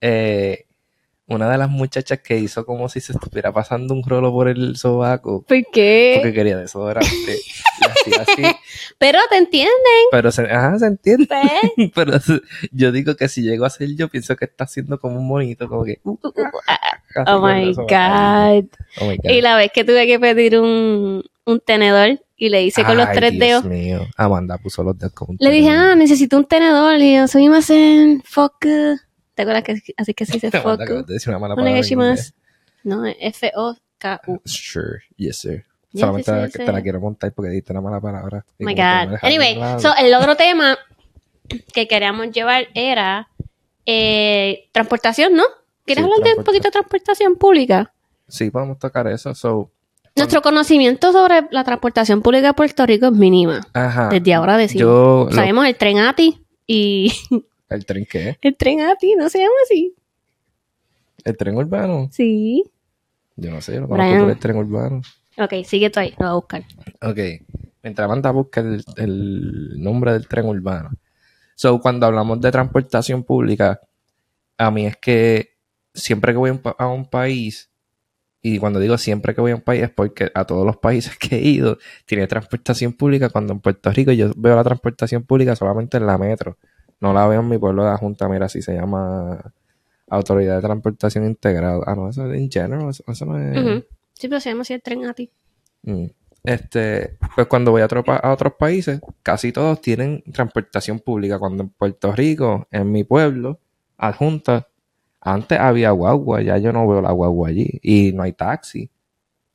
Eh, 0.01 0.65
una 1.27 1.51
de 1.51 1.57
las 1.59 1.71
muchachas 1.71 2.21
que 2.21 2.39
hizo 2.39 2.67
como 2.67 2.89
si 2.89 3.01
se 3.01 3.13
estuviera 3.13 3.51
pasando 3.53 3.95
un 3.95 4.03
rolo 4.05 4.31
por 4.31 4.47
el 4.49 4.77
sobaco 4.77 5.43
¿Por 5.43 5.65
qué? 5.73 6.19
porque 6.19 6.35
quería 6.35 6.59
desodorante. 6.59 7.09
y 7.81 7.85
así, 8.13 8.13
así. 8.21 8.43
Pero 8.99 9.19
te 9.31 9.37
entienden, 9.39 9.73
Pero 10.11 10.31
se, 10.31 10.43
ajá, 10.43 10.79
se 10.79 10.87
entiende. 10.87 11.29
Pero 11.95 12.13
yo 12.73 12.93
digo 12.93 13.17
que 13.17 13.29
si 13.29 13.43
llego 13.43 13.65
a 13.65 13.71
ser 13.71 13.89
yo, 13.97 14.09
pienso 14.09 14.37
que 14.37 14.45
está 14.45 14.65
haciendo 14.65 14.99
como 15.01 15.17
un 15.17 15.27
monito, 15.27 15.69
como 15.69 15.85
que. 15.85 16.01
uh, 16.05 16.19
así 17.15 17.25
Oh 17.27 17.41
con 17.41 17.55
my 17.55 17.63
el 17.69 17.75
sobaco. 17.75 17.95
God. 17.95 18.65
Oh 19.01 19.07
my 19.09 19.17
God. 19.17 19.31
Y 19.31 19.41
la 19.41 19.57
vez 19.57 19.71
que 19.73 19.85
tuve 19.85 20.07
que 20.07 20.19
pedir 20.21 20.59
un, 20.59 21.23
un 21.47 21.61
tenedor 21.61 22.21
y 22.37 22.49
le 22.51 22.65
hice 22.65 22.85
con 22.85 22.97
los 22.97 23.11
tres 23.13 23.31
Dios 23.33 23.41
dedos, 23.41 23.65
mío. 23.65 24.07
Amanda 24.17 24.59
puso 24.59 24.83
los 24.83 24.99
dedos 24.99 25.15
como 25.15 25.31
un 25.33 25.37
le 25.41 25.51
dije, 25.51 25.71
ah, 25.71 25.95
necesito 25.95 26.37
un 26.37 26.45
tenedor. 26.45 26.99
Y 27.01 27.15
yo, 27.17 27.29
soy 27.29 27.49
más 27.49 27.71
en 27.71 28.21
fuck. 28.25 28.67
¿Te 29.35 29.43
acuerdas 29.43 29.65
que 29.65 29.81
así 29.97 30.15
que 30.15 30.27
se 30.27 30.35
dice 30.35 30.47
acabas 30.49 30.79
de 30.79 31.03
decir 31.07 31.29
una 31.31 31.39
mala 31.39 31.55
palabra 31.55 31.71
en 31.71 31.77
Onegashimasu. 31.77 32.33
No, 32.85 33.05
F-O-K-U. 33.07 34.33
inglés. 34.33 34.43
Sure, 34.53 35.01
yes, 35.17 35.39
sir. 35.39 35.65
Yes, 35.93 36.01
Solamente 36.01 36.31
yes, 36.33 36.53
te, 36.53 36.59
yes, 36.59 36.67
te 36.67 36.73
la 36.73 36.83
quiero 36.83 37.01
montar 37.01 37.33
porque 37.33 37.51
diste 37.51 37.73
una 37.73 37.81
mala 37.81 38.01
palabra. 38.01 38.45
Oh 38.49 38.55
my 38.65 38.75
God. 38.75 39.19
Anyway, 39.23 39.57
so, 39.81 39.95
el 39.97 40.13
otro 40.15 40.37
tema 40.37 40.77
que 41.73 41.87
queríamos 41.89 42.31
llevar 42.31 42.67
era 42.75 43.29
eh, 43.87 44.69
transportación, 44.73 45.35
¿no? 45.35 45.45
¿Quieres 45.85 46.05
Sí, 46.05 46.11
hablar 46.11 46.27
de 46.27 46.39
un 46.39 46.45
poquito 46.45 46.69
de 46.69 46.73
transportación 46.73 47.37
pública? 47.37 47.93
Sí, 48.29 48.51
podemos 48.51 48.79
tocar 48.79 49.07
eso. 49.07 49.35
So, 49.35 49.71
Nuestro 50.17 50.43
conocimiento 50.43 51.13
sobre 51.13 51.43
la 51.51 51.65
transportación 51.65 52.23
pública 52.23 52.49
de 52.49 52.55
Puerto 52.55 52.87
Rico 52.87 53.07
es 53.07 53.13
mínima. 53.13 53.61
ajá. 53.75 54.09
Desde 54.11 54.33
ahora 54.35 54.57
decimos. 54.57 54.81
Yo, 54.83 55.27
lo- 55.29 55.35
Sabemos 55.35 55.67
el 55.67 55.77
tren 55.77 55.99
ATI 55.99 56.41
y 56.67 57.13
¿El 57.75 57.85
tren 57.85 58.07
qué? 58.11 58.39
el 58.41 58.57
tren 58.57 58.81
ATI 58.81 59.15
no 59.17 59.29
se 59.29 59.39
llama 59.39 59.55
así. 59.65 59.95
¿El 61.25 61.37
tren 61.37 61.57
urbano? 61.57 62.09
Sí. 62.13 62.65
Yo 63.37 63.51
no 63.51 63.61
sé, 63.61 63.81
Brian. 63.81 63.89
conozco 63.89 64.21
por 64.21 64.31
el 64.31 64.39
tren 64.39 64.57
urbano. 64.57 65.03
Ok, 65.39 65.65
sigue 65.65 65.91
tú 65.91 66.01
ahí, 66.01 66.11
lo 66.11 66.17
voy 66.19 66.29
a 66.29 66.35
buscar. 66.35 66.65
Ok. 67.03 67.19
Mientras 67.83 68.05
Amanda 68.05 68.31
busca 68.31 68.61
el, 68.61 68.85
el 68.97 69.83
nombre 69.83 70.13
del 70.13 70.29
tren 70.29 70.47
urbano. 70.47 70.91
So, 71.57 71.81
cuando 71.81 72.07
hablamos 72.07 72.41
de 72.41 72.51
transportación 72.51 73.23
pública, 73.23 73.81
a 74.59 74.71
mí 74.71 74.87
es 74.87 74.97
que 74.97 75.55
siempre 75.93 76.33
que 76.33 76.39
voy 76.39 76.51
a 76.51 76.71
a 76.79 76.89
un 76.89 77.07
país, 77.07 77.71
y 78.43 78.59
cuando 78.59 78.81
digo 78.81 78.99
siempre 78.99 79.35
que 79.35 79.41
voy 79.41 79.53
a 79.53 79.57
un 79.57 79.63
país 79.63 79.85
es 79.85 79.91
porque 79.91 80.31
a 80.35 80.45
todos 80.45 80.67
los 80.67 80.77
países 80.77 81.17
que 81.19 81.37
he 81.37 81.49
ido 81.49 81.79
tiene 82.07 82.27
transportación 82.27 82.93
pública, 82.93 83.31
cuando 83.31 83.53
en 83.53 83.61
Puerto 83.61 83.91
Rico 83.91 84.13
yo 84.13 84.33
veo 84.37 84.57
la 84.57 84.65
transportación 84.65 85.23
pública 85.25 85.57
solamente 85.57 85.97
en 85.97 86.07
la 86.07 86.19
metro. 86.19 86.59
No 87.01 87.13
la 87.13 87.27
veo 87.27 87.41
en 87.41 87.49
mi 87.49 87.59
pueblo 87.59 87.85
de 87.85 87.91
la 87.91 87.97
Junta, 87.97 88.29
mira, 88.29 88.49
si 88.49 88.63
se 88.63 88.75
llama 88.75 89.53
Autoridad 90.09 90.57
de 90.57 90.63
Transportación 90.63 91.25
Integrada. 91.27 91.81
Ah, 91.87 91.95
no, 91.95 92.09
eso 92.09 92.31
es 92.33 92.41
en 92.41 92.51
general, 92.51 92.89
eso, 92.89 93.05
eso 93.07 93.27
no 93.27 93.39
es... 93.39 93.85
Sí, 94.15 94.29
pero 94.29 94.41
se 94.41 94.51
llama 94.51 94.63
así 94.63 94.73
el 94.73 94.83
tren 94.83 95.05
ATI. 95.05 95.31
Mm. 95.83 96.07
este, 96.45 97.19
pues 97.35 97.47
cuando 97.47 97.71
voy 97.71 97.83
a, 97.83 97.85
otro 97.85 98.03
a 98.07 98.33
otros 98.33 98.55
países, 98.55 99.01
casi 99.23 99.53
todos 99.53 99.81
tienen 99.81 100.23
transportación 100.33 100.99
pública. 101.01 101.39
Cuando 101.39 101.65
en 101.65 101.69
Puerto 101.71 102.13
Rico, 102.13 102.67
en 102.71 102.91
mi 102.91 103.05
pueblo, 103.05 103.59
adjunta, 103.99 104.69
antes 105.21 105.59
había 105.59 105.91
guagua, 105.91 106.43
ya 106.43 106.59
yo 106.59 106.73
no 106.73 106.87
veo 106.87 107.03
la 107.03 107.13
guagua 107.13 107.49
allí. 107.49 107.81
Y 107.83 108.13
no 108.13 108.23
hay 108.23 108.33
taxi. 108.33 108.91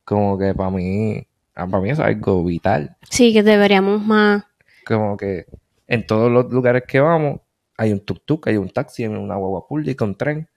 Como 0.04 0.38
que 0.38 0.54
para 0.54 0.70
mí, 0.70 1.26
ah, 1.54 1.66
para 1.66 1.82
mí 1.82 1.90
eso 1.90 2.02
es 2.02 2.08
algo 2.08 2.44
vital. 2.44 2.96
Sí, 3.08 3.32
que 3.32 3.42
deberíamos 3.42 4.04
más. 4.04 4.44
Como 4.86 5.16
que 5.16 5.46
en 5.90 6.06
todos 6.06 6.30
los 6.30 6.50
lugares 6.50 6.84
que 6.88 7.00
vamos, 7.00 7.40
hay 7.76 7.92
un 7.92 8.00
tuk-tuk, 8.00 8.46
hay 8.46 8.56
un 8.56 8.70
taxi, 8.70 9.02
hay 9.02 9.08
una 9.10 9.36
guagua 9.36 9.66
pública, 9.66 10.04
un 10.04 10.14
tren. 10.14 10.48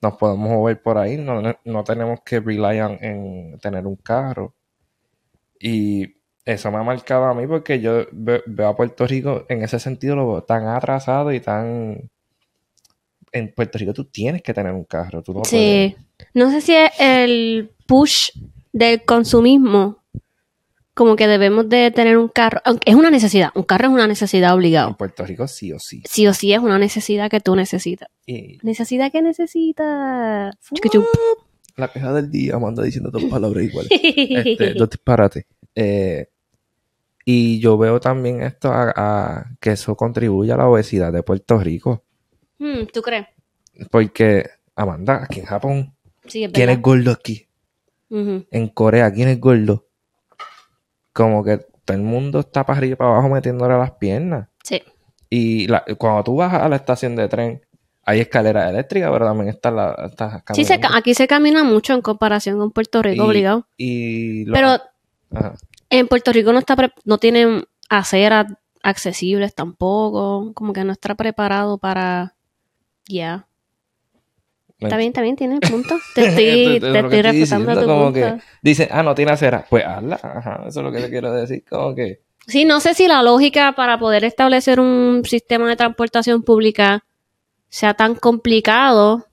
Nos 0.00 0.16
podemos 0.16 0.50
mover 0.50 0.82
por 0.82 0.98
ahí, 0.98 1.16
no, 1.16 1.40
no- 1.64 1.84
tenemos 1.84 2.20
que 2.24 2.40
rely 2.40 2.80
on- 2.80 2.98
en 3.00 3.58
tener 3.60 3.86
un 3.86 3.96
carro. 3.96 4.54
Y 5.60 6.16
eso 6.44 6.70
me 6.70 6.78
ha 6.78 6.82
marcado 6.82 7.24
a 7.24 7.34
mí 7.34 7.46
porque 7.46 7.80
yo 7.80 8.04
ve- 8.12 8.42
veo 8.46 8.68
a 8.68 8.76
Puerto 8.76 9.06
Rico 9.06 9.46
en 9.48 9.62
ese 9.62 9.78
sentido 9.78 10.16
lo 10.16 10.28
veo 10.32 10.42
tan 10.42 10.66
atrasado 10.66 11.32
y 11.32 11.40
tan... 11.40 12.10
En 13.30 13.54
Puerto 13.54 13.78
Rico 13.78 13.94
tú 13.94 14.04
tienes 14.04 14.42
que 14.42 14.52
tener 14.52 14.72
un 14.72 14.84
carro, 14.84 15.22
tú 15.22 15.32
no 15.32 15.44
Sí. 15.44 15.96
No 16.34 16.50
sé 16.50 16.60
si 16.60 16.74
es 16.74 16.90
el 16.98 17.70
push 17.86 18.30
del 18.72 19.04
consumismo. 19.04 20.01
Como 20.94 21.16
que 21.16 21.26
debemos 21.26 21.68
de 21.68 21.90
tener 21.90 22.18
un 22.18 22.28
carro. 22.28 22.60
Aunque 22.64 22.90
es 22.90 22.96
una 22.96 23.08
necesidad. 23.10 23.50
Un 23.54 23.62
carro 23.62 23.86
es 23.86 23.92
una 23.94 24.06
necesidad 24.06 24.48
puedes. 24.50 24.52
En 24.52 24.58
obligada. 24.58 24.96
Puerto 24.96 25.24
Rico 25.24 25.48
sí 25.48 25.72
o 25.72 25.78
sí. 25.78 26.02
Sí 26.06 26.26
o 26.26 26.34
sí 26.34 26.52
es 26.52 26.58
una 26.60 26.78
necesidad 26.78 27.30
que 27.30 27.40
tú 27.40 27.56
necesitas. 27.56 28.08
Y 28.26 28.58
Necesidad 28.62 29.10
que 29.10 29.22
necesitas. 29.22 30.54
La 31.76 31.88
queja 31.90 32.12
del 32.12 32.30
día, 32.30 32.58
manda 32.58 32.82
diciendo 32.82 33.10
dos 33.10 33.24
palabras 33.24 33.64
iguales. 33.64 33.90
Este, 34.02 34.74
dos 34.74 34.90
disparates. 34.90 35.46
Eh, 35.74 36.28
y 37.24 37.60
yo 37.60 37.78
veo 37.78 37.98
también 38.00 38.42
esto 38.42 38.70
a, 38.70 38.92
a- 38.94 39.46
que 39.60 39.70
eso 39.72 39.96
contribuye 39.96 40.52
a 40.52 40.56
la 40.56 40.68
obesidad 40.68 41.12
de 41.12 41.22
Puerto 41.22 41.58
Rico. 41.58 42.04
Hmm, 42.58 42.84
¿Tú 42.92 43.00
crees? 43.00 43.26
Porque, 43.90 44.44
Amanda, 44.76 45.22
aquí 45.24 45.40
en 45.40 45.46
Japón, 45.46 45.94
Sí, 46.26 46.44
es 46.44 46.52
¿quién 46.52 46.68
es 46.68 46.82
gordo 46.82 47.12
aquí? 47.12 47.46
En 48.10 48.68
Corea, 48.68 49.10
¿quién 49.10 49.28
es 49.28 49.40
gordo? 49.40 49.86
Como 51.12 51.44
que 51.44 51.58
todo 51.84 51.96
el 51.96 52.02
mundo 52.02 52.40
está 52.40 52.64
para 52.64 52.78
arriba 52.78 52.92
y 52.94 52.96
para 52.96 53.10
abajo 53.10 53.28
metiéndole 53.28 53.76
las 53.76 53.92
piernas. 53.92 54.48
Sí. 54.62 54.82
Y 55.30 55.66
la- 55.66 55.84
cuando 55.98 56.22
tú 56.24 56.36
vas 56.36 56.54
a 56.54 56.68
la 56.68 56.76
estación 56.76 57.16
de 57.16 57.28
tren, 57.28 57.60
hay 58.04 58.20
escaleras 58.20 58.68
eléctricas, 58.70 59.10
pero 59.12 59.26
también 59.26 59.48
están 59.48 59.76
las 59.76 59.96
estás 60.10 60.42
Sí, 60.54 60.64
se 60.64 60.80
aquí 60.92 61.14
se 61.14 61.26
camina 61.28 61.62
mucho 61.64 61.94
en 61.94 62.02
comparación 62.02 62.58
con 62.58 62.70
Puerto 62.72 63.02
Rico, 63.02 63.24
Y- 63.24 63.26
obligado. 63.26 63.66
Y 63.76 64.44
lo- 64.46 64.54
Pero 64.54 64.68
Ajá. 65.34 65.54
en 65.90 66.08
Puerto 66.08 66.32
Rico 66.32 66.52
no 66.52 66.58
está 66.58 66.74
pre- 66.76 66.92
no 67.04 67.18
tienen 67.18 67.64
aceras 67.88 68.46
accesibles 68.82 69.54
tampoco. 69.54 70.52
Como 70.54 70.72
que 70.72 70.84
no 70.84 70.92
está 70.92 71.14
preparado 71.14 71.78
para. 71.78 72.34
Ya. 73.08 73.46
Está 74.82 74.96
bien, 74.96 75.08
está 75.08 75.22
bien, 75.22 75.36
tienes 75.36 75.60
punto. 75.60 75.96
Te 76.14 76.26
estoy, 76.28 76.44
Esto- 76.76 76.86
esto 76.86 76.86
es 76.86 77.02
te 77.04 77.08
que 77.08 77.16
estoy 77.18 77.32
diciendo, 77.40 77.80
tu 77.80 77.86
como 77.86 78.04
punto. 78.12 78.12
que 78.20 78.38
dicen, 78.62 78.88
ah, 78.90 79.02
no 79.02 79.14
tiene 79.14 79.32
acera. 79.32 79.64
Pues 79.68 79.84
hazla. 79.84 80.20
Ajá, 80.22 80.64
eso 80.66 80.80
es 80.80 80.84
lo 80.84 80.92
que 80.92 81.00
te 81.00 81.10
quiero 81.10 81.32
decir. 81.32 81.64
Como 81.68 81.94
que. 81.94 82.20
Sí, 82.46 82.64
no 82.64 82.80
sé 82.80 82.94
si 82.94 83.06
la 83.06 83.22
lógica 83.22 83.72
para 83.76 83.98
poder 83.98 84.24
establecer 84.24 84.80
un 84.80 85.22
sistema 85.24 85.68
de 85.68 85.76
transportación 85.76 86.42
pública 86.42 87.04
sea 87.68 87.94
tan 87.94 88.14
complicado 88.16 89.26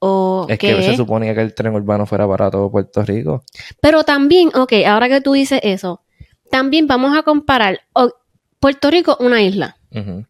o 0.00 0.46
Es 0.48 0.58
que 0.58 0.82
se 0.82 0.96
suponía 0.96 1.34
que 1.34 1.40
el 1.40 1.54
tren 1.54 1.74
urbano 1.74 2.04
fuera 2.06 2.28
para 2.28 2.50
todo 2.50 2.70
Puerto 2.70 3.02
Rico. 3.02 3.42
Pero 3.80 4.04
también, 4.04 4.50
ok, 4.54 4.72
ahora 4.86 5.08
que 5.08 5.20
tú 5.20 5.32
dices 5.32 5.60
eso, 5.62 6.02
también 6.50 6.86
vamos 6.86 7.16
a 7.16 7.22
comparar. 7.22 7.80
Puerto 8.60 8.90
Rico, 8.90 9.16
una 9.20 9.40
isla, 9.42 9.76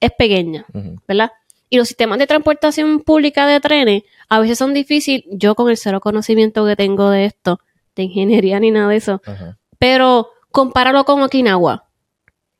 es 0.00 0.12
pequeña. 0.16 0.64
¿verdad? 1.08 1.32
Y 1.68 1.76
los 1.78 1.88
sistemas 1.88 2.18
de 2.18 2.26
transportación 2.26 3.00
pública 3.00 3.46
de 3.46 3.60
trenes 3.60 4.02
a 4.28 4.38
veces 4.40 4.58
son 4.58 4.72
difíciles. 4.74 5.24
Yo 5.30 5.54
con 5.54 5.68
el 5.70 5.76
cero 5.76 6.00
conocimiento 6.00 6.64
que 6.64 6.76
tengo 6.76 7.10
de 7.10 7.24
esto, 7.24 7.60
de 7.96 8.04
ingeniería 8.04 8.60
ni 8.60 8.70
nada 8.70 8.88
de 8.90 8.96
eso, 8.96 9.20
Ajá. 9.26 9.58
pero 9.78 10.30
compáralo 10.52 11.04
con 11.04 11.22
Okinawa, 11.22 11.88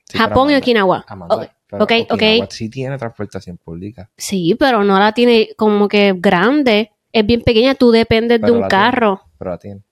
Sí, 0.09 0.19
Japón 0.19 0.51
y 0.51 0.57
Okinawa. 0.57 1.05
Amanda, 1.09 1.53
pero 1.69 1.85
ok, 1.85 1.92
ok. 2.11 2.12
Okinawa 2.14 2.47
sí 2.51 2.69
tiene 2.69 2.97
transportación 2.99 3.57
pública. 3.59 4.11
Sí, 4.16 4.57
pero 4.59 4.85
no 4.85 4.99
la 4.99 5.12
tiene 5.12 5.51
como 5.57 5.88
que 5.88 6.12
grande. 6.16 6.92
Es 7.12 7.25
bien 7.27 7.42
pequeña, 7.42 7.75
tú 7.75 7.90
dependes 7.92 8.40
Pero 8.40 8.53
de 8.53 8.59
un 8.59 8.69
tiene. 8.69 8.71
carro. 8.71 9.23
Pero 9.38 9.51
la 9.53 9.59
tiene. 9.59 9.83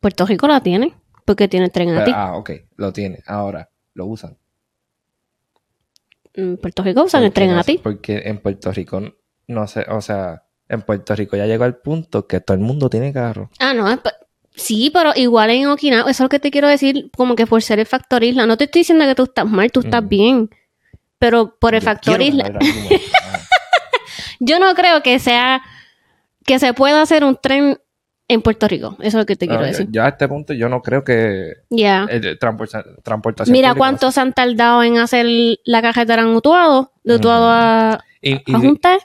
Puerto 0.00 0.26
Rico 0.26 0.46
la 0.48 0.60
tiene, 0.60 0.94
porque 1.24 1.48
tiene 1.48 1.70
tren 1.70 1.90
a 1.90 2.04
ti. 2.04 2.10
ah, 2.14 2.36
ok. 2.36 2.50
Lo 2.76 2.92
tiene. 2.92 3.20
Ahora, 3.26 3.68
lo 3.94 4.06
usan. 4.06 4.36
En 6.34 6.56
Puerto 6.56 6.82
Rico 6.82 7.04
usan 7.04 7.22
el 7.24 7.32
tren 7.32 7.52
no 7.52 7.60
a 7.60 7.64
ti. 7.64 7.78
Porque 7.82 8.22
en 8.24 8.38
Puerto 8.38 8.72
Rico, 8.72 9.00
no 9.46 9.66
sé, 9.66 9.86
o 9.88 10.00
sea, 10.00 10.42
en 10.68 10.82
Puerto 10.82 11.14
Rico 11.14 11.36
ya 11.36 11.46
llegó 11.46 11.64
al 11.64 11.76
punto 11.76 12.26
que 12.26 12.40
todo 12.40 12.56
el 12.56 12.62
mundo 12.62 12.90
tiene 12.90 13.12
carro. 13.12 13.50
Ah, 13.60 13.72
no, 13.74 13.86
sí, 14.54 14.90
pero 14.92 15.12
igual 15.14 15.50
en 15.50 15.66
Okinawa, 15.68 16.02
eso 16.10 16.10
es 16.10 16.20
lo 16.20 16.28
que 16.28 16.38
te 16.40 16.50
quiero 16.50 16.68
decir, 16.68 17.10
como 17.16 17.34
que 17.36 17.46
por 17.46 17.62
ser 17.62 17.78
el 17.80 17.86
factor 17.86 18.22
isla. 18.24 18.46
No 18.46 18.56
te 18.56 18.64
estoy 18.64 18.80
diciendo 18.80 19.04
que 19.06 19.14
tú 19.14 19.24
estás 19.24 19.46
mal, 19.46 19.70
tú 19.72 19.80
estás 19.80 20.02
Mm. 20.02 20.08
bien. 20.08 20.50
Pero 21.18 21.56
por 21.58 21.74
el 21.74 21.80
Yo 21.80 21.84
factor 21.86 22.20
isla, 22.20 22.58
yo 24.40 24.58
no 24.58 24.74
creo 24.74 25.02
que 25.02 25.18
sea 25.18 25.62
que 26.44 26.58
se 26.58 26.74
pueda 26.74 27.00
hacer 27.02 27.24
un 27.24 27.36
tren 27.40 27.78
en 28.28 28.40
Puerto 28.42 28.66
Rico. 28.68 28.96
Eso 29.00 29.08
es 29.08 29.14
lo 29.14 29.26
que 29.26 29.36
te 29.36 29.46
quiero 29.46 29.60
No, 29.60 29.66
ya- 29.66 29.72
decir. 29.72 29.88
ya 29.90 30.06
a 30.06 30.08
este 30.08 30.26
punto 30.28 30.52
yo 30.54 30.68
no 30.68 30.80
creo 30.82 31.04
que 31.04 31.54
Ya. 31.70 32.06
eh, 32.10 32.36
transporta- 32.40 32.84
transportación 33.02 33.52
Mira 33.52 33.68
pública 33.70 33.78
cuánto 33.78 34.10
se 34.10 34.20
han 34.20 34.32
tardado 34.32 34.82
en 34.82 34.98
hacer 34.98 35.26
la 35.64 35.82
carretera 35.82 36.22
en 36.22 36.28
Utuado, 36.28 36.92
de 37.04 37.16
Utuado 37.16 37.46
a, 37.50 38.00
Y, 38.22 38.34
y- 38.50 38.54
a 38.54 38.58
Junta. 38.58 38.98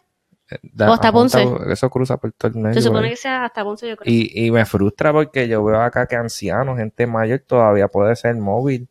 da- 0.64 0.90
o 0.90 0.94
hasta 0.94 1.12
Junta, 1.12 1.44
Ponce. 1.44 1.72
Eso 1.74 1.90
cruza 1.90 2.18
por 2.18 2.32
todo 2.32 2.52
el 2.52 2.58
medio. 2.58 2.74
Se 2.76 2.82
supone 2.82 3.08
ahí. 3.08 3.12
que 3.12 3.18
sea 3.18 3.46
hasta 3.46 3.64
Ponce, 3.64 3.90
yo 3.90 3.98
creo. 3.98 4.12
y, 4.14 4.32
y 4.46 4.52
me 4.52 4.66
frustra 4.66 5.12
porque 5.12 5.48
yo 5.50 5.64
veo 5.64 5.82
acá 5.82 6.06
que 6.08 6.16
ancianos, 6.16 6.78
gente 6.78 7.06
mayor 7.06 7.42
todavía 7.46 7.88
puede 7.90 8.16
ser 8.16 8.36
móvil. 8.36 8.88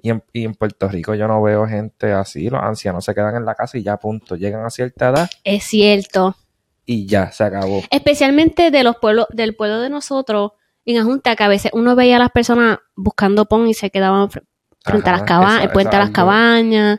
Y 0.00 0.10
en, 0.10 0.22
y 0.32 0.44
en 0.44 0.54
Puerto 0.54 0.88
Rico 0.88 1.16
yo 1.16 1.26
no 1.26 1.42
veo 1.42 1.66
gente 1.66 2.12
así. 2.12 2.48
Los 2.48 2.62
ancianos 2.62 3.04
se 3.04 3.12
quedan 3.16 3.34
en 3.34 3.44
la 3.44 3.56
casa 3.56 3.76
y 3.78 3.82
ya 3.82 3.96
punto. 3.96 4.36
Llegan 4.36 4.64
a 4.64 4.70
cierta 4.70 5.08
edad 5.08 5.28
Es 5.42 5.64
cierto. 5.64 6.36
Y 6.90 7.06
ya 7.06 7.30
se 7.30 7.44
acabó. 7.44 7.82
Especialmente 7.90 8.70
de 8.70 8.82
los 8.82 8.96
pueblos, 8.96 9.26
del 9.30 9.54
pueblo 9.54 9.78
de 9.80 9.90
nosotros, 9.90 10.52
en 10.86 10.96
Ajunta, 10.96 11.36
que 11.36 11.44
a 11.44 11.48
veces 11.48 11.70
uno 11.74 11.94
veía 11.94 12.16
a 12.16 12.18
las 12.18 12.30
personas 12.30 12.78
buscando 12.96 13.44
pon 13.44 13.68
y 13.68 13.74
se 13.74 13.90
quedaban 13.90 14.30
fr- 14.30 14.42
frente 14.80 15.10
a 15.10 15.12
las 15.12 15.22
cabañas, 15.24 15.70
frente 15.72 15.90
eso 15.90 15.96
a 15.96 15.98
las 15.98 16.10
cabañas. 16.10 16.98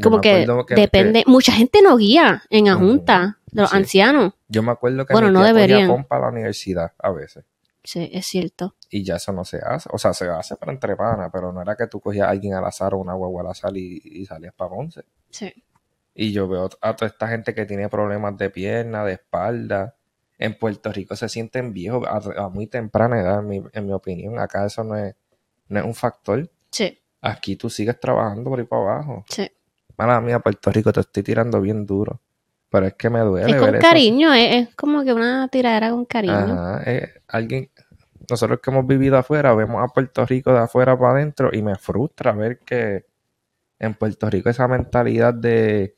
Como 0.00 0.20
que, 0.20 0.42
acuerdo 0.44 0.64
depende. 0.76 1.24
Mucha 1.26 1.50
gente 1.52 1.80
no 1.82 1.96
guía 1.96 2.44
en. 2.50 2.68
Ajunta, 2.68 3.38
de 3.50 3.62
los 3.62 3.70
Sí. 3.70 3.76
ancianos. 3.76 4.34
Yo 4.48 4.62
me 4.62 4.70
acuerdo 4.70 5.04
que 5.04 5.12
Bueno, 5.12 5.26
mi 5.28 5.34
no 5.34 5.40
tía 5.40 5.52
deberían. 5.52 5.88
pon 5.88 6.04
para 6.04 6.22
la 6.26 6.28
universidad 6.28 6.92
a 6.98 7.10
veces. 7.10 7.44
Sí, 7.82 8.08
es 8.12 8.26
cierto. 8.26 8.76
Y 8.90 9.02
ya 9.02 9.16
eso 9.16 9.32
no 9.32 9.44
se 9.44 9.58
hace. 9.58 9.88
O 9.92 9.98
sea, 9.98 10.12
se 10.14 10.28
hace 10.28 10.54
para 10.54 10.70
entre 10.70 10.94
panas, 10.94 11.30
pero 11.32 11.52
no 11.52 11.60
era 11.62 11.74
que 11.74 11.88
tú 11.88 11.98
cogías 12.00 12.28
a 12.28 12.30
alguien 12.30 12.54
al 12.54 12.64
azar 12.64 12.94
o 12.94 12.98
una 12.98 13.14
guagua 13.14 13.42
al 13.42 13.48
azar 13.48 13.76
y, 13.76 14.00
y 14.04 14.24
salías 14.24 14.54
para 14.54 14.70
Ponce. 14.70 15.02
Sí. 15.30 15.52
Y 16.14 16.32
yo 16.32 16.48
veo 16.48 16.68
a 16.80 16.96
toda 16.96 17.08
esta 17.08 17.28
gente 17.28 17.54
que 17.54 17.66
tiene 17.66 17.88
problemas 17.88 18.36
de 18.36 18.50
pierna, 18.50 19.04
de 19.04 19.14
espalda. 19.14 19.94
En 20.38 20.58
Puerto 20.58 20.90
Rico 20.92 21.14
se 21.16 21.28
sienten 21.28 21.72
viejos 21.72 22.06
a, 22.06 22.44
a 22.44 22.48
muy 22.48 22.66
temprana 22.66 23.20
edad, 23.20 23.40
en 23.40 23.48
mi, 23.48 23.62
en 23.72 23.86
mi 23.86 23.92
opinión. 23.92 24.38
Acá 24.38 24.66
eso 24.66 24.82
no 24.84 24.96
es, 24.96 25.14
no 25.68 25.78
es 25.80 25.84
un 25.84 25.94
factor. 25.94 26.48
Sí, 26.70 26.96
Aquí 27.22 27.56
tú 27.56 27.68
sigues 27.68 28.00
trabajando 28.00 28.48
por 28.48 28.58
ahí 28.58 28.64
para 28.64 28.82
abajo. 28.82 29.24
sí. 29.28 29.50
Mala 29.98 30.18
mía, 30.22 30.38
Puerto 30.38 30.70
Rico, 30.70 30.90
te 30.94 31.00
estoy 31.00 31.22
tirando 31.22 31.60
bien 31.60 31.84
duro. 31.84 32.18
Pero 32.70 32.86
es 32.86 32.94
que 32.94 33.10
me 33.10 33.20
duele 33.20 33.50
Es 33.50 33.56
con 33.56 33.66
ver 33.66 33.74
eso. 33.74 33.82
cariño, 33.86 34.32
es, 34.32 34.68
es 34.68 34.74
como 34.74 35.04
que 35.04 35.12
una 35.12 35.46
tiradera 35.48 35.90
con 35.90 36.06
cariño. 36.06 36.32
Ajá, 36.34 36.82
eh, 36.86 37.12
alguien, 37.28 37.68
nosotros 38.30 38.60
que 38.62 38.70
hemos 38.70 38.86
vivido 38.86 39.18
afuera, 39.18 39.52
vemos 39.54 39.82
a 39.84 39.92
Puerto 39.92 40.24
Rico 40.24 40.54
de 40.54 40.60
afuera 40.60 40.98
para 40.98 41.12
adentro 41.12 41.50
y 41.52 41.60
me 41.60 41.76
frustra 41.76 42.32
ver 42.32 42.60
que 42.60 43.04
en 43.78 43.92
Puerto 43.92 44.30
Rico 44.30 44.48
esa 44.48 44.66
mentalidad 44.68 45.34
de 45.34 45.96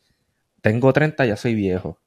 tengo 0.62 0.92
30, 0.92 1.26
ya 1.26 1.36
soy 1.36 1.54
viejo. 1.54 1.98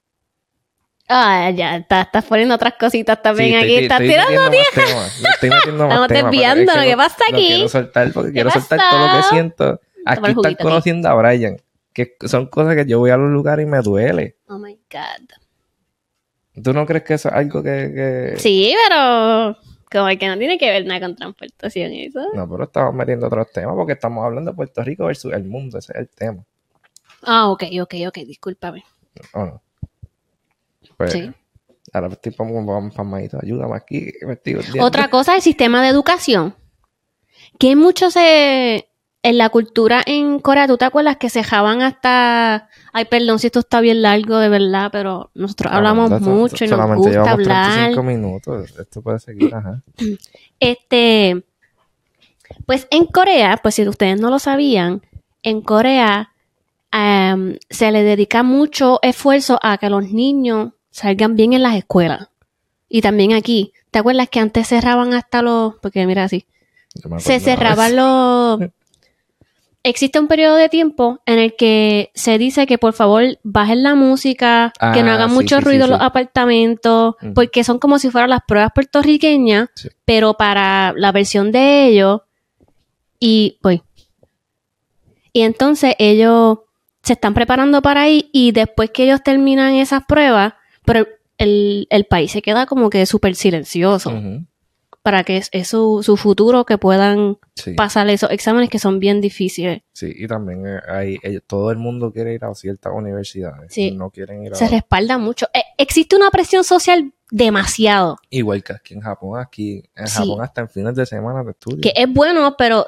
Ah, 1.07 1.51
ya, 1.51 1.75
está- 1.75 2.01
estás 2.01 2.25
poniendo 2.25 2.55
otras 2.55 2.73
cositas 2.79 3.21
también 3.21 3.49
Sí, 3.49 3.55
aquí. 3.57 3.75
estás 3.83 3.99
tirando 3.99 4.41
estoy 4.51 5.49
metiendo 5.51 5.87
más 5.87 6.01
Estamos 6.01 6.11
es 6.11 6.23
desviando, 6.23 6.73
que 6.73 6.79
¿qué 6.79 6.91
no- 6.91 6.97
pasa 6.97 7.23
aquí? 7.31 7.47
quiero 7.47 7.69
soltar 7.69 8.11
porque 8.11 8.31
quiero 8.31 8.49
soltar 8.49 8.79
todo 8.89 9.07
lo 9.07 9.17
que 9.17 9.23
siento. 9.29 9.81
Aquí 10.07 10.29
están 10.31 10.45
aquí. 10.53 10.63
conociendo 10.63 11.07
a 11.09 11.13
Brian, 11.13 11.57
que 11.93 12.15
son 12.25 12.47
cosas 12.47 12.75
que 12.75 12.85
yo 12.87 12.97
voy 12.99 13.11
a 13.11 13.17
los 13.17 13.29
lugares 13.31 13.67
y 13.67 13.69
me 13.69 13.79
duele. 13.81 14.37
Oh 14.47 14.57
my 14.57 14.73
God. 14.91 16.63
¿Tú 16.63 16.73
no 16.73 16.85
crees 16.87 17.03
que 17.03 17.13
eso 17.15 17.29
es 17.29 17.35
algo 17.35 17.61
que... 17.61 17.91
que- 18.33 18.39
Sí, 18.39 18.73
pero 18.87 19.57
como 19.91 20.07
que 20.17 20.27
no 20.27 20.37
tiene 20.39 20.57
que 20.57 20.71
ver 20.71 20.85
nada 20.87 21.01
con 21.01 21.15
transportación 21.15 21.91
y 21.93 22.05
eso. 22.05 22.21
No, 22.33 22.49
pero 22.49 22.63
estamos 22.63 22.95
metiendo 22.95 23.27
otros 23.27 23.51
temas 23.51 23.75
porque 23.75 23.93
estamos 23.93 24.25
hablando 24.25 24.51
de 24.51 24.55
Puerto 24.55 24.81
Rico 24.83 25.05
versus 25.05 25.33
el 25.33 25.43
mundo, 25.43 25.77
ese 25.77 25.91
es 25.93 25.99
el 25.99 26.09
tema. 26.09 26.43
Ah, 27.25 27.49
ok, 27.49 27.63
ok, 27.81 27.93
ok, 28.07 28.17
discúlpame. 28.25 28.83
¿O 29.33 29.45
no? 29.45 29.61
Pues, 30.97 31.11
Sí. 31.11 31.31
ahora 31.93 32.07
estoy 32.07 32.33
vamos 32.37 32.93
pamadito, 32.95 33.37
ayúdame 33.41 33.75
aquí. 33.75 34.11
Otra 34.79 35.09
cosa, 35.09 35.35
el 35.35 35.41
sistema 35.41 35.81
de 35.81 35.89
educación. 35.89 36.55
Que 37.59 37.75
mucho 37.75 38.11
se... 38.11 38.89
En 39.23 39.39
la 39.39 39.49
cultura 39.49 40.03
en 40.05 40.37
Corea, 40.39 40.67
¿tú 40.67 40.77
te 40.77 40.85
acuerdas 40.85 41.17
que 41.17 41.31
se 41.31 41.39
dejaban 41.39 41.81
hasta... 41.81 42.69
Ay, 42.93 43.05
perdón 43.05 43.39
si 43.39 43.47
esto 43.47 43.57
está 43.61 43.81
bien 43.81 44.03
largo, 44.03 44.37
de 44.37 44.49
verdad, 44.49 44.89
pero 44.91 45.31
nosotros 45.33 45.73
hablamos 45.73 46.09
Solamente- 46.09 46.29
mucho 46.29 46.63
y 46.65 46.67
nos 46.67 46.77
solamente 46.77 47.07
gusta 47.17 47.31
hablar. 47.31 47.73
35 47.73 48.03
minutos. 48.03 48.73
Esto 48.77 49.01
puede 49.01 49.17
seguir, 49.17 49.53
ajá. 49.55 49.81
Este, 50.59 51.43
pues 52.67 52.87
en 52.91 53.05
Corea, 53.07 53.57
pues 53.63 53.73
si 53.73 53.87
ustedes 53.87 54.21
no 54.21 54.29
lo 54.29 54.37
sabían, 54.37 55.01
en 55.41 55.61
Corea 55.61 56.29
am, 56.97 57.57
se 57.69 57.91
le 57.91 58.03
dedica 58.03 58.41
mucho 58.41 58.99
esfuerzo 59.01 59.59
a 59.61 59.77
que 59.77 59.89
los 59.89 60.11
niños 60.11 60.71
salgan 60.91 61.35
bien 61.35 61.51
en 61.51 61.61
las 61.61 61.75
escuelas. 61.75 62.29
Y 62.87 63.01
también 63.01 63.33
aquí. 63.33 63.73
¿Te 63.91 63.99
acuerdas 63.99 64.29
que 64.29 64.39
antes 64.39 64.67
cerraban 64.67 65.13
hasta 65.13 65.41
los... 65.41 65.75
Porque 65.81 66.05
mira 66.05 66.23
así. 66.23 66.45
Se 67.17 67.41
cerraban 67.41 67.95
los... 67.97 68.59
Existe 69.83 70.19
un 70.19 70.27
periodo 70.27 70.55
de 70.55 70.69
tiempo 70.69 71.19
en 71.25 71.37
el 71.37 71.55
que 71.55 72.11
se 72.15 72.37
dice 72.37 72.65
que 72.65 72.77
por 72.77 72.93
favor 72.93 73.23
bajen 73.43 73.83
la 73.83 73.93
música, 73.93 74.71
que 74.93 75.03
no 75.03 75.11
Ah, 75.11 75.15
hagan 75.15 75.29
sí, 75.29 75.35
mucho 75.35 75.57
sí, 75.57 75.63
ruido 75.63 75.85
sí. 75.85 75.91
los 75.91 76.01
apartamentos, 76.01 77.15
porque 77.35 77.63
son 77.63 77.77
como 77.77 77.99
si 77.99 78.09
fueran 78.09 78.31
las 78.31 78.41
pruebas 78.47 78.71
puertorriqueñas, 78.73 79.69
pero 80.05 80.35
para 80.35 80.93
la 80.95 81.11
versión 81.11 81.51
de 81.51 81.85
ellos. 81.87 82.21
Y 83.19 83.59
pues. 83.61 83.81
Y 85.33 85.41
entonces 85.41 85.93
ellos 85.99 86.59
se 87.05 87.13
están 87.13 87.33
preparando 87.33 87.81
para 87.81 88.01
ahí 88.01 88.29
y 88.33 88.51
después 88.51 88.89
que 88.89 89.03
ellos 89.05 89.21
terminan 89.23 89.75
esas 89.75 90.03
pruebas, 90.05 90.53
pero 90.83 91.07
el, 91.37 91.87
el 91.89 92.05
país 92.05 92.31
se 92.31 92.41
queda 92.41 92.65
como 92.65 92.89
que 92.89 93.05
súper 93.05 93.35
silencioso 93.35 94.11
para 95.03 95.23
que 95.23 95.37
es, 95.37 95.49
es 95.51 95.67
su, 95.67 96.01
su 96.03 96.17
futuro 96.17 96.65
que 96.65 96.79
puedan 96.79 97.37
Sí, 97.55 97.73
pasar 97.73 98.09
esos 98.09 98.31
exámenes 98.31 98.69
que 98.71 98.79
son 98.79 98.99
bien 98.99 99.21
difíciles. 99.21 99.83
sí, 99.93 100.11
y 100.15 100.27
también 100.27 100.65
eh, 100.65 100.79
hay, 100.89 101.17
ellos- 101.21 101.43
todo 101.45 101.69
el 101.71 101.77
mundo 101.77 102.11
quiere 102.11 102.33
ir 102.33 102.43
a 102.43 102.53
ciertas 102.55 102.91
universidades. 102.95 103.71
Sí. 103.71 103.91
No 103.91 104.09
quieren 104.09 104.43
ir 104.43 104.53
a... 104.53 104.55
Se 104.55 104.67
respalda 104.67 105.17
mucho. 105.19 105.45
Eh, 105.53 105.61
existe 105.77 106.15
una 106.15 106.31
presión 106.31 106.63
social 106.63 107.13
demasiado, 107.29 108.17
Igual 108.31 108.63
que 108.63 108.73
aquí 108.73 108.93
en 108.95 109.01
Japón, 109.01 109.39
aquí 109.39 109.83
en 109.95 110.07
Sí. 110.07 110.17
Japón 110.17 110.41
hasta 110.41 110.61
en 110.61 110.69
fines 110.69 110.95
de 110.95 111.05
semana 111.05 111.43
de 111.43 111.51
estudio. 111.51 111.81
que 111.81 111.93
es 111.95 112.11
bueno, 112.11 112.55
pero 112.57 112.87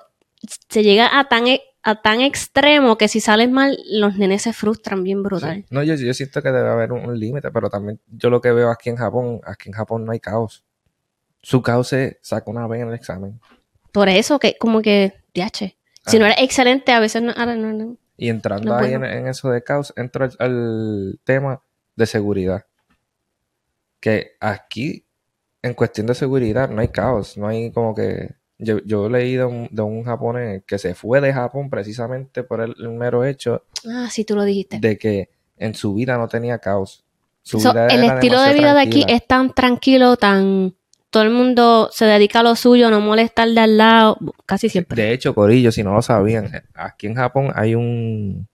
se 0.70 0.82
llega 0.84 1.20
a 1.20 1.28
tan, 1.30 1.48
e- 1.48 1.62
a 1.90 2.02
tan 2.02 2.20
extremo 2.22 2.98
que 2.98 3.08
si 3.08 3.20
sales 3.22 3.50
mal, 3.50 3.78
los 3.90 4.18
nenes 4.18 4.42
se 4.42 4.52
frustran 4.54 5.04
bien 5.04 5.24
brutal. 5.24 5.58
Sí. 5.58 5.66
No, 5.70 5.84
yo, 5.84 5.96
yo 5.96 6.14
siento 6.14 6.42
que 6.42 6.52
debe 6.52 6.70
haber 6.70 6.92
un, 6.92 7.06
un 7.06 7.20
límite, 7.20 7.50
pero 7.52 7.70
también 7.70 8.00
yo 8.08 8.30
lo 8.30 8.42
que 8.42 8.52
veo 8.52 8.70
aquí 8.72 8.90
en 8.90 8.98
Japón, 8.98 9.40
aquí 9.46 9.70
en 9.70 9.74
Japón 9.74 10.04
no 10.06 10.12
hay 10.12 10.20
caos. 10.20 10.66
Su 11.42 11.62
caos 11.62 11.94
es 11.94 12.18
saca 12.22 12.50
una 12.52 12.68
vez 12.68 12.82
en 12.82 12.90
el 12.90 12.94
examen. 12.94 13.40
Por 13.92 14.10
eso 14.10 14.38
que 14.40 14.58
como 14.58 14.82
que, 14.82 15.14
diache. 15.34 15.78
Si 16.06 16.18
Ah. 16.18 16.20
no 16.20 16.26
eres 16.26 16.38
excelente, 16.40 16.92
a 16.92 17.00
veces 17.00 17.22
no, 17.22 17.32
ahora 17.38 17.56
no, 17.56 17.72
no. 17.74 17.98
Y 18.18 18.30
entrando 18.30 18.70
No, 18.72 18.76
ahí 18.78 18.94
en, 18.94 19.06
en 19.06 19.28
eso 19.28 19.50
de 19.50 19.64
caos, 19.64 19.94
entra 19.96 20.26
el, 20.26 20.36
el 20.40 21.20
tema 21.24 21.62
de 21.96 22.06
seguridad. 22.06 22.66
Que 24.00 24.32
aquí, 24.40 25.06
en 25.62 25.74
cuestión 25.74 26.08
de 26.08 26.16
seguridad, 26.16 26.70
no 26.70 26.82
hay 26.82 26.88
caos. 26.90 27.38
No 27.38 27.48
hay 27.48 27.72
como 27.72 27.96
que. 27.96 28.36
Yo, 28.60 28.80
yo 28.86 29.08
leí 29.08 29.36
de 29.36 29.46
un, 29.46 29.68
de 29.72 29.82
un 29.84 30.04
japonés 30.04 30.64
que 30.66 30.80
se 30.80 30.96
fue 30.96 31.22
de 31.22 31.32
Japón 31.32 31.70
precisamente 31.70 32.44
por 32.44 32.62
el, 32.62 32.74
el 32.80 32.90
mero 32.90 33.24
hecho 33.24 33.64
Ah, 33.88 34.08
sí, 34.10 34.24
tú 34.26 34.36
lo 34.36 34.44
dijiste. 34.44 34.80
de 34.80 34.98
que 34.98 35.30
en 35.58 35.76
su 35.76 35.94
vida 35.94 36.18
no 36.18 36.28
tenía 36.28 36.58
caos. 36.60 37.04
Su 37.44 37.60
So, 37.60 37.72
vida 37.72 37.88
el 37.88 38.04
estilo 38.04 38.42
de 38.42 38.54
vida 38.54 38.74
de 38.74 38.82
aquí 38.82 39.06
es 39.08 39.26
tan 39.26 39.54
tranquilo, 39.54 40.18
tan... 40.18 40.74
Todo 41.10 41.24
el 41.24 41.30
mundo 41.30 41.90
se 41.94 42.04
dedica 42.06 42.42
a 42.42 42.44
lo 42.44 42.56
suyo, 42.58 42.92
no 42.92 43.00
molestar 43.00 43.48
de 43.48 43.60
al 43.62 43.78
lado, 43.78 44.18
casi 44.46 44.68
siempre. 44.68 45.02
De 45.02 45.14
hecho, 45.14 45.34
Corillo, 45.34 45.72
si 45.72 45.82
no 45.82 45.94
lo 45.94 46.02
sabían, 46.02 46.52
aquí 46.74 47.08
en 47.08 47.16
Japón 47.16 47.52
hay 47.56 47.76
un, 47.76 48.48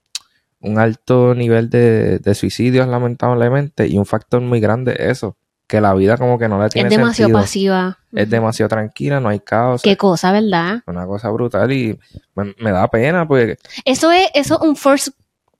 un 0.59 0.77
alto 0.77 1.33
nivel 1.33 1.71
de, 1.71 2.19
de 2.19 2.35
suicidios, 2.35 2.87
lamentablemente, 2.87 3.87
y 3.87 3.97
un 3.97 4.05
factor 4.05 4.39
muy 4.41 4.59
grande 4.59 4.91
es 4.93 5.17
eso, 5.17 5.35
que 5.67 5.79
la 5.81 5.93
vida 5.93 6.17
como 6.17 6.37
que 6.37 6.47
no 6.47 6.61
le 6.61 6.69
tiene 6.69 6.89
es 6.89 6.95
demasiado 6.97 7.29
sentido. 7.29 7.39
pasiva. 7.41 7.97
Es 8.13 8.29
demasiado 8.29 8.69
tranquila, 8.69 9.19
no 9.19 9.29
hay 9.29 9.39
caos, 9.39 9.81
Qué 9.81 9.97
cosa, 9.97 10.31
¿verdad? 10.31 10.81
una 10.85 11.05
cosa 11.07 11.29
brutal 11.29 11.71
y 11.71 11.97
me, 12.35 12.53
me 12.59 12.71
da 12.71 12.87
pena 12.89 13.27
porque 13.27 13.57
Eso 13.85 14.11
es, 14.11 14.27
eso 14.33 14.55
es 14.55 14.61
un 14.67 14.75
first, 14.75 15.09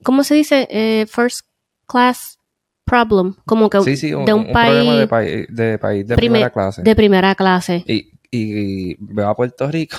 ¿cómo 0.03 0.23
se 0.23 0.35
dice? 0.35 0.67
Eh, 0.69 1.05
first 1.07 1.45
class 1.87 2.37
problem, 2.85 3.35
como 3.45 3.69
que 3.69 3.81
sí, 3.81 3.95
sí, 3.97 4.13
un, 4.13 4.25
de 4.25 4.33
un, 4.33 4.47
un 4.47 4.51
país 4.53 4.73
problema 4.75 4.95
de, 4.99 5.07
país 5.07 5.47
de 5.49 5.77
país 5.79 6.07
de 6.07 6.15
primer- 6.15 6.31
primera 6.33 6.49
clase. 6.51 6.81
de 6.83 6.95
primera 6.95 7.35
clase. 7.35 7.83
Y, 7.87 8.11
y 8.29 8.95
veo 8.99 9.29
a 9.29 9.35
Puerto 9.35 9.67
Rico. 9.71 9.97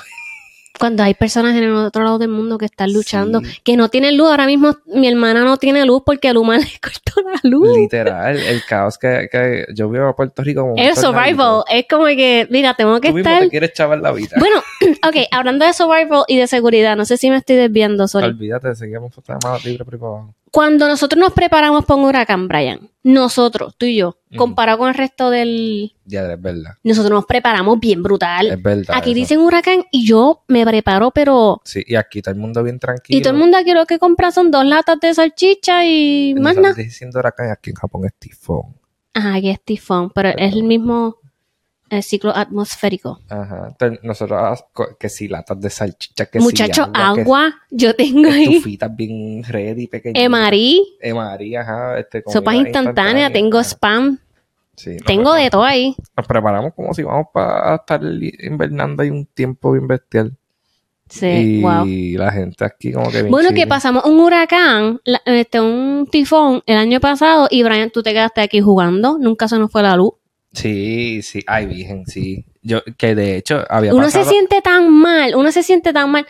Cuando 0.78 1.02
hay 1.04 1.14
personas 1.14 1.56
en 1.56 1.62
el 1.64 1.74
otro 1.74 2.02
lado 2.02 2.18
del 2.18 2.28
mundo 2.30 2.58
que 2.58 2.64
están 2.66 2.92
luchando, 2.92 3.40
Sí. 3.40 3.46
que 3.62 3.76
no 3.76 3.88
tienen 3.90 4.16
luz. 4.16 4.28
Ahora 4.30 4.46
mismo 4.46 4.76
mi 4.86 5.06
hermana 5.08 5.44
no 5.44 5.56
tiene 5.56 5.84
luz 5.86 6.02
porque 6.04 6.28
el 6.28 6.36
humano 6.36 6.62
le 6.74 6.80
cortó 6.80 7.22
la 7.22 7.38
luz. 7.48 7.76
Literal, 7.76 8.36
el 8.38 8.64
caos 8.64 8.98
que, 8.98 9.28
que 9.30 9.66
yo 9.74 9.88
veo 9.88 10.08
a 10.08 10.16
Puerto 10.16 10.42
Rico 10.42 10.62
como 10.62 10.74
Es 10.76 11.00
survival. 11.00 11.62
Es 11.70 11.86
como 11.88 12.06
que, 12.06 12.46
mira, 12.50 12.74
tengo 12.74 13.00
que 13.00 13.08
Tú 13.10 13.14
mismo 13.14 13.30
estar. 13.30 13.44
te 13.44 13.50
quieres 13.50 13.72
chavar 13.72 13.98
la 14.00 14.12
vida. 14.12 14.36
Bueno, 14.38 14.56
ok, 15.08 15.16
hablando 15.30 15.64
de 15.64 15.72
survival 15.72 16.24
y 16.26 16.38
de 16.38 16.46
seguridad, 16.48 16.96
no 16.96 17.04
sé 17.04 17.16
si 17.16 17.30
me 17.30 17.36
estoy 17.36 17.56
desviando, 17.56 18.08
sorry. 18.08 18.26
Olvídate, 18.26 18.74
seguimos 18.74 19.12
más 19.44 19.64
libre 19.64 19.84
por. 19.84 20.22
Cuando 20.54 20.86
nosotros 20.86 21.18
nos 21.18 21.32
preparamos 21.32 21.84
para 21.84 22.00
un 22.00 22.04
huracán, 22.04 22.46
Brian, 22.46 22.88
nosotros, 23.02 23.74
tú 23.76 23.86
y 23.86 23.96
yo, 23.96 24.20
comparado 24.36 24.78
con 24.78 24.88
el 24.88 24.94
resto 24.94 25.28
del... 25.28 25.96
Ya, 26.04 26.32
es 26.32 26.40
verdad. 26.40 26.74
Nosotros 26.84 27.10
nos 27.10 27.26
preparamos 27.26 27.80
bien 27.80 28.04
brutal. 28.04 28.52
Es 28.52 28.62
verdad. 28.62 28.94
Aquí 28.96 29.10
eso. 29.10 29.16
dicen 29.16 29.40
huracán 29.40 29.82
y 29.90 30.06
yo 30.06 30.44
me 30.46 30.64
preparo, 30.64 31.10
pero... 31.10 31.60
Sí, 31.64 31.82
y 31.84 31.96
aquí 31.96 32.22
todo 32.22 32.34
el 32.34 32.40
mundo 32.40 32.62
bien 32.62 32.78
tranquilo. 32.78 33.18
Y 33.18 33.20
todo 33.20 33.32
el 33.32 33.40
mundo 33.40 33.58
aquí 33.58 33.72
lo 33.72 33.84
que 33.84 33.98
compra 33.98 34.30
son 34.30 34.52
dos 34.52 34.64
latas 34.64 35.00
de 35.00 35.12
salchicha 35.12 35.84
y 35.84 36.36
más 36.36 36.56
nada. 36.56 36.74
Diciendo 36.74 37.18
huracán, 37.18 37.50
aquí 37.50 37.70
en 37.70 37.76
Japón 37.76 38.04
es 38.04 38.14
tifón. 38.16 38.76
Ajá, 39.12 39.34
aquí 39.34 39.50
es 39.50 39.60
tifón, 39.60 40.10
pero 40.10 40.28
es 40.28 40.52
el 40.52 40.62
mismo 40.62 41.16
el 41.90 42.02
ciclo 42.02 42.34
atmosférico. 42.34 43.20
Ajá. 43.28 43.68
Entonces, 43.68 44.00
nosotros, 44.02 44.38
ah, 44.40 44.84
que 44.98 45.08
si 45.08 45.28
latas 45.28 45.60
de 45.60 45.70
salchicha, 45.70 46.26
que 46.26 46.40
si 46.40 46.52
que 46.52 46.70
agua, 46.92 47.54
yo 47.70 47.94
tengo 47.94 48.28
ahí. 48.28 48.56
estufitas 48.56 48.94
bien 48.94 49.42
ready, 49.44 49.86
pequeñitas. 49.86 50.22
Emarí, 50.22 50.96
Emarí, 51.00 51.56
ajá. 51.56 51.98
Este, 51.98 52.22
sopas 52.26 52.54
instantáneas, 52.56 53.32
tengo 53.32 53.58
ajá. 53.58 53.68
spam, 53.68 54.18
Sí, 54.76 54.96
tengo 55.06 55.34
de 55.34 55.50
todo 55.50 55.62
ahí. 55.62 55.94
Nos 56.16 56.26
preparamos 56.26 56.74
como 56.74 56.92
si 56.94 57.02
vamos 57.02 57.28
para 57.32 57.76
estar 57.76 58.00
invernando 58.02 59.02
ahí 59.02 59.10
un 59.10 59.26
tiempo 59.26 59.72
bien 59.72 59.86
bestial. 59.86 60.32
Sí, 61.08 61.26
y 61.26 61.60
wow. 61.62 61.86
la 62.18 62.32
gente 62.32 62.64
aquí 62.64 62.92
como 62.92 63.10
que 63.10 63.22
Bueno, 63.24 63.50
que 63.54 63.66
pasamos 63.66 64.04
un 64.04 64.18
huracán, 64.18 65.00
este, 65.26 65.60
un 65.60 66.08
tifón 66.10 66.62
el 66.66 66.76
año 66.76 66.98
pasado 66.98 67.46
y 67.50 67.62
Brian, 67.62 67.90
tú 67.90 68.02
te 68.02 68.12
quedaste 68.12 68.40
aquí 68.40 68.60
jugando, 68.60 69.18
nunca 69.18 69.46
se 69.46 69.58
nos 69.58 69.70
fue 69.70 69.82
la 69.82 69.96
luz. 69.96 70.14
Sí, 70.54 71.22
sí. 71.22 71.44
Ay, 71.46 71.66
virgen, 71.66 72.06
sí. 72.06 72.44
Yo, 72.62 72.80
que 72.96 73.14
de 73.14 73.36
hecho 73.36 73.64
había 73.68 73.92
Uno 73.92 74.04
pasado... 74.04 74.24
se 74.24 74.30
siente 74.30 74.62
tan 74.62 74.90
mal, 74.90 75.34
uno 75.34 75.52
se 75.52 75.62
siente 75.62 75.92
tan 75.92 76.10
mal. 76.10 76.26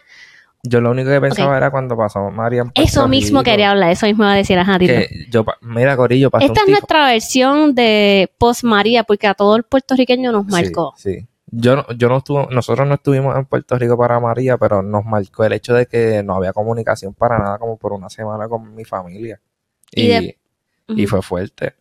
Yo 0.67 0.81
lo 0.81 0.91
único 0.93 1.11
que 1.11 1.21
pensaba 1.21 1.57
era 1.59 1.71
cuando 1.71 1.95
pasó 1.95 2.31
María 2.31 2.63
en 2.63 2.71
Puerto 2.71 2.83
Eso 2.91 3.07
mismo 3.07 3.41
Rico, 3.41 3.51
quería 3.51 3.71
hablar, 3.71 3.91
eso 3.91 4.07
mismo 4.07 4.25
iba 4.25 4.33
a 4.33 4.37
decir, 4.37 4.59
ajá, 4.59 4.79
que 4.79 5.09
yo, 5.31 5.45
mira, 5.61 5.95
Corillo, 5.95 6.31
pasó 6.31 6.47
Esta 6.47 6.63
es 6.63 6.69
nuestra 6.69 7.05
versión 7.07 7.75
de 7.75 8.31
post 8.39 8.65
María, 8.65 9.05
porque 9.05 9.27
a 9.27 9.35
todo 9.35 9.57
el 9.57 9.65
puertorriqueño 9.65 10.33
nos 10.33 10.47
marcó. 10.47 10.95
Sí, 10.97 11.19
sí. 11.21 11.27
Yo, 11.51 11.77
no- 11.77 11.87
yo 11.97 12.09
no 12.09 12.17
estuve, 12.17 12.47
nosotros 12.51 12.89
no 12.89 12.95
estuvimos 12.95 13.37
en 13.37 13.45
Puerto 13.45 13.79
Rico 13.79 13.97
para 13.99 14.19
María, 14.19 14.57
pero 14.57 14.83
nos 14.83 15.05
marcó 15.05 15.45
el 15.45 15.53
hecho 15.53 15.75
de 15.75 15.85
que 15.87 16.23
no 16.23 16.35
había 16.37 16.55
comunicación 16.55 17.13
para 17.13 17.39
nada, 17.39 17.59
como 17.59 17.77
por 17.77 17.93
una 17.93 18.09
semana 18.09 18.49
con 18.49 18.75
mi 18.75 18.85
familia. 18.87 19.39
Y 19.93 20.05
Y, 20.05 20.09
de- 20.09 20.39
y 20.89 21.03
Ujú. 21.03 21.11
fue 21.11 21.23
fuerte. 21.23 21.75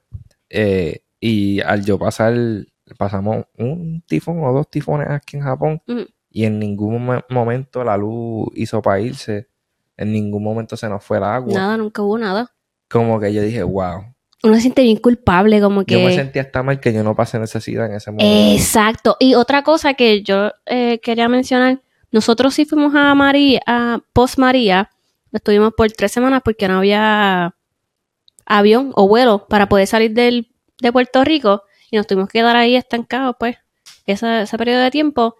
Eh, 0.50 1.00
y 1.26 1.62
al 1.62 1.86
yo 1.86 1.98
pasar, 1.98 2.36
pasamos 2.98 3.46
un 3.58 4.04
tifón 4.06 4.44
o 4.44 4.52
dos 4.52 4.70
tifones 4.70 5.08
aquí 5.10 5.38
en 5.38 5.44
Japón, 5.44 5.82
y 6.30 6.44
en 6.44 6.60
ningún 6.60 7.06
mo- 7.06 7.24
momento 7.30 7.82
la 7.84 7.96
luz 7.96 8.50
hizo 8.56 8.82
para 8.82 9.00
irse, 9.00 9.48
en 9.96 10.12
ningún 10.12 10.44
momento 10.44 10.76
se 10.76 10.90
nos 10.90 11.02
fue 11.02 11.18
el 11.20 11.24
agua. 11.24 11.54
Nada, 11.54 11.78
nunca 11.78 12.02
hubo 12.02 12.18
nada. 12.18 12.52
Como 12.90 13.22
que 13.22 13.34
yo 13.34 13.42
dije, 13.42 13.64
wow. 13.64 14.04
Uno 14.44 14.56
se 14.56 14.62
siente 14.62 14.82
bien 14.82 14.98
culpable, 14.98 15.62
como 15.62 15.86
que... 15.86 15.94
Yo 15.94 16.06
me 16.06 16.14
sentía 16.14 16.42
hasta 16.42 16.62
mal 16.62 16.82
que 16.82 16.92
yo 16.92 17.04
no 17.04 17.16
pasé 17.16 17.40
necesidad 17.40 17.86
en 17.86 17.94
ese 17.94 18.12
momento. 18.12 18.52
Exacto. 18.54 19.16
Y 19.18 19.36
otra 19.36 19.64
cosa 19.64 19.94
que 19.94 20.24
yo 20.24 20.52
eh, 20.66 21.00
quería 21.00 21.30
mencionar, 21.30 21.80
nosotros 22.12 22.54
sí 22.54 22.66
fuimos 22.66 22.94
a 22.96 23.16
María, 23.16 23.62
a 23.66 24.00
Post 24.12 24.40
María, 24.40 24.90
estuvimos 25.32 25.72
por 25.78 25.90
tres 25.94 26.12
semanas 26.12 26.42
porque 26.44 26.68
no 26.68 26.80
había 26.80 27.56
avión 28.46 28.92
o 28.96 29.08
vuelo 29.08 29.48
para 29.48 29.70
poder 29.70 29.88
salir 29.88 30.14
del, 30.14 30.53
de 30.82 30.92
Puerto 30.92 31.24
Rico 31.24 31.64
y 31.92 31.98
nos 31.98 32.08
tuvimos 32.08 32.30
que 32.30 32.40
quedar 32.40 32.56
ahí 32.56 32.76
estancados, 32.76 33.36
pues, 33.40 33.58
ese, 34.06 34.42
ese 34.42 34.58
periodo 34.58 34.82
de 34.82 34.92
tiempo. 34.92 35.36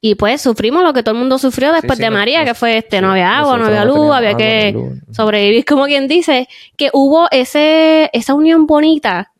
Y 0.00 0.14
pues 0.14 0.40
sufrimos 0.42 0.84
lo 0.84 0.92
que 0.92 1.02
todo 1.02 1.14
el 1.14 1.18
mundo 1.20 1.38
sufrió 1.38 1.72
después 1.72 1.96
sí, 1.96 2.04
de 2.04 2.10
María, 2.10 2.40
no- 2.40 2.44
que 2.46 2.54
fue 2.54 2.76
este, 2.78 2.98
Sí, 2.98 3.02
no 3.02 3.12
había 3.12 3.38
agua, 3.38 3.56
no 3.58 3.66
había 3.66 3.84
luz, 3.84 4.14
había 4.14 4.30
agua, 4.30 4.38
que 4.38 4.72
luz. 4.72 4.98
sobrevivir, 5.10 5.64
como 5.64 5.86
quien 5.86 6.06
dice, 6.06 6.48
que 6.76 6.90
hubo 6.92 7.26
ese, 7.30 8.10
esa 8.12 8.34
unión 8.34 8.66
bonita 8.66 9.32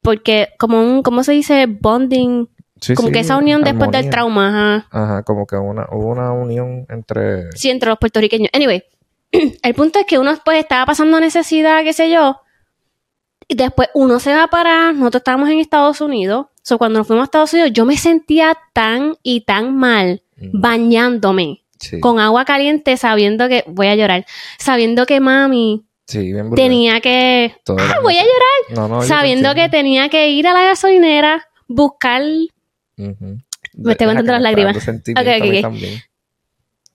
porque 0.00 0.48
como 0.58 0.80
un, 0.80 1.02
¿cómo 1.02 1.22
se 1.24 1.32
dice? 1.32 1.66
Bonding 1.66 2.48
como 2.94 3.10
que 3.10 3.18
esa 3.18 3.36
unión 3.36 3.62
después 3.64 3.90
del 3.90 4.08
trauma, 4.08 4.48
ajá. 4.48 4.88
Ajá, 4.92 5.22
como 5.24 5.46
que 5.46 5.56
una, 5.56 5.86
hubo 5.90 6.06
una 6.06 6.30
unión 6.32 6.86
entre... 6.88 7.50
Sí, 7.52 7.68
entre 7.70 7.88
los 7.88 7.98
puertorriqueños. 7.98 8.50
Anyway, 8.54 8.84
el 9.32 9.74
punto 9.74 9.98
es 9.98 10.06
que 10.06 10.18
uno 10.18 10.32
pues 10.44 10.60
estaba 10.60 10.86
pasando 10.86 11.18
necesidad, 11.18 11.82
qué 11.82 11.92
sé 11.92 12.08
yo, 12.10 12.40
y 13.48 13.54
después 13.54 13.88
uno 13.94 14.20
se 14.20 14.34
va 14.34 14.46
para, 14.48 14.92
nosotros 14.92 15.20
estábamos 15.20 15.48
en 15.48 15.58
Estados 15.58 16.00
Unidos, 16.00 16.46
so 16.62 16.78
cuando 16.78 16.98
nos 17.00 17.06
fuimos 17.06 17.22
a 17.22 17.24
Estados 17.24 17.52
Unidos 17.54 17.72
yo 17.72 17.84
me 17.86 17.96
sentía 17.96 18.56
tan 18.74 19.16
y 19.22 19.40
tan 19.42 19.74
mal 19.74 20.22
bañándome 20.52 21.62
Sí, 21.80 22.00
con 22.00 22.18
agua 22.18 22.44
caliente 22.44 22.96
sabiendo 22.96 23.48
que, 23.48 23.64
voy 23.68 23.86
a 23.86 23.94
llorar, 23.94 24.26
sabiendo 24.58 25.06
que 25.06 25.20
mami 25.20 25.84
sí, 26.06 26.32
bien 26.32 26.50
brutal. 26.50 26.56
tenía 26.64 27.00
que, 27.00 27.54
Todo 27.64 27.76
ah, 27.78 28.00
voy 28.02 28.16
a 28.16 28.22
llorar, 28.22 28.90
No, 28.90 29.02
sabiendo 29.02 29.54
que 29.54 29.68
tenía 29.68 30.08
que 30.08 30.28
ir 30.30 30.48
a 30.48 30.54
la 30.54 30.64
gasolinera, 30.64 31.46
buscar. 31.68 32.22
Me 32.96 33.92
estoy 33.92 34.04
aguantando 34.04 34.32
las 34.32 34.42
lágrimas 34.42 34.76
Ok, 34.76 34.82
ok, 34.88 35.16
a 35.16 35.38
mí 35.44 35.56
ok. 35.56 35.62
también. 35.62 36.00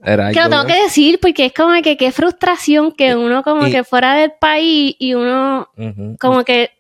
Era 0.04 0.32
Que 0.32 0.40
lo 0.42 0.50
tengo 0.50 0.66
que 0.66 0.84
decir 0.84 1.20
porque 1.22 1.46
es 1.46 1.54
como 1.54 1.82
que 1.82 1.96
qué 1.98 2.12
frustración 2.12 2.92
que 2.92 3.16
uno 3.16 3.42
como 3.44 3.68
y- 3.68 3.72
que 3.72 3.84
fuera 3.84 4.16
del 4.16 4.32
país 4.40 4.96
y 5.00 5.14
uno 5.14 5.70
como 6.20 6.44
que 6.44 6.72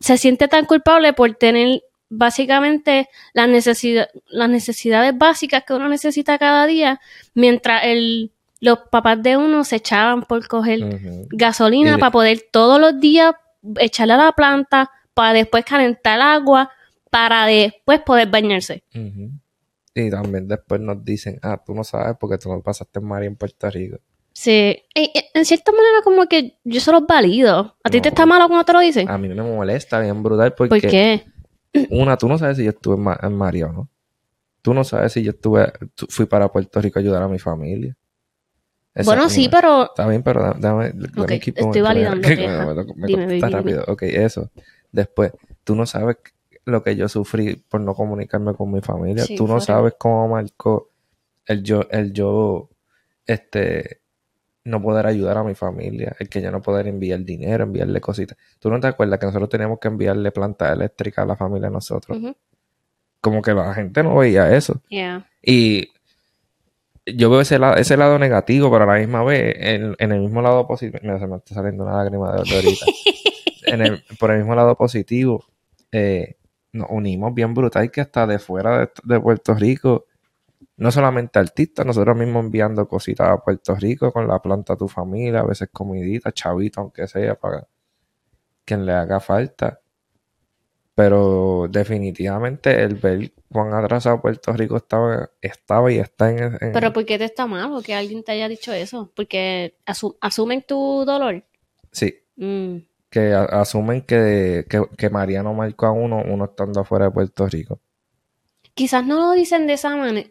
se 0.00 0.18
siente 0.18 0.48
tan 0.48 0.64
culpable 0.66 1.12
por 1.12 1.34
tener 1.34 1.82
básicamente 2.10 3.08
las, 3.32 3.48
necesidad, 3.48 4.08
las 4.26 4.48
necesidades 4.48 5.16
básicas 5.16 5.64
que 5.64 5.74
uno 5.74 5.88
necesita 5.88 6.38
cada 6.38 6.66
día, 6.66 7.00
mientras 7.34 7.84
el, 7.84 8.30
los 8.60 8.78
papás 8.90 9.22
de 9.22 9.36
uno 9.36 9.64
se 9.64 9.76
echaban 9.76 10.22
por 10.22 10.46
coger 10.46 10.80
gasolina 11.30 11.94
Y 11.96 11.98
para 12.00 12.10
poder 12.12 12.44
todos 12.50 12.80
los 12.80 12.98
días 13.00 13.34
echarle 13.78 14.14
a 14.14 14.18
la 14.18 14.32
planta, 14.32 14.90
para 15.14 15.32
después 15.32 15.64
calentar 15.64 16.20
agua, 16.20 16.70
para 17.10 17.46
después 17.46 18.00
poder 18.00 18.28
bañarse. 18.28 18.82
Ujú. 18.94 19.30
Y 19.94 20.10
también 20.10 20.48
después 20.48 20.80
nos 20.80 21.04
dicen, 21.04 21.38
ah, 21.42 21.62
tú 21.64 21.74
no 21.74 21.84
sabes 21.84 22.16
porque 22.18 22.36
tú 22.38 22.48
no 22.48 22.60
pasaste 22.60 22.98
en 22.98 23.06
María 23.06 23.28
en 23.28 23.36
Puerto 23.36 23.70
Rico. 23.70 23.98
Sí, 24.32 24.76
y- 24.94 25.10
y 25.14 25.24
en 25.32 25.44
cierta 25.44 25.70
manera 25.70 26.02
como 26.02 26.26
que 26.26 26.58
yo 26.64 26.80
se 26.80 26.90
los 26.90 27.06
valido. 27.06 27.76
¿A 27.84 27.90
ti 27.90 28.00
te 28.00 28.08
No. 28.08 28.14
está 28.14 28.26
malo 28.26 28.48
cuando 28.48 28.64
te 28.64 28.72
lo 28.72 28.80
dicen? 28.80 29.08
A 29.08 29.16
mí 29.16 29.28
me 29.28 29.34
molesta 29.42 30.00
bien 30.00 30.20
brutal 30.22 30.52
porque, 30.54 30.68
¿Por 30.80 30.80
qué? 30.80 31.24
una, 31.90 32.16
tú 32.16 32.26
no 32.28 32.36
sabes 32.38 32.56
si 32.56 32.64
yo 32.64 32.70
estuve 32.70 32.96
en, 32.96 33.02
Ma- 33.02 33.20
en 33.22 33.32
María 33.36 33.66
o 33.66 33.72
no. 33.72 33.88
Tú 34.62 34.74
no 34.74 34.82
sabes 34.82 35.12
si 35.12 35.22
yo 35.22 35.30
estuve, 35.30 35.72
tu- 35.94 36.06
fui 36.08 36.26
para 36.26 36.50
Puerto 36.50 36.80
Rico 36.80 36.98
a 36.98 37.02
ayudar 37.02 37.22
a 37.22 37.28
mi 37.28 37.38
familia. 37.38 37.96
Esa 38.92 39.10
bueno, 39.10 39.28
sí, 39.28 39.42
una. 39.42 39.50
pero 39.50 39.84
Está 39.84 40.08
bien, 40.08 40.22
pero 40.24 40.42
da- 40.42 40.56
dame, 40.58 40.86
estoy 40.86 41.80
validando, 41.82 42.26
me- 42.96 43.06
me- 43.06 43.12
contestas 43.12 43.52
rápido. 43.52 43.84
Ok, 43.86 44.02
eso. 44.04 44.50
Después, 44.90 45.32
tú 45.64 45.74
no 45.76 45.84
sabes 45.86 46.16
lo 46.66 46.82
que 46.82 46.96
yo 46.96 47.08
sufrí 47.08 47.56
por 47.56 47.80
no 47.80 47.94
comunicarme 47.94 48.54
con 48.54 48.72
mi 48.72 48.80
familia. 48.80 49.24
Sí, 49.24 49.36
tú 49.36 49.46
no 49.46 49.54
sabes 49.60 49.94
cómo 49.98 50.28
marcó 50.28 50.90
el 51.46 51.62
yo, 51.62 51.82
el 51.90 52.12
yo, 52.12 52.70
este, 53.26 54.00
no 54.64 54.80
poder 54.80 55.06
ayudar 55.06 55.36
a 55.38 55.44
mi 55.44 55.54
familia, 55.54 56.16
el 56.18 56.28
que 56.28 56.40
yo 56.40 56.50
no 56.50 56.62
poder 56.62 56.86
enviar 56.88 57.20
dinero, 57.20 57.64
enviarle 57.64 58.00
cositas. 58.00 58.38
¿Tú 58.58 58.70
no 58.70 58.80
te 58.80 58.86
acuerdas 58.86 59.18
que 59.18 59.26
nosotros 59.26 59.50
teníamos 59.50 59.78
que 59.78 59.88
enviarle 59.88 60.30
plantas 60.32 60.72
eléctricas 60.72 61.22
a 61.22 61.26
la 61.26 61.36
familia 61.36 61.68
de 61.68 61.74
nosotros? 61.74 62.16
Como 63.20 63.42
que 63.42 63.52
la 63.52 63.74
gente 63.74 64.02
no 64.02 64.16
veía 64.16 64.54
eso. 64.56 64.80
yeah. 64.88 65.26
Y 65.42 65.88
yo 67.06 67.28
veo 67.28 67.40
ese 67.42 67.58
lado, 67.58 67.76
ese 67.76 67.96
lado 67.98 68.18
negativo, 68.18 68.70
pero 68.70 68.84
a 68.84 68.94
la 68.94 68.98
misma 69.00 69.22
vez, 69.22 69.54
en, 69.58 69.94
en 69.98 70.12
el 70.12 70.20
mismo 70.20 70.40
lado 70.40 70.66
positivo, 70.66 70.98
mira, 71.02 71.18
se 71.18 71.26
me 71.26 71.36
está 71.36 71.54
saliendo 71.54 71.84
una 71.84 71.96
lágrima 71.96 72.32
de, 72.32 72.44
de 72.44 72.54
ahorita. 72.56 72.86
En 73.66 73.80
el- 73.80 74.02
por 74.18 74.30
el 74.30 74.38
mismo 74.38 74.54
lado 74.54 74.74
positivo, 74.76 75.42
eh, 75.90 76.36
nos 76.74 76.88
unimos 76.90 77.32
bien 77.34 77.54
brutal 77.54 77.90
que 77.90 78.00
hasta 78.02 78.26
de 78.26 78.38
fuera 78.38 78.78
de, 78.80 78.90
de 79.04 79.20
Puerto 79.20 79.54
Rico, 79.54 80.06
no 80.76 80.90
solamente 80.90 81.38
artistas, 81.38 81.86
nosotros 81.86 82.16
mismos 82.16 82.44
enviando 82.44 82.86
cositas 82.88 83.28
a 83.28 83.38
Puerto 83.38 83.74
Rico 83.76 84.12
con 84.12 84.28
la 84.28 84.40
planta 84.40 84.74
a 84.74 84.76
tu 84.76 84.88
familia, 84.88 85.40
a 85.40 85.44
veces 85.46 85.68
comidita, 85.72 86.32
chavito, 86.32 86.80
aunque 86.80 87.06
sea, 87.06 87.34
para 87.36 87.66
quien 88.64 88.84
le 88.84 88.92
haga 88.92 89.20
falta. 89.20 89.80
Pero 90.96 91.66
definitivamente 91.68 92.82
el 92.82 92.94
ver 92.94 93.32
cuán 93.50 93.72
atrasado 93.74 94.20
Puerto 94.20 94.52
Rico 94.52 94.76
estaba, 94.76 95.28
estaba 95.40 95.90
y 95.90 95.98
está 95.98 96.30
en, 96.30 96.56
en- 96.60 96.72
Pero 96.72 96.92
¿por 96.92 97.04
qué 97.04 97.18
te 97.18 97.24
está 97.24 97.46
malo 97.46 97.82
que 97.82 97.94
alguien 97.94 98.22
te 98.22 98.30
haya 98.32 98.48
dicho 98.48 98.72
eso? 98.72 99.10
Porque 99.16 99.76
asu- 99.86 100.16
asumen 100.20 100.62
tu 100.66 101.04
dolor. 101.04 101.42
sí, 101.90 102.14
Mm, 102.36 102.78
que 103.14 103.32
asumen 103.32 104.00
que, 104.00 104.66
que, 104.68 104.82
que 104.98 105.08
Mariano 105.08 105.54
marcó 105.54 105.86
a 105.86 105.92
uno, 105.92 106.20
uno 106.26 106.46
estando 106.46 106.80
afuera 106.80 107.04
de 107.04 107.10
Puerto 107.12 107.46
Rico. 107.46 107.78
Quizás 108.74 109.06
no 109.06 109.20
lo 109.20 109.30
dicen 109.30 109.68
de 109.68 109.74
esa 109.74 109.94
manera. 109.94 110.28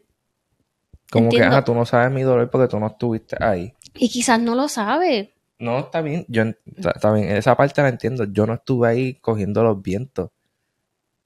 Como 1.09 1.27
Entiendo. 1.27 1.49
que, 1.49 1.55
ah, 1.55 1.63
tú 1.63 1.73
no 1.73 1.85
sabes 1.85 2.11
mi 2.11 2.23
dolor 2.23 2.49
porque 2.49 2.67
tú 2.67 2.77
no 2.81 2.87
estuviste 2.87 3.37
ahí. 3.39 3.73
Y 3.93 4.09
quizás 4.09 4.37
no 4.41 4.53
lo 4.53 4.67
sabe. 4.67 5.33
No, 5.59 5.79
está 5.79 6.01
bien, 6.01 6.25
yo 6.27 6.43
está, 6.75 6.91
está 6.91 7.13
bien, 7.13 7.29
esa 7.29 7.55
parte 7.55 7.81
la 7.81 7.87
entiendo. 7.87 8.25
Yo 8.25 8.45
no 8.45 8.55
estuve 8.55 8.89
ahí 8.89 9.13
cogiendo 9.13 9.63
los 9.63 9.81
vientos, 9.81 10.31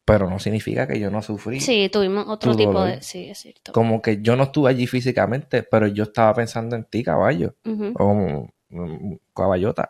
pero 0.05 0.29
no 0.29 0.37
significa 0.37 0.87
que 0.87 0.99
yo 0.99 1.09
no 1.09 1.23
sufrí. 1.23 1.59
Sí, 1.59 1.89
tuvimos 1.91 2.27
otro 2.27 2.55
tipo 2.55 2.73
dolor. 2.73 2.97
de... 2.97 3.01
Sí, 3.01 3.31
es 3.31 3.39
cierto. 3.39 3.71
Como 3.71 3.99
que 3.99 4.21
yo 4.21 4.35
no 4.35 4.43
estuve 4.43 4.69
allí 4.69 4.85
físicamente, 4.85 5.63
pero 5.63 5.87
yo 5.87 6.03
estaba 6.03 6.35
pensando 6.35 6.75
en 6.75 6.83
ti, 6.83 7.01
caballo, 7.03 7.55
o 7.95 8.47
mm, 8.69 9.15
caballota. 9.33 9.89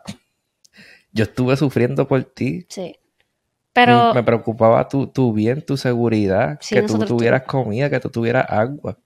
Yo 1.12 1.24
estuve 1.24 1.56
sufriendo 1.56 2.06
por 2.06 2.22
ti. 2.24 2.66
Sí. 2.68 2.96
Pero... 3.72 4.12
me 4.12 4.22
preocupaba 4.22 4.88
tu, 4.88 5.06
tu 5.06 5.32
bien, 5.32 5.62
tu 5.62 5.76
seguridad, 5.76 6.58
Sí, 6.60 6.74
que 6.74 6.82
tú 6.82 6.98
tuvieras 7.00 7.42
comida, 7.44 7.88
que 7.88 8.00
tú 8.00 8.10
tuvieras 8.10 8.46
agua. 8.48 8.98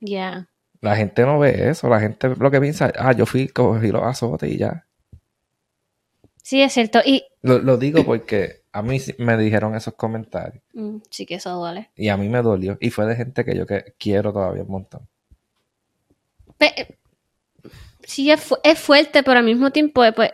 Ya. 0.00 0.48
La 0.80 0.96
gente 0.96 1.22
no 1.22 1.38
ve 1.38 1.68
eso, 1.70 1.88
la 1.88 2.00
gente 2.00 2.28
lo 2.36 2.50
que 2.50 2.60
piensa, 2.60 2.92
ah, 2.98 3.12
yo 3.12 3.26
fui, 3.26 3.48
cogí 3.48 3.88
los 3.88 4.02
azotes 4.02 4.50
y 4.50 4.58
ya. 4.58 4.84
Sí, 6.42 6.62
es 6.62 6.72
cierto. 6.72 7.00
Y... 7.04 7.24
Lo, 7.42 7.58
lo 7.58 7.76
digo 7.76 8.04
porque 8.04 8.62
a 8.72 8.82
mí 8.82 8.98
me 9.18 9.36
dijeron 9.36 9.74
esos 9.74 9.94
comentarios 9.94 10.62
mm, 10.74 10.98
sí 11.10 11.24
que 11.26 11.36
eso 11.36 11.50
duele. 11.54 11.90
y 11.96 12.08
a 12.08 12.16
mí 12.16 12.28
me 12.28 12.42
dolió 12.42 12.76
y 12.80 12.90
fue 12.90 13.06
de 13.06 13.16
gente 13.16 13.44
que 13.44 13.56
yo 13.56 13.64
que 13.66 13.94
quiero 13.98 14.32
todavía 14.32 14.62
un 14.62 14.70
montón. 14.70 15.08
Pe- 16.56 16.98
sí, 18.02 18.30
es, 18.30 18.40
fu- 18.40 18.58
es 18.62 18.78
fuerte, 18.78 19.22
pero 19.22 19.38
al 19.38 19.44
mismo 19.44 19.70
tiempo, 19.70 20.04
eh, 20.04 20.12
pues, 20.12 20.30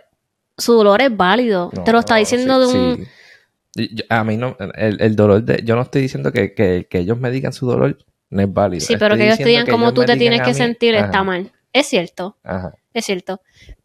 su 0.57 0.73
dolor 0.75 1.03
es 1.03 1.17
válido. 1.17 1.71
No, 1.75 1.85
Te 1.85 1.93
lo 1.93 1.99
está 2.01 2.15
no, 2.15 2.19
diciendo 2.21 2.67
sí, 2.67 2.73
de 2.79 2.79
un... 2.85 2.97
sí. 3.77 3.91
Yo- 3.93 4.05
a 4.09 4.23
mí 4.23 4.37
no, 4.37 4.57
el, 4.77 5.01
el 5.01 5.17
dolor 5.17 5.43
de, 5.43 5.61
yo 5.65 5.75
no 5.75 5.83
estoy 5.83 6.03
diciendo 6.03 6.31
que, 6.33 6.55
que, 6.55 6.87
que 6.89 6.99
ellos 7.01 7.19
me 7.19 7.31
digan 7.33 7.53
su 7.53 7.67
dolor, 7.67 7.99
no 8.31 8.43
es 8.43 8.53
válido. 8.53 8.81
Sí, 8.87 8.97
pero 8.97 9.17
que 9.17 9.25
ellos 9.25 9.39
te 9.39 9.45
digan 9.47 9.67
cómo 9.67 9.93
tú 9.93 10.03
me 10.03 10.07
te 10.07 10.17
tienes 10.17 10.43
que 10.43 10.55
sentir 10.55 10.95
ajá, 10.97 11.07
está 11.07 11.25
mal. 11.25 11.51
Es 11.73 11.87
cierto, 11.89 12.37
Ajá, 12.45 12.73
es 12.93 13.05
cierto. 13.05 13.41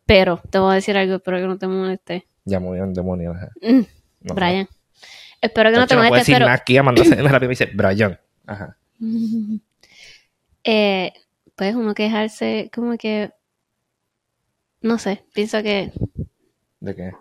Pero 0.05 0.41
te 0.51 0.59
voy 0.59 0.74
a 0.74 0.76
decir 0.76 0.95
algo, 0.95 1.15
espero 1.15 1.38
que 1.38 1.45
no 1.47 1.57
te 1.57 1.67
moleste. 1.67 2.28
ya 2.45 2.59
murió 2.59 2.84
un 2.84 2.93
demonio. 2.93 3.32
Ajá. 3.32 3.49
Mm, 3.63 3.82
No, 4.22 4.36
Brian. 4.36 4.67
Espero 5.41 5.72
que 5.72 5.78
no 5.78 5.84
te 5.88 5.89
Chacho, 5.89 5.95
no 5.95 6.01
puede 6.01 6.09
moleste, 6.11 6.32
decir 6.34 6.43
pero... 6.45 6.53
aquí, 6.53 6.82
mandándose 6.82 7.20
en 7.20 7.24
la 7.39 7.43
y 7.43 7.47
dice, 7.47 7.70
Brian. 7.74 8.20
Ajá. 8.45 8.78
eh, 10.63 11.13
pues 11.55 11.76
uno 11.76 11.93
quejarse 11.93 12.70
como 12.74 12.97
que... 12.97 13.32
No 14.82 14.97
sé, 14.99 15.24
pienso 15.34 15.61
que... 15.63 15.91
¿De 16.80 16.95
qué? 16.95 17.11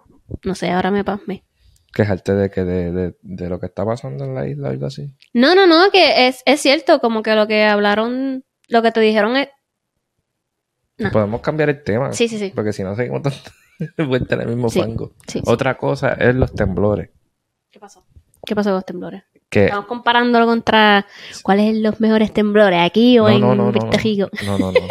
No 0.44 0.54
sé, 0.54 0.70
ahora 0.70 0.90
me 0.90 1.04
pasmé. 1.04 1.44
Quejarte 1.92 2.34
de 2.34 2.50
que 2.50 2.64
de, 2.64 2.92
de, 2.92 3.16
de 3.22 3.48
lo 3.48 3.58
que 3.58 3.66
está 3.66 3.84
pasando 3.84 4.24
en 4.24 4.34
la 4.34 4.46
isla 4.46 4.68
o 4.68 4.70
algo 4.70 4.86
así. 4.86 5.14
No, 5.32 5.54
no, 5.54 5.66
no, 5.66 5.90
que 5.90 6.28
es, 6.28 6.42
es 6.44 6.60
cierto, 6.60 7.00
como 7.00 7.22
que 7.22 7.34
lo 7.34 7.46
que 7.46 7.64
hablaron, 7.64 8.44
lo 8.68 8.82
que 8.82 8.92
te 8.92 9.00
dijeron 9.00 9.36
es... 9.36 9.48
No. 10.98 11.10
Podemos 11.12 11.40
cambiar 11.40 11.70
el 11.70 11.82
tema. 11.82 12.12
Sí, 12.12 12.28
sí, 12.28 12.38
sí. 12.38 12.52
Porque 12.54 12.72
si 12.72 12.82
no 12.82 12.94
seguimos 12.96 13.22
tanto 13.22 13.38
vuelta 14.08 14.34
en 14.34 14.40
el 14.42 14.48
mismo 14.48 14.68
Sí. 14.68 14.80
fango. 14.80 15.12
sí, 15.26 15.38
sí. 15.38 15.42
Otra 15.46 15.76
cosa 15.78 16.12
es 16.14 16.34
los 16.34 16.52
temblores. 16.52 17.10
¿Qué 17.70 17.78
pasó? 17.80 18.04
¿Qué 18.44 18.54
pasó 18.54 18.70
con 18.70 18.74
los 18.76 18.84
temblores? 18.86 19.22
Que 19.48 19.66
Estamos 19.66 19.86
comparándolo 19.86 20.44
contra 20.46 21.06
cuáles 21.42 21.72
son 21.72 21.82
los 21.82 22.00
mejores 22.00 22.32
temblores, 22.32 22.80
aquí 22.80 23.18
o 23.18 23.28
no, 23.28 23.34
en 23.34 23.40
no, 23.40 23.54
no, 23.54 23.64
no, 23.66 23.72
Puerto 23.72 23.96
no. 23.96 24.02
Rico. 24.02 24.28
No, 24.44 24.58
no, 24.58 24.72
no. 24.72 24.80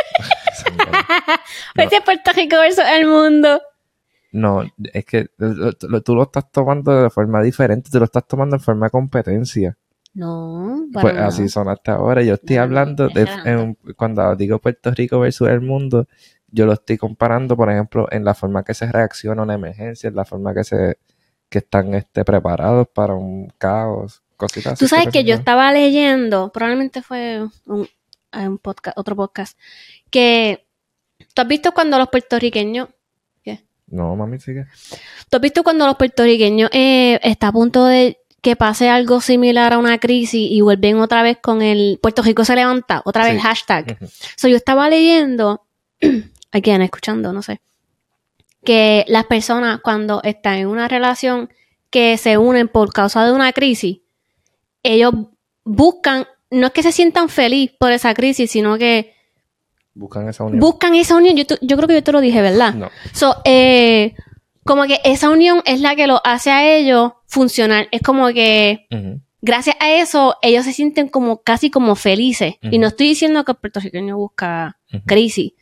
Es 1.76 2.02
Puerto 2.04 2.32
Rico 2.34 2.58
versus 2.58 2.84
el 2.90 3.06
mundo. 3.06 3.62
No, 4.32 4.64
es 4.94 5.06
que 5.06 5.28
lo- 5.38 5.72
lo- 5.88 6.02
tú 6.02 6.16
lo 6.16 6.24
estás 6.24 6.52
tomando 6.52 7.04
de 7.04 7.10
forma 7.10 7.42
diferente, 7.42 7.90
tú 7.92 8.00
lo 8.00 8.06
estás 8.06 8.28
tomando 8.28 8.56
en 8.58 8.62
forma 8.62 8.88
de 8.88 8.92
competencia. 8.92 9.78
No, 10.14 10.86
para 10.92 11.02
Pues 11.02 11.14
nada. 11.16 11.28
así 11.28 11.48
son 11.48 11.70
hasta 11.70 11.94
ahora. 11.94 12.24
Yo 12.24 12.34
estoy 12.36 12.56
No, 12.58 12.64
hablando 12.64 13.08
de 13.10 13.22
en 13.46 13.76
cuando 13.96 14.36
digo 14.36 14.60
Puerto 14.60 14.92
Rico 14.92 15.20
versus 15.20 15.48
el 15.50 15.62
mundo, 15.62 16.08
yo 16.50 16.66
lo 16.66 16.74
estoy 16.74 16.98
comparando, 16.98 17.56
por 17.56 17.70
ejemplo, 17.70 18.08
en 18.12 18.24
la 18.26 18.34
forma 18.34 18.64
que 18.64 18.74
se 18.74 18.92
reacciona 18.92 19.42
a 19.42 19.46
una 19.46 19.54
emergencia, 19.56 20.08
en 20.10 20.16
la 20.16 20.26
forma 20.26 20.54
que 20.54 20.64
se 20.64 20.98
que 21.50 21.60
están 21.60 21.94
este, 21.94 22.26
preparados 22.26 22.88
para 22.94 23.14
un 23.14 23.48
caos, 23.58 24.22
cositas 24.36 24.74
así. 24.74 24.84
Tú 24.84 24.90
sabes 24.90 25.08
que 25.14 25.24
yo 25.24 25.34
estaba 25.36 25.72
leyendo, 25.72 26.52
probablemente 26.52 27.02
fue 27.02 27.46
un, 27.68 27.88
un 28.34 28.58
podcast, 28.58 28.98
otro 28.98 29.16
podcast, 29.16 29.58
que 30.10 30.68
tú 31.34 31.42
has 31.42 31.48
visto 31.48 31.72
cuando 31.74 31.98
los 32.00 32.10
puertorriqueños, 32.10 32.90
No, 33.88 34.16
mami, 34.16 34.40
sigue. 34.40 34.66
tú 35.30 35.38
has 35.38 35.42
visto 35.42 35.64
cuando 35.64 35.86
los 35.88 35.96
puertorriqueños 35.96 36.70
eh, 36.74 37.20
está 37.24 37.48
a 37.48 37.52
punto 37.52 37.86
de 37.86 38.20
que 38.42 38.56
pase 38.56 38.90
algo 38.90 39.20
similar 39.22 39.74
a 39.74 39.78
una 39.78 39.98
crisis 39.98 40.48
y 40.52 40.62
vuelven 40.62 41.00
otra 41.00 41.24
vez 41.24 41.38
con 41.42 41.62
el 41.62 42.00
Puerto 42.02 42.22
Rico 42.22 42.46
se 42.46 42.56
levanta, 42.56 43.02
otra 43.06 43.24
vez 43.26 43.34
Sí. 43.34 43.40
hashtag. 43.40 43.98
So, 44.36 44.48
yo 44.48 44.58
estaba 44.58 44.90
leyendo, 44.90 45.66
aquí 46.52 46.72
escuchando, 46.72 47.34
no 47.34 47.42
sé, 47.42 47.62
que 48.64 49.06
las 49.08 49.26
personas 49.26 49.80
cuando 49.82 50.22
están 50.24 50.56
en 50.56 50.68
una 50.68 50.88
relación 50.88 51.50
que 51.90 52.18
se 52.18 52.38
unen 52.38 52.68
por 52.68 52.94
causa 52.94 53.26
de 53.26 53.32
una 53.32 53.52
crisis, 53.54 54.00
ellos 54.84 55.14
buscan, 55.64 56.28
no 56.52 56.68
es 56.68 56.74
que 56.74 56.84
se 56.84 56.92
sientan 56.92 57.30
feliz 57.30 57.72
por 57.80 57.92
esa 57.92 58.14
crisis, 58.14 58.52
sino 58.52 58.78
que 58.78 59.14
Buscan 59.98 60.30
esa 60.30 60.44
unión. 60.44 60.60
buscan 60.60 60.96
esa 60.96 61.16
unión. 61.16 61.36
Yo, 61.36 61.44
yo 61.62 61.76
creo 61.76 61.88
que 61.88 61.96
yo 61.96 62.04
te 62.04 62.12
lo 62.12 62.22
dije, 62.22 62.42
¿verdad? 62.42 62.74
no. 62.74 62.90
So, 63.14 63.36
eh, 63.46 64.14
como 64.64 64.84
que 64.86 65.00
esa 65.04 65.30
unión 65.30 65.62
es 65.66 65.82
la 65.82 65.96
que 65.96 66.08
lo 66.08 66.22
hace 66.26 66.52
a 66.52 66.68
ellos 66.76 67.14
funcionar. 67.26 67.88
Es 67.92 68.02
como 68.02 68.28
que 68.30 68.88
gracias 69.42 69.76
a 69.80 69.92
eso 69.92 70.36
ellos 70.42 70.66
se 70.66 70.74
sienten 70.74 71.08
como 71.08 71.42
casi 71.42 71.70
como 71.72 71.96
felices. 71.96 72.56
Y 72.62 72.78
no 72.78 72.88
estoy 72.88 73.08
diciendo 73.08 73.44
que 73.46 73.54
el 73.54 73.58
puertorriqueño 73.58 74.18
busca 74.18 74.78
Ujú. 74.94 75.04
crisis, 75.06 75.54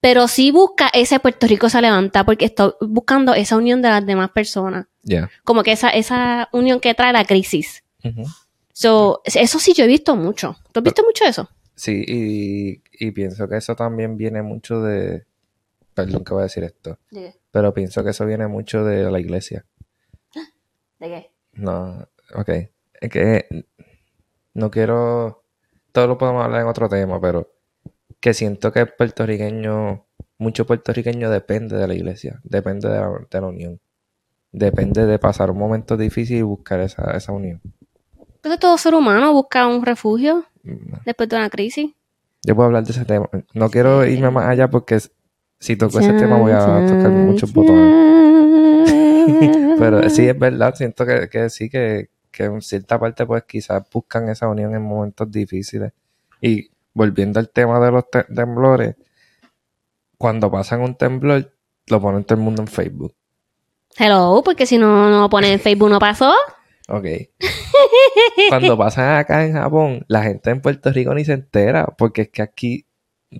pero 0.00 0.28
sí 0.28 0.50
busca 0.50 0.88
ese 0.92 1.20
Puerto 1.20 1.46
Rico 1.46 1.68
se 1.68 1.80
levanta 1.80 2.24
porque 2.24 2.46
está 2.46 2.74
buscando 2.80 3.32
esa 3.34 3.56
unión 3.56 3.80
de 3.82 3.88
las 3.90 4.04
demás 4.04 4.30
personas. 4.30 4.86
Ya. 5.02 5.30
Como 5.44 5.62
que 5.62 5.72
esa, 5.72 5.90
esa 5.90 6.48
unión 6.52 6.80
que 6.80 6.94
trae 6.94 7.12
la 7.12 7.24
crisis. 7.26 7.84
Ujú. 8.02 8.24
So, 8.72 9.20
eso 9.24 9.58
sí 9.58 9.72
yo 9.74 9.84
he 9.84 9.88
visto 9.88 10.16
mucho. 10.16 10.56
¿Tú 10.72 10.80
has 10.80 10.84
visto 10.84 11.02
mucho 11.04 11.24
eso? 11.24 11.48
Sí, 11.76 12.02
y, 12.06 12.82
y 12.98 13.10
pienso 13.10 13.48
que 13.48 13.56
eso 13.56 13.74
también 13.74 14.16
viene 14.16 14.42
mucho 14.42 14.82
de... 14.82 15.26
Perdón 15.94 16.24
que 16.24 16.34
voy 16.34 16.40
a 16.40 16.44
decir 16.44 16.64
esto, 16.64 16.98
¿De 17.10 17.34
pero 17.52 17.72
pienso 17.72 18.02
que 18.02 18.10
eso 18.10 18.26
viene 18.26 18.48
mucho 18.48 18.84
de 18.84 19.10
la 19.10 19.20
iglesia. 19.20 19.64
qué? 20.98 21.30
No, 21.52 22.08
ok. 22.34 22.48
Es 23.00 23.10
que 23.10 23.66
no 24.54 24.70
quiero... 24.70 25.44
Todo 25.92 26.08
lo 26.08 26.18
podemos 26.18 26.44
hablar 26.44 26.62
en 26.62 26.66
otro 26.66 26.88
tema, 26.88 27.20
pero 27.20 27.52
que 28.18 28.34
siento 28.34 28.72
que 28.72 28.80
el 28.80 28.88
puertorriqueño, 28.88 30.04
mucho 30.38 30.66
puertorriqueño 30.66 31.30
depende 31.30 31.76
de 31.76 31.86
la 31.86 31.94
iglesia, 31.94 32.40
depende 32.42 32.88
de 32.88 32.98
la, 32.98 33.10
de 33.30 33.40
la 33.40 33.46
unión, 33.46 33.80
depende 34.50 35.06
de 35.06 35.18
pasar 35.20 35.52
un 35.52 35.58
momento 35.58 35.96
difícil 35.96 36.38
y 36.38 36.42
buscar 36.42 36.80
esa, 36.80 37.12
esa 37.16 37.30
unión. 37.30 37.60
Entonces 38.18 38.58
todo 38.58 38.76
ser 38.76 38.94
humano 38.94 39.32
busca 39.32 39.68
un 39.68 39.84
refugio 39.84 40.44
Mm, 40.64 41.04
después 41.04 41.28
de 41.28 41.36
una 41.36 41.50
crisis. 41.50 41.92
Yo 42.44 42.54
puedo 42.54 42.66
hablar 42.66 42.84
de 42.84 42.92
ese 42.92 43.04
tema. 43.04 43.28
No 43.54 43.70
quiero 43.70 44.04
irme 44.04 44.30
más 44.30 44.46
allá 44.48 44.68
porque 44.68 44.98
si 45.58 45.76
toco 45.76 45.98
ese 45.98 46.12
tema 46.12 46.36
voy 46.38 46.52
a 46.52 46.86
tocar 46.86 47.10
muchos 47.10 47.52
botones. 47.52 48.14
Pero 49.78 50.08
sí 50.10 50.28
es 50.28 50.38
verdad, 50.38 50.74
siento 50.74 51.06
que, 51.06 51.28
que 51.28 51.48
sí, 51.50 51.68
que, 51.70 52.10
que 52.30 52.44
en 52.44 52.60
cierta 52.60 52.98
parte 52.98 53.24
pues 53.26 53.44
quizás 53.44 53.82
buscan 53.92 54.28
esa 54.28 54.48
unión 54.48 54.74
en 54.74 54.82
momentos 54.82 55.30
difíciles. 55.30 55.92
Y 56.40 56.70
volviendo 56.92 57.40
al 57.40 57.48
tema 57.48 57.80
de 57.80 57.90
los 57.90 58.10
te- 58.10 58.24
temblores, 58.24 58.94
cuando 60.18 60.50
pasan 60.50 60.82
un 60.82 60.94
temblor, 60.96 61.50
lo 61.86 62.00
ponen 62.00 62.24
todo 62.24 62.38
el 62.38 62.44
mundo 62.44 62.62
en 62.62 62.68
Facebook. 62.68 63.14
Hello, 63.96 64.42
porque 64.44 64.66
si 64.66 64.76
no, 64.78 65.08
no 65.10 65.20
lo 65.22 65.30
ponen 65.30 65.52
en 65.52 65.60
Facebook 65.60 65.88
no 65.90 65.98
pasó. 65.98 66.32
Ok. 66.88 67.06
Cuando 68.48 68.76
pasan 68.76 69.16
acá 69.16 69.44
en 69.46 69.54
Japón, 69.54 70.04
la 70.08 70.22
gente 70.22 70.50
en 70.50 70.60
Puerto 70.60 70.92
Rico 70.92 71.14
ni 71.14 71.24
se 71.24 71.32
entera, 71.32 71.86
porque 71.86 72.22
es 72.22 72.28
que 72.30 72.42
aquí 72.42 72.86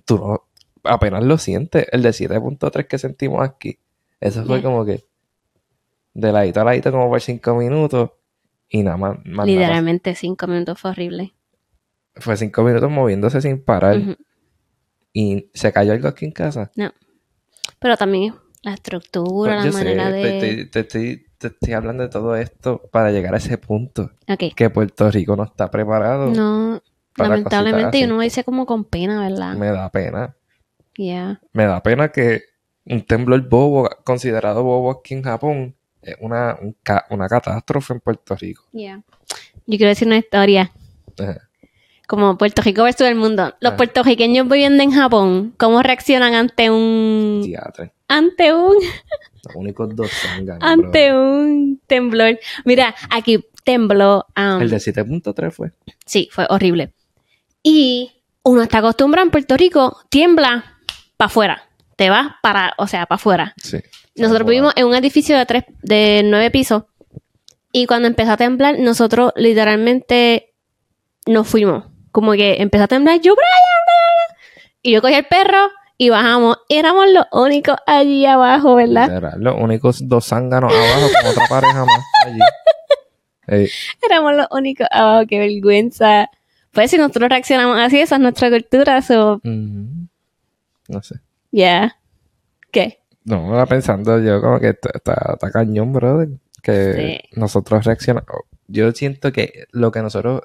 tú 0.05 0.17
no, 0.17 0.47
apenas 0.83 1.23
lo 1.23 1.37
sientes. 1.37 1.87
El 1.91 2.01
de 2.01 2.09
7.3 2.13 2.87
que 2.87 2.97
sentimos 2.97 3.41
aquí, 3.47 3.79
eso 4.19 4.43
fue 4.45 4.61
como 4.61 4.85
que 4.85 5.03
de 6.13 6.31
ladito 6.31 6.61
a 6.61 6.63
ladito 6.63 6.91
como 6.91 7.09
por 7.09 7.21
5 7.21 7.55
minutos 7.55 8.11
y 8.69 8.83
nada 8.83 8.97
más. 8.97 9.17
más. 9.25 9.45
Literalmente 9.47 10.15
cinco 10.15 10.47
minutos 10.47 10.79
fue 10.79 10.91
horrible. 10.91 11.33
Fue 12.15 12.37
5 12.37 12.63
minutos 12.63 12.89
moviéndose 12.89 13.41
sin 13.41 13.61
parar 13.63 14.17
y 15.13 15.49
se 15.53 15.71
cayó 15.71 15.93
algo 15.93 16.07
aquí 16.07 16.25
en 16.25 16.31
casa. 16.31 16.71
Pero 17.79 17.97
también 17.97 18.33
la 18.63 18.73
estructura, 18.73 19.55
Pues 19.55 19.65
la 19.65 19.71
sé, 19.71 19.85
manera 19.85 20.11
te, 20.11 20.17
de... 20.31 20.65
te- 20.71 20.83
te 20.83 21.24
te 21.37 21.47
estoy 21.47 21.73
hablando 21.73 22.03
de 22.03 22.09
todo 22.09 22.35
esto 22.35 22.81
para 22.91 23.11
llegar 23.11 23.33
a 23.33 23.37
ese 23.37 23.57
punto 23.57 24.11
Ok. 24.27 24.53
que 24.55 24.69
Puerto 24.69 25.09
Rico 25.11 25.35
no 25.35 25.43
está 25.43 25.69
preparado. 25.71 26.27
No, 26.31 26.81
lamentablemente 27.17 27.97
así. 27.97 28.03
uno 28.05 28.19
dice 28.21 28.43
como 28.43 28.65
con 28.65 28.83
pena, 28.85 29.21
¿verdad? 29.27 29.55
Me 29.55 29.67
da 29.67 29.89
pena. 29.89 30.35
Yeah. 30.97 31.41
Me 31.53 31.65
da 31.65 31.81
pena 31.83 32.09
que 32.11 32.41
un 32.85 33.01
temblor 33.05 33.47
bobo, 33.49 33.89
considerado 34.03 34.63
bobo 34.63 34.91
aquí 34.91 35.13
en 35.15 35.23
Japón, 35.23 35.75
es 36.01 36.15
una, 36.19 36.57
un 36.61 36.75
ca- 36.83 37.05
una 37.09 37.27
catástrofe 37.27 37.93
en 37.93 37.99
Puerto 37.99 38.35
Rico. 38.35 38.63
Yeah. 38.71 39.03
Yo 39.65 39.77
quiero 39.77 39.87
decir 39.89 40.07
una 40.07 40.17
historia. 40.17 40.71
Ajá. 41.19 41.49
Como 42.07 42.37
Puerto 42.37 42.61
Rico 42.61 42.83
versus 42.83 43.07
el 43.07 43.15
mundo. 43.15 43.53
Los 43.59 43.73
Ah. 43.73 43.77
puertorriqueños 43.77 44.47
viviendo 44.47 44.83
en 44.83 44.91
Japón, 44.91 45.53
¿cómo 45.57 45.81
reaccionan 45.81 46.33
ante 46.35 46.69
un... 46.69 47.41
Teatro. 47.43 47.91
Ante 48.07 48.53
un... 48.53 48.75
Los 49.43 49.55
únicos 49.55 49.95
dos 49.95 50.09
zánganos, 50.11 50.63
Ante 50.63 51.11
bro. 51.11 51.21
un 51.21 51.81
temblor. 51.87 52.39
Mira, 52.63 52.95
aquí 53.11 53.45
tembló. 53.63 54.25
um, 54.37 54.61
El 54.61 54.69
de 54.69 54.77
7.3 54.77 55.51
fue. 55.51 55.71
Sí, 56.05 56.29
fue 56.31 56.45
horrible. 56.49 56.93
Y 57.61 58.11
uno 58.43 58.61
está 58.63 58.79
acostumbrado 58.79 59.25
en 59.25 59.31
Puerto 59.31 59.55
Rico, 59.57 59.99
tiembla 60.09 60.79
para 61.17 61.27
afuera. 61.27 61.69
Te 61.95 62.09
vas 62.09 62.33
para, 62.41 62.73
o 62.77 62.87
sea, 62.87 63.05
para 63.05 63.15
afuera. 63.17 63.53
Sí. 63.57 63.77
Nosotros 64.15 64.47
vivimos 64.47 64.73
en 64.75 64.85
un 64.87 64.95
edificio 64.95 65.37
de 65.37 65.45
tres, 65.45 65.63
de 65.81 66.21
nueve 66.25 66.49
pisos. 66.51 66.83
Y 67.71 67.85
cuando 67.85 68.07
empezó 68.07 68.31
a 68.33 68.37
temblar, 68.37 68.79
nosotros 68.79 69.31
literalmente 69.35 70.53
nos 71.27 71.47
fuimos. 71.47 71.85
Como 72.15 72.31
que 72.31 72.61
empezó 72.61 72.85
a 72.85 72.87
temblar, 72.87 73.19
yo, 73.19 73.35
Brian, 73.35 73.83
Brian". 73.85 74.71
y 74.83 74.91
yo 74.93 75.01
cogí 75.01 75.15
el 75.15 75.25
perro 75.25 75.69
y 75.97 76.09
bajamos. 76.09 76.59
Éramos 76.69 77.09
los 77.11 77.25
únicos 77.33 77.75
allí 77.85 78.25
abajo, 78.25 78.75
¿verdad? 78.75 79.07
Literal, 79.09 79.33
Los 79.41 79.55
únicos 79.59 80.07
dos 80.07 80.25
zánganos 80.25 80.71
abajo 80.73 81.07
con 81.21 81.31
otra 81.31 81.45
pareja 81.49 81.83
más 81.83 82.05
allí. 82.25 82.39
Ey, 83.47 83.69
Éramos 84.01 84.33
los 84.33 84.47
únicos 84.51 84.87
abajo, 84.91 85.25
qué 85.27 85.39
vergüenza. 85.39 86.29
Pues 86.71 86.89
si 86.91 86.97
nosotros 86.97 87.27
reaccionamos 87.27 87.77
así, 87.79 87.99
esa 87.99 88.15
es 88.15 88.21
nuestra 88.21 88.49
cultura, 88.49 89.01
so. 89.01 89.41
No 89.43 91.01
sé. 91.03 91.15
yeah. 91.51 91.97
¿Qué? 92.71 92.99
No, 93.25 93.43
estaba 93.47 93.65
pensando 93.65 94.21
yo 94.21 94.39
como 94.39 94.59
que 94.61 94.69
está, 94.69 95.37
cañón, 95.51 95.91
brother. 95.91 96.29
Que 96.63 96.93
Sí. 97.29 97.39
nosotros 97.39 97.83
reaccionamos. 97.85 98.43
Yo 98.67 98.89
siento 98.93 99.31
que 99.33 99.65
lo 99.71 99.91
que 99.91 100.01
nosotros 100.01 100.41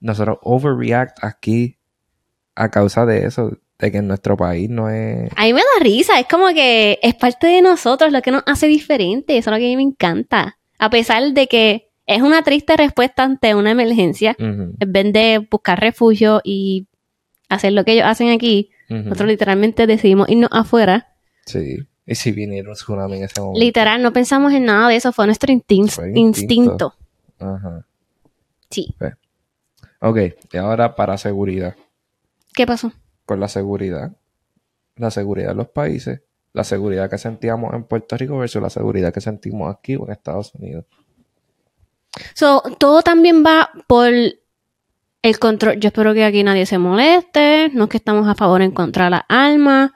nosotros 0.00 0.38
overreact 0.42 1.22
aquí 1.22 1.76
a 2.54 2.70
causa 2.70 3.06
de 3.06 3.26
eso, 3.26 3.56
de 3.78 3.92
que 3.92 3.98
en 3.98 4.08
nuestro 4.08 4.36
país 4.36 4.68
no 4.68 4.88
es 4.90 5.30
A 5.36 5.44
mí 5.44 5.52
me 5.52 5.60
da 5.60 5.80
risa, 5.82 6.18
es 6.18 6.26
como 6.26 6.48
que 6.48 6.98
es 7.02 7.14
parte 7.14 7.46
de 7.46 7.62
nosotros 7.62 8.10
lo 8.12 8.20
que 8.22 8.30
nos 8.32 8.42
hace 8.46 8.66
diferente, 8.66 9.38
eso 9.38 9.50
es 9.50 9.56
lo 9.56 9.58
que 9.60 9.66
a 9.66 9.68
mí 9.68 9.76
me 9.76 9.82
encanta. 9.82 10.58
A 10.78 10.90
pesar 10.90 11.32
de 11.32 11.46
que 11.46 11.90
es 12.06 12.22
una 12.22 12.42
triste 12.42 12.76
respuesta 12.76 13.22
ante 13.22 13.54
una 13.54 13.70
emergencia, 13.70 14.34
en 14.38 14.74
vez 14.92 15.12
de 15.12 15.46
buscar 15.50 15.78
refugio 15.80 16.40
y 16.42 16.86
hacer 17.48 17.72
lo 17.72 17.84
que 17.84 17.92
ellos 17.92 18.06
hacen 18.06 18.30
aquí, 18.30 18.70
nosotros 18.88 19.28
literalmente 19.28 19.86
decidimos 19.86 20.28
irnos 20.28 20.50
afuera. 20.52 21.08
Sí. 21.46 21.78
Y 22.06 22.14
si 22.14 22.32
viniera 22.32 22.70
un 22.70 22.74
tsunami 22.74 23.18
en 23.18 23.24
ese 23.24 23.38
momento. 23.40 23.60
Literal, 23.60 24.02
no 24.02 24.12
pensamos 24.14 24.52
en 24.54 24.64
nada 24.64 24.88
de 24.88 24.96
eso, 24.96 25.12
fue 25.12 25.26
nuestro 25.26 25.52
instin- 25.52 25.88
Fue 25.90 26.08
instinto. 26.18 26.40
instinto. 26.40 26.94
Ajá. 27.38 27.84
Sí. 28.70 28.94
Ok, 30.00 30.18
y 30.52 30.56
ahora 30.56 30.94
para 30.94 31.18
seguridad. 31.18 31.74
¿Qué 32.54 32.66
pasó? 32.66 32.92
Con 33.24 33.40
la 33.40 33.48
seguridad. 33.48 34.12
La 34.96 35.10
seguridad 35.10 35.48
de 35.48 35.54
los 35.54 35.68
países. 35.68 36.22
La 36.52 36.64
seguridad 36.64 37.10
que 37.10 37.18
sentíamos 37.18 37.74
en 37.74 37.84
Puerto 37.84 38.16
Rico 38.16 38.38
versus 38.38 38.62
la 38.62 38.70
seguridad 38.70 39.12
que 39.12 39.20
sentimos 39.20 39.74
aquí 39.74 39.96
o 39.96 40.06
en 40.06 40.12
Estados 40.12 40.54
Unidos. 40.54 40.86
So, 42.34 42.62
todo 42.78 43.02
también 43.02 43.44
va 43.44 43.70
por 43.86 44.08
el 44.08 45.38
control. 45.38 45.78
Yo 45.78 45.88
espero 45.88 46.14
que 46.14 46.24
aquí 46.24 46.42
nadie 46.42 46.66
se 46.66 46.78
moleste. 46.78 47.70
No 47.74 47.84
es 47.84 47.90
que 47.90 47.96
estamos 47.98 48.26
a 48.28 48.34
favor 48.34 48.62
en 48.62 48.70
contra 48.70 49.04
de 49.04 49.10
las 49.10 49.22
armas, 49.28 49.90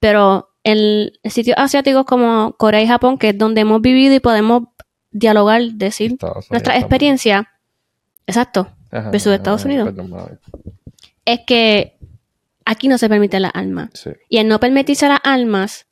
pero 0.00 0.50
en 0.64 1.10
sitios 1.24 1.56
asiáticos 1.58 2.04
como 2.04 2.54
Corea 2.58 2.82
y 2.82 2.86
Japón, 2.86 3.18
que 3.18 3.30
es 3.30 3.38
donde 3.38 3.60
hemos 3.60 3.80
vivido 3.80 4.14
y 4.14 4.20
podemos 4.20 4.64
dialogar, 5.10 5.62
decir 5.62 6.12
Estados 6.12 6.36
Unidos 6.36 6.50
nuestra 6.50 6.72
también. 6.72 6.84
experiencia. 6.84 7.50
Exacto. 8.26 8.68
Ajá, 8.90 9.10
versus 9.10 9.32
Estados 9.32 9.60
ajá, 9.60 9.68
Unidos. 9.68 9.88
perdón. 9.94 10.40
Es 11.24 11.40
que 11.46 11.96
aquí 12.64 12.88
no 12.88 12.98
se 12.98 13.08
permiten 13.08 13.42
las 13.42 13.52
armas. 13.54 13.90
Sí. 13.94 14.10
Y 14.28 14.38
al 14.38 14.48
no 14.48 14.58
permitirse 14.60 15.08
las 15.08 15.20
armas, 15.24 15.86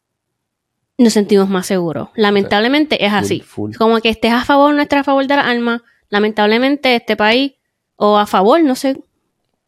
nos 0.99 1.13
sentimos 1.13 1.49
más 1.49 1.67
seguros. 1.67 2.09
Lamentablemente 2.15 3.05
es 3.05 3.13
así. 3.13 3.41
Full, 3.41 3.73
full. 3.73 3.77
Como 3.77 4.01
que 4.01 4.09
estés 4.09 4.33
a 4.33 4.45
favor 4.45 4.73
o 4.73 4.77
no 4.77 4.83
estés 4.83 5.01
a 5.01 5.05
favor 5.05 5.27
de 5.27 5.37
las 5.37 5.47
armas, 5.47 5.83
lamentablemente 6.09 6.95
este 6.97 7.17
país, 7.17 7.53
o 7.97 8.17
a 8.19 8.27
favor, 8.27 8.63
no 8.63 8.75
sé, 8.75 8.99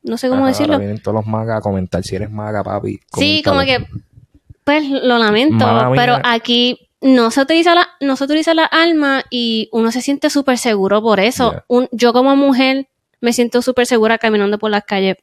no 0.02 0.16
sé 0.16 0.28
cómo 0.28 0.40
Ajá, 0.42 0.48
decirlo. 0.48 0.74
Ahora 0.74 0.84
vienen 0.86 1.02
todos 1.02 1.14
los 1.16 1.26
magas 1.26 1.58
a 1.58 1.60
comentar 1.60 2.02
si 2.02 2.16
eres 2.16 2.30
maga, 2.30 2.62
papi. 2.64 2.98
Sí, 3.14 3.42
como 3.44 3.60
que, 3.60 3.86
pues 4.64 4.88
lo 4.88 5.18
lamento, 5.18 5.66
Mala 5.66 5.90
mía. 5.90 6.00
pero 6.00 6.18
aquí 6.24 6.88
no 7.00 7.30
se 7.30 7.42
utiliza 7.42 7.74
la, 7.74 7.88
no 8.00 8.16
se 8.16 8.24
utiliza 8.24 8.54
la 8.54 8.64
alma 8.64 9.22
y 9.30 9.68
uno 9.72 9.92
se 9.92 10.00
siente 10.02 10.30
súper 10.30 10.56
seguro 10.58 11.02
por 11.02 11.20
eso. 11.20 11.50
Yeah. 11.52 11.64
Un- 11.68 11.88
yo 11.92 12.12
como 12.12 12.36
mujer 12.36 12.88
me 13.20 13.32
siento 13.32 13.62
súper 13.62 13.86
segura 13.86 14.18
caminando 14.18 14.58
por 14.58 14.70
las 14.70 14.84
calles. 14.84 15.16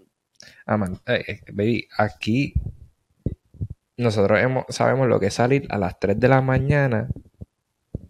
Ah, 0.65 0.77
man, 0.77 0.99
eh, 1.07 1.23
eh, 1.27 1.39
baby, 1.51 1.87
aquí 1.97 2.53
nosotros 3.97 4.39
hemos- 4.41 4.65
sabemos 4.69 5.07
lo 5.07 5.19
que 5.19 5.27
es 5.27 5.33
salir 5.33 5.65
a 5.69 5.77
las 5.77 5.99
3 5.99 6.19
de 6.19 6.27
la 6.27 6.41
mañana 6.41 7.07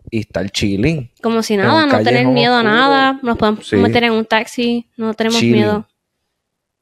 y 0.09 0.21
estar 0.21 0.49
chilling. 0.49 1.11
Como 1.21 1.43
si 1.43 1.53
En 1.55 1.61
nada, 1.61 1.86
no 1.86 2.03
tener 2.03 2.27
miedo 2.27 2.55
a 2.55 2.63
nada. 2.63 3.19
Nos 3.21 3.38
podemos 3.38 3.67
Sí. 3.67 3.75
meter 3.75 4.03
en 4.05 4.13
un 4.13 4.25
taxi, 4.25 4.89
no 4.97 5.13
tenemos 5.13 5.39
Chilling. 5.39 5.55
miedo. 5.55 5.88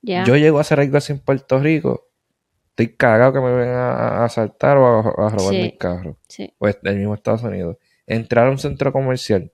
Ya. 0.01 0.24
Yo 0.26 0.36
llego 0.38 0.58
a 0.58 0.62
hacer 0.62 0.80
algo 0.80 0.97
así 0.97 1.14
en 1.14 1.20
Puerto 1.20 1.60
Rico, 1.60 2.08
estoy 2.70 2.95
cagado 2.95 3.34
que 3.34 3.39
me 3.39 3.54
vengan 3.54 3.76
a, 3.78 4.26
asaltar 4.26 4.78
o 4.78 4.86
a, 4.86 4.99
a 4.99 5.30
robar 5.30 5.54
Sí. 5.54 5.62
mi 5.62 5.78
carro. 5.78 6.18
Sí. 6.28 6.54
O 6.60 6.68
el 6.68 6.97
mismo 6.97 7.14
Estados 7.14 7.43
Unidos. 7.43 7.78
Entrar 8.06 8.47
a 8.47 8.51
un 8.51 8.58
centro 8.58 8.91
comercial. 8.91 9.51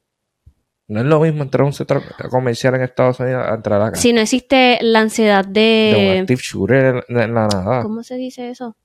No 0.90 1.00
es 1.00 1.06
lo 1.06 1.20
mismo 1.22 1.44
entrar 1.44 1.62
a 1.62 1.66
un 1.66 1.74
centro 1.74 2.02
comercial 2.30 2.76
en 2.76 2.82
Estados 2.82 3.20
Unidos 3.20 3.46
a 3.48 3.54
entrar 3.54 3.82
acá. 3.82 3.96
Si 3.96 4.12
no 4.12 4.20
existe 4.22 4.80
la 4.82 5.00
ansiedad 5.02 5.46
De 5.46 5.94
un 5.96 6.04
de... 6.04 6.20
active 6.22 6.42
shooter 6.44 7.06
en, 7.08 7.20
en 7.20 7.34
la 7.34 7.48
nada. 7.48 7.82
¿Cómo 7.84 8.04
se 8.04 8.16
dice 8.16 8.50
eso? 8.50 8.76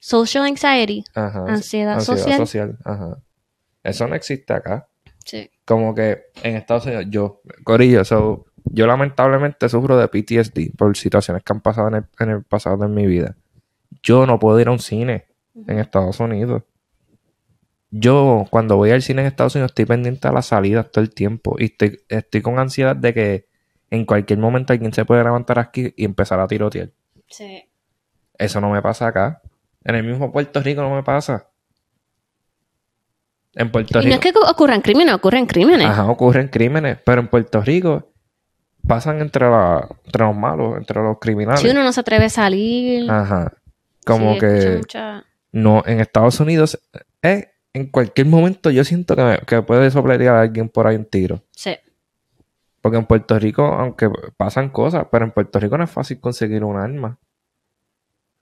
Social 0.00 0.44
anxiety. 0.44 1.04
Ajá. 1.14 1.44
Ansiedad, 1.46 1.94
Ansiedad 1.94 2.18
social. 2.18 2.36
social. 2.38 2.78
Ajá. 2.84 3.18
Eso 3.84 4.06
no 4.08 4.14
existe 4.16 4.52
acá. 4.52 4.88
Sí. 5.24 5.48
como 5.64 5.94
que 5.94 6.24
en 6.42 6.56
Estados 6.56 6.86
Unidos, 6.86 7.04
yo, 7.08 7.40
Corillo, 7.62 8.04
so, 8.04 8.46
yo 8.64 8.88
lamentablemente 8.88 9.68
sufro 9.68 9.96
de 9.96 10.08
PTSD 10.08 10.76
por 10.76 10.96
situaciones 10.96 11.44
que 11.44 11.52
han 11.52 11.60
pasado 11.60 11.86
en 11.88 11.94
el, 11.94 12.04
en 12.18 12.30
el 12.30 12.42
pasado 12.42 12.76
de 12.78 12.88
mi 12.88 13.06
vida. 13.06 13.36
Yo 14.02 14.26
no 14.26 14.40
puedo 14.40 14.58
ir 14.58 14.66
a 14.66 14.72
un 14.72 14.80
cine 14.80 15.26
en 15.54 15.78
Estados 15.78 16.18
Unidos. 16.18 16.64
Yo, 17.94 18.46
cuando 18.50 18.76
voy 18.78 18.90
al 18.90 19.02
cine 19.02 19.20
en 19.20 19.28
Estados 19.28 19.54
Unidos, 19.54 19.70
estoy 19.72 19.84
pendiente 19.84 20.26
a 20.26 20.32
las 20.32 20.46
salidas 20.46 20.90
todo 20.90 21.04
el 21.04 21.12
tiempo 21.12 21.56
y 21.58 21.66
estoy, 21.66 22.00
estoy 22.08 22.40
con 22.40 22.58
ansiedad 22.58 22.96
de 22.96 23.12
que 23.12 23.46
en 23.90 24.06
cualquier 24.06 24.38
momento 24.38 24.72
alguien 24.72 24.94
se 24.94 25.04
puede 25.04 25.22
levantar 25.22 25.58
aquí 25.58 25.92
y 25.96 26.04
empezar 26.06 26.40
a 26.40 26.46
tirotear. 26.46 26.88
Sí. 27.28 27.68
Eso 28.38 28.60
no 28.62 28.70
me 28.70 28.80
pasa 28.80 29.06
acá. 29.08 29.42
En 29.84 29.94
el 29.94 30.04
mismo 30.04 30.32
Puerto 30.32 30.60
Rico 30.62 30.80
no 30.80 30.94
me 30.94 31.02
pasa. 31.02 31.48
En 33.54 33.70
Puerto 33.70 34.00
Y 34.00 34.06
no 34.08 34.16
Rico. 34.16 34.28
es 34.28 34.32
que 34.32 34.38
ocurran 34.50 34.80
crímenes, 34.80 35.14
ocurren 35.14 35.44
crímenes. 35.46 35.86
Ajá, 35.86 36.06
ocurren 36.06 36.48
crímenes, 36.48 36.98
pero 37.04 37.20
en 37.20 37.28
Puerto 37.28 37.60
Rico 37.60 38.08
pasan 38.86 39.20
entre, 39.20 39.48
la, 39.50 39.86
entre 40.06 40.24
los 40.24 40.34
malos, 40.34 40.78
entre 40.78 41.02
los 41.02 41.18
criminales. 41.18 41.60
Si 41.60 41.68
uno 41.68 41.82
no 41.84 41.92
se 41.92 42.00
atreve 42.00 42.24
a 42.24 42.30
salir. 42.30 43.10
Ajá. 43.10 43.52
Como 44.06 44.32
sí, 44.34 44.40
que 44.40 44.74
mucha- 44.78 45.24
no, 45.52 45.82
en 45.86 46.00
Estados 46.00 46.40
Unidos, 46.40 46.80
eh, 47.22 47.51
en 47.74 47.86
cualquier 47.90 48.26
momento 48.26 48.70
yo 48.70 48.84
siento 48.84 49.16
que, 49.16 49.22
me- 49.22 49.38
que 49.46 49.62
puede 49.62 49.90
soplar 49.90 50.22
a 50.24 50.40
alguien 50.42 50.68
por 50.68 50.86
ahí 50.86 50.96
un 50.96 51.04
tiro. 51.06 51.42
Sí. 51.52 51.74
Porque 52.80 52.98
en 52.98 53.06
Puerto 53.06 53.38
Rico, 53.38 53.64
aunque 53.64 54.10
pasan 54.36 54.68
cosas, 54.70 55.06
pero 55.10 55.24
en 55.24 55.30
Puerto 55.30 55.58
Rico 55.60 55.78
no 55.78 55.84
es 55.84 55.90
fácil 55.90 56.20
conseguir 56.20 56.64
un 56.64 56.76
arma. 56.76 57.18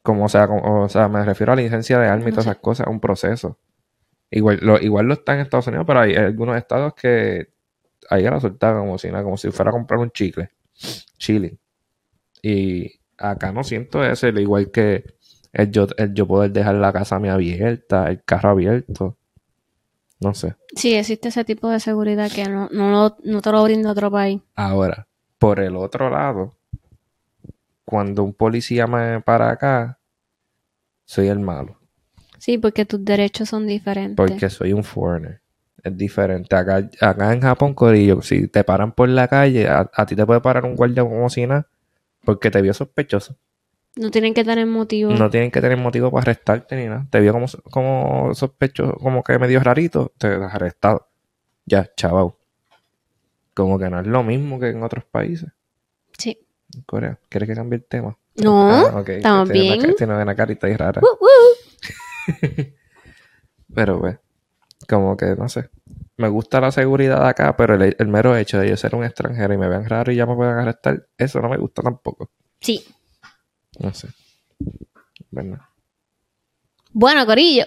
Como 0.03 0.25
o 0.25 0.29
sea, 0.29 0.47
como- 0.49 0.85
o 0.85 0.89
sea, 0.89 1.09
me 1.09 1.25
refiero 1.25 1.53
a 1.53 1.57
la 1.57 1.63
licencia 1.63 1.99
de 1.99 2.07
arma 2.09 2.23
y 2.25 2.27
No 2.27 2.31
todas 2.33 2.45
sé. 2.45 2.51
esas 2.51 2.63
cosas, 2.63 2.87
es 2.87 2.93
un 2.93 3.01
proceso. 3.01 3.59
Igual 4.31 4.59
lo, 4.63 4.81
igual 4.81 5.07
lo 5.07 5.15
está 5.15 5.35
en 5.35 5.41
Estados 5.41 5.67
Unidos, 5.67 5.85
pero 5.87 6.01
hay 6.01 6.15
algunos 6.15 6.57
estados 6.57 6.95
que 6.95 7.53
ahí 8.09 8.23
la 8.23 8.41
sueltan 8.41 8.79
como 8.79 8.97
si 8.99 9.09
como 9.11 9.37
si 9.37 9.51
fuera 9.51 9.71
a 9.71 9.73
comprar 9.73 10.01
un 10.01 10.11
chicle. 10.11 10.51
Chile. 11.19 11.59
Y 12.43 13.01
acá 13.19 13.53
no 13.53 13.63
siento 13.65 14.03
eso, 14.05 14.27
al 14.27 14.39
igual 14.41 14.71
que 14.71 15.05
el 15.53 15.71
yo, 15.71 15.87
el 15.99 16.15
yo 16.15 16.27
poder 16.27 16.53
dejar 16.53 16.77
la 16.77 16.93
casa 16.93 17.17
abierta, 17.17 18.09
el 18.09 18.23
carro 18.25 18.51
abierto. 18.51 19.17
No 20.21 20.35
sé. 20.35 20.55
Sí, 20.77 20.95
existe 20.95 21.29
ese 21.29 21.45
tipo 21.45 21.69
de 21.69 21.81
seguridad 21.81 22.31
que 22.31 22.45
no, 22.49 22.69
no, 22.71 22.91
lo- 22.91 23.17
no 23.25 23.41
te 23.41 23.51
lo 23.53 23.63
brinda 23.65 23.91
otro 23.93 24.11
país. 24.11 24.41
Ahora, 24.55 25.07
por 25.39 25.61
el 25.61 25.77
otro 25.77 26.11
lado, 26.11 26.57
cuando 27.85 28.23
un 28.23 28.35
policía 28.35 28.87
me 28.87 29.21
para 29.21 29.51
acá, 29.51 29.99
soy 31.05 31.29
el 31.29 31.41
malo. 31.41 31.79
Sí, 32.39 32.59
porque 32.59 32.85
tus 32.87 33.05
derechos 33.05 33.49
son 33.49 33.67
diferentes. 33.67 34.17
Porque 34.17 34.49
soy 34.49 34.73
un 34.73 34.85
foreigner. 34.85 35.41
Es 35.83 35.97
diferente. 35.97 36.55
Acá, 36.55 36.89
acá 37.01 37.33
en 37.33 37.41
Japón, 37.41 37.75
Corillo, 37.75 38.21
si 38.23 38.49
te 38.49 38.65
paran 38.65 38.93
por 38.93 39.09
la 39.09 39.29
calle, 39.29 39.67
a, 39.69 39.91
a 39.93 40.07
ti 40.07 40.15
te 40.15 40.27
puede 40.27 40.41
parar 40.41 40.65
un 40.65 40.77
guardia 40.77 41.03
como 41.03 41.29
si 41.31 41.47
nada, 41.47 41.67
porque 42.25 42.51
te 42.51 42.61
vio 42.63 42.75
sospechoso. 42.75 43.37
No 43.97 44.11
tienen 44.11 44.35
que 44.35 44.45
tener 44.45 44.67
motivo. 44.67 45.11
No 45.13 45.31
tienen 45.31 45.51
que 45.51 45.61
tener 45.61 45.77
motivo 45.77 46.11
para 46.11 46.23
arrestarte 46.23 46.77
ni 46.77 46.87
nada. 46.87 47.07
Te 47.11 47.21
vio 47.21 47.33
como, 47.33 47.47
como 47.71 48.35
sospechoso, 48.35 48.95
como 48.95 49.23
que 49.25 49.39
medio 49.39 49.61
rarito, 49.61 50.13
te 50.17 50.29
has 50.29 50.55
arrestado. 50.55 51.09
Ya, 51.67 51.91
chaval. 51.97 52.33
Como 53.55 53.79
que 53.79 53.91
no 53.91 54.01
es 54.01 54.07
lo 54.07 54.23
mismo 54.23 54.59
que 54.61 54.69
en 54.71 54.83
otros 54.83 55.05
países. 55.05 55.51
Sí. 56.17 56.39
En 56.75 56.83
Corea. 56.83 57.19
¿Quieres 57.29 57.49
que 57.49 57.55
cambie 57.55 57.79
el 57.79 57.85
tema? 57.85 58.17
No, 58.37 58.71
Ah, 58.71 59.03
estamos 59.07 59.51
Tiene 59.51 59.67
una 59.67 59.77
bien. 59.77 59.91
ca- 59.91 59.97
Tiene 59.97 60.23
una 60.23 60.35
carita 60.37 60.67
ahí 60.69 60.77
rara. 60.77 61.01
Uh, 61.03 61.07
uh. 61.25 62.65
Pero, 63.75 64.01
pues, 64.01 64.19
como 64.89 65.17
que, 65.17 65.35
no 65.37 65.49
sé. 65.49 65.69
Me 66.17 66.29
gusta 66.29 66.61
la 66.61 66.71
seguridad 66.71 67.27
acá, 67.27 67.57
pero 67.57 67.75
el, 67.75 67.97
el 67.99 68.09
mero 68.09 68.37
hecho 68.37 68.59
de 68.59 68.69
yo 68.69 68.77
ser 68.77 68.95
un 68.95 69.05
extranjero 69.05 69.55
y 69.55 69.59
me 69.59 69.69
vean 69.69 69.89
raro 69.89 70.13
y 70.13 70.17
ya 70.17 70.27
me 70.27 70.35
puedan 70.37 70.59
arrestar, 70.59 71.07
eso 71.17 71.41
no 71.41 71.49
me 71.49 71.57
gusta 71.57 71.83
tampoco. 71.83 72.31
Sí. 72.61 72.85
No 73.81 73.93
sé. 73.95 74.09
¿Verdad? 75.31 75.59
Bueno, 76.93 77.25
Corillo. 77.27 77.65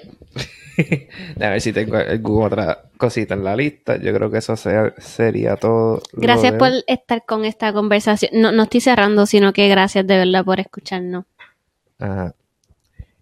A 1.40 1.50
ver 1.50 1.62
si 1.62 1.72
tengo 1.72 1.98
alguna 1.98 2.48
otra 2.48 2.82
cosita 2.98 3.36
en 3.36 3.44
la 3.44 3.56
lista. 3.56 3.98
Yo 3.98 4.14
creo 4.14 4.30
que 4.32 4.40
eso 4.40 4.56
sea- 4.56 4.94
sería 4.98 5.56
todo. 5.56 6.02
Gracias 6.14 6.54
de- 6.54 6.58
por 6.60 6.70
estar 6.88 7.24
con 7.26 7.46
esta 7.46 7.72
conversación. 7.74 8.32
No, 8.34 8.52
no 8.52 8.64
estoy 8.64 8.82
cerrando, 8.82 9.26
sino 9.26 9.54
que 9.54 9.68
gracias 9.70 10.06
de 10.08 10.18
verdad 10.18 10.44
por 10.44 10.60
escucharnos. 10.60 11.26
Ajá. 12.00 12.34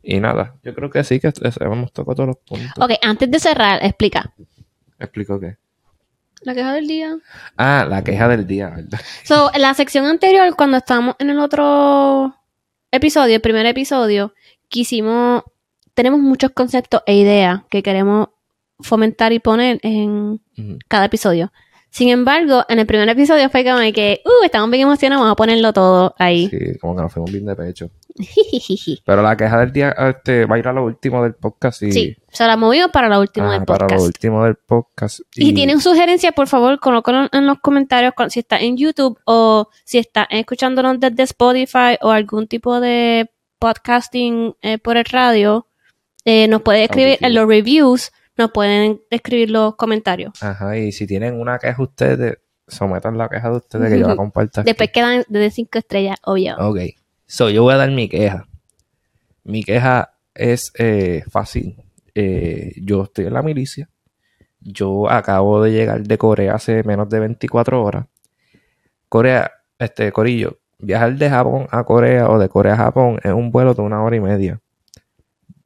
Y 0.03 0.19
nada, 0.19 0.55
yo 0.63 0.73
creo 0.73 0.89
que 0.89 1.03
sí, 1.03 1.19
que 1.19 1.31
hemos 1.59 1.93
tocado 1.93 2.15
todos 2.15 2.27
los 2.27 2.37
puntos. 2.37 2.71
Ok, 2.83 2.93
antes 3.03 3.29
de 3.29 3.39
cerrar, 3.39 3.83
explica. 3.85 4.33
¿Explico 4.97 5.39
qué? 5.39 5.57
La 6.41 6.55
queja 6.55 6.73
del 6.73 6.87
día. 6.87 7.17
Ah, 7.55 7.85
la 7.87 8.03
queja 8.03 8.27
del 8.27 8.47
día, 8.47 8.69
¿verdad? 8.69 8.99
So, 9.23 9.51
en 9.53 9.61
la 9.61 9.75
sección 9.75 10.05
anterior, 10.07 10.55
cuando 10.55 10.77
estábamos 10.77 11.15
en 11.19 11.29
el 11.29 11.37
otro 11.39 12.35
episodio, 12.91 13.35
el 13.35 13.41
primer 13.41 13.65
episodio, 13.65 14.33
quisimos, 14.67 15.43
tenemos 15.93 16.19
muchos 16.19 16.51
conceptos 16.51 17.01
e 17.05 17.15
ideas 17.15 17.61
que 17.69 17.83
queremos 17.83 18.29
fomentar 18.79 19.33
y 19.33 19.39
poner 19.39 19.79
en 19.83 20.41
cada 20.87 21.05
episodio. 21.05 21.51
Sin 21.91 22.07
embargo, 22.07 22.63
en 22.69 22.79
el 22.79 22.85
primer 22.85 23.09
episodio 23.09 23.49
fue 23.49 23.65
como 23.65 23.79
que, 23.93 24.21
uh, 24.25 24.45
estamos 24.45 24.69
bien 24.69 24.83
emocionados, 24.83 25.21
vamos 25.21 25.33
a 25.33 25.35
ponerlo 25.35 25.73
todo 25.73 26.15
ahí. 26.17 26.47
Sí, 26.47 26.77
como 26.79 26.95
que 26.95 27.01
nos 27.01 27.13
fuimos 27.13 27.31
bien 27.31 27.45
de 27.45 27.55
pecho. 27.55 27.91
Pero 29.05 29.21
la 29.21 29.35
queja 29.37 29.59
del 29.59 29.71
día 29.71 29.89
este, 29.91 30.45
va 30.45 30.55
a 30.55 30.59
ir 30.59 30.67
a 30.67 30.73
lo 30.73 30.85
último 30.85 31.23
del 31.23 31.33
podcast. 31.35 31.81
Y, 31.83 31.91
Sí, 31.91 32.15
se 32.29 32.45
la 32.45 32.57
movimos 32.57 32.91
para 32.91 33.07
lo 33.09 33.19
último 33.19 33.47
Ah, 33.47 33.53
del 33.53 33.63
para 33.65 33.85
podcast. 33.87 33.99
lo 34.01 34.05
último 34.07 34.43
del 34.45 34.55
podcast. 34.55 35.19
Y 35.35 35.45
si 35.47 35.53
tienen 35.53 35.79
sugerencias, 35.81 36.33
por 36.33 36.47
favor, 36.47 36.79
colóquenlo 36.79 37.27
en 37.31 37.47
los 37.47 37.59
comentarios 37.59 38.13
si 38.29 38.39
está 38.39 38.59
en 38.59 38.77
YouTube 38.77 39.17
o 39.25 39.69
si 39.85 39.97
está 39.97 40.23
escuchándonos 40.29 40.99
desde 40.99 41.23
Spotify 41.23 41.97
o 42.01 42.11
algún 42.11 42.47
tipo 42.47 42.79
de 42.79 43.29
podcasting 43.59 44.55
eh, 44.61 44.77
por 44.77 44.97
el 44.97 45.05
radio. 45.05 45.67
eh, 46.25 46.47
nos 46.47 46.61
pueden 46.61 46.83
escribir 46.83 47.17
en 47.21 47.33
los 47.33 47.47
reviews, 47.47 48.11
nos 48.37 48.51
pueden 48.51 49.01
escribir 49.09 49.49
los 49.51 49.75
comentarios. 49.75 50.33
Ajá, 50.41 50.77
y 50.77 50.91
si 50.91 51.07
tienen 51.07 51.39
una 51.39 51.57
queja 51.59 51.81
ustedes, 51.81 52.37
sometan 52.67 53.17
la 53.17 53.27
queja 53.27 53.49
de 53.49 53.57
ustedes 53.57 53.91
que 53.91 53.99
yo 53.99 54.07
la 54.07 54.15
comparto. 54.15 54.63
Después 54.63 54.91
quedan 54.91 55.23
desde 55.27 55.51
cinco 55.51 55.79
estrellas, 55.79 56.17
obvio. 56.23 56.55
Ok. 56.59 56.77
So, 57.31 57.49
yo 57.49 57.63
voy 57.63 57.73
a 57.73 57.77
dar 57.77 57.89
mi 57.91 58.09
queja. 58.09 58.45
Mi 59.45 59.63
queja 59.63 60.15
es 60.35 60.73
eh, 60.77 61.23
fácil. 61.31 61.77
Eh, 62.13 62.73
yo 62.81 63.03
estoy 63.03 63.27
en 63.27 63.33
la 63.33 63.41
milicia. 63.41 63.87
Yo 64.59 65.09
acabo 65.09 65.63
de 65.63 65.71
llegar 65.71 66.03
de 66.03 66.17
Corea 66.17 66.55
hace 66.55 66.83
menos 66.83 67.07
de 67.07 67.21
24 67.21 67.81
horas. 67.81 68.05
Corea, 69.07 69.49
este, 69.79 70.11
Corillo, 70.11 70.59
viajar 70.77 71.15
de 71.15 71.29
Japón 71.29 71.67
a 71.71 71.85
Corea 71.85 72.29
o 72.29 72.37
de 72.37 72.49
Corea 72.49 72.73
a 72.73 72.77
Japón 72.77 73.17
es 73.23 73.31
un 73.31 73.49
vuelo 73.49 73.73
de 73.73 73.81
una 73.81 74.03
hora 74.03 74.17
y 74.17 74.19
media. 74.19 74.59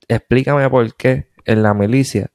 Explícame 0.07 0.69
por 0.69 0.93
qué 0.93 1.29
en 1.45 1.63
la 1.63 1.73
milicia 1.73 2.29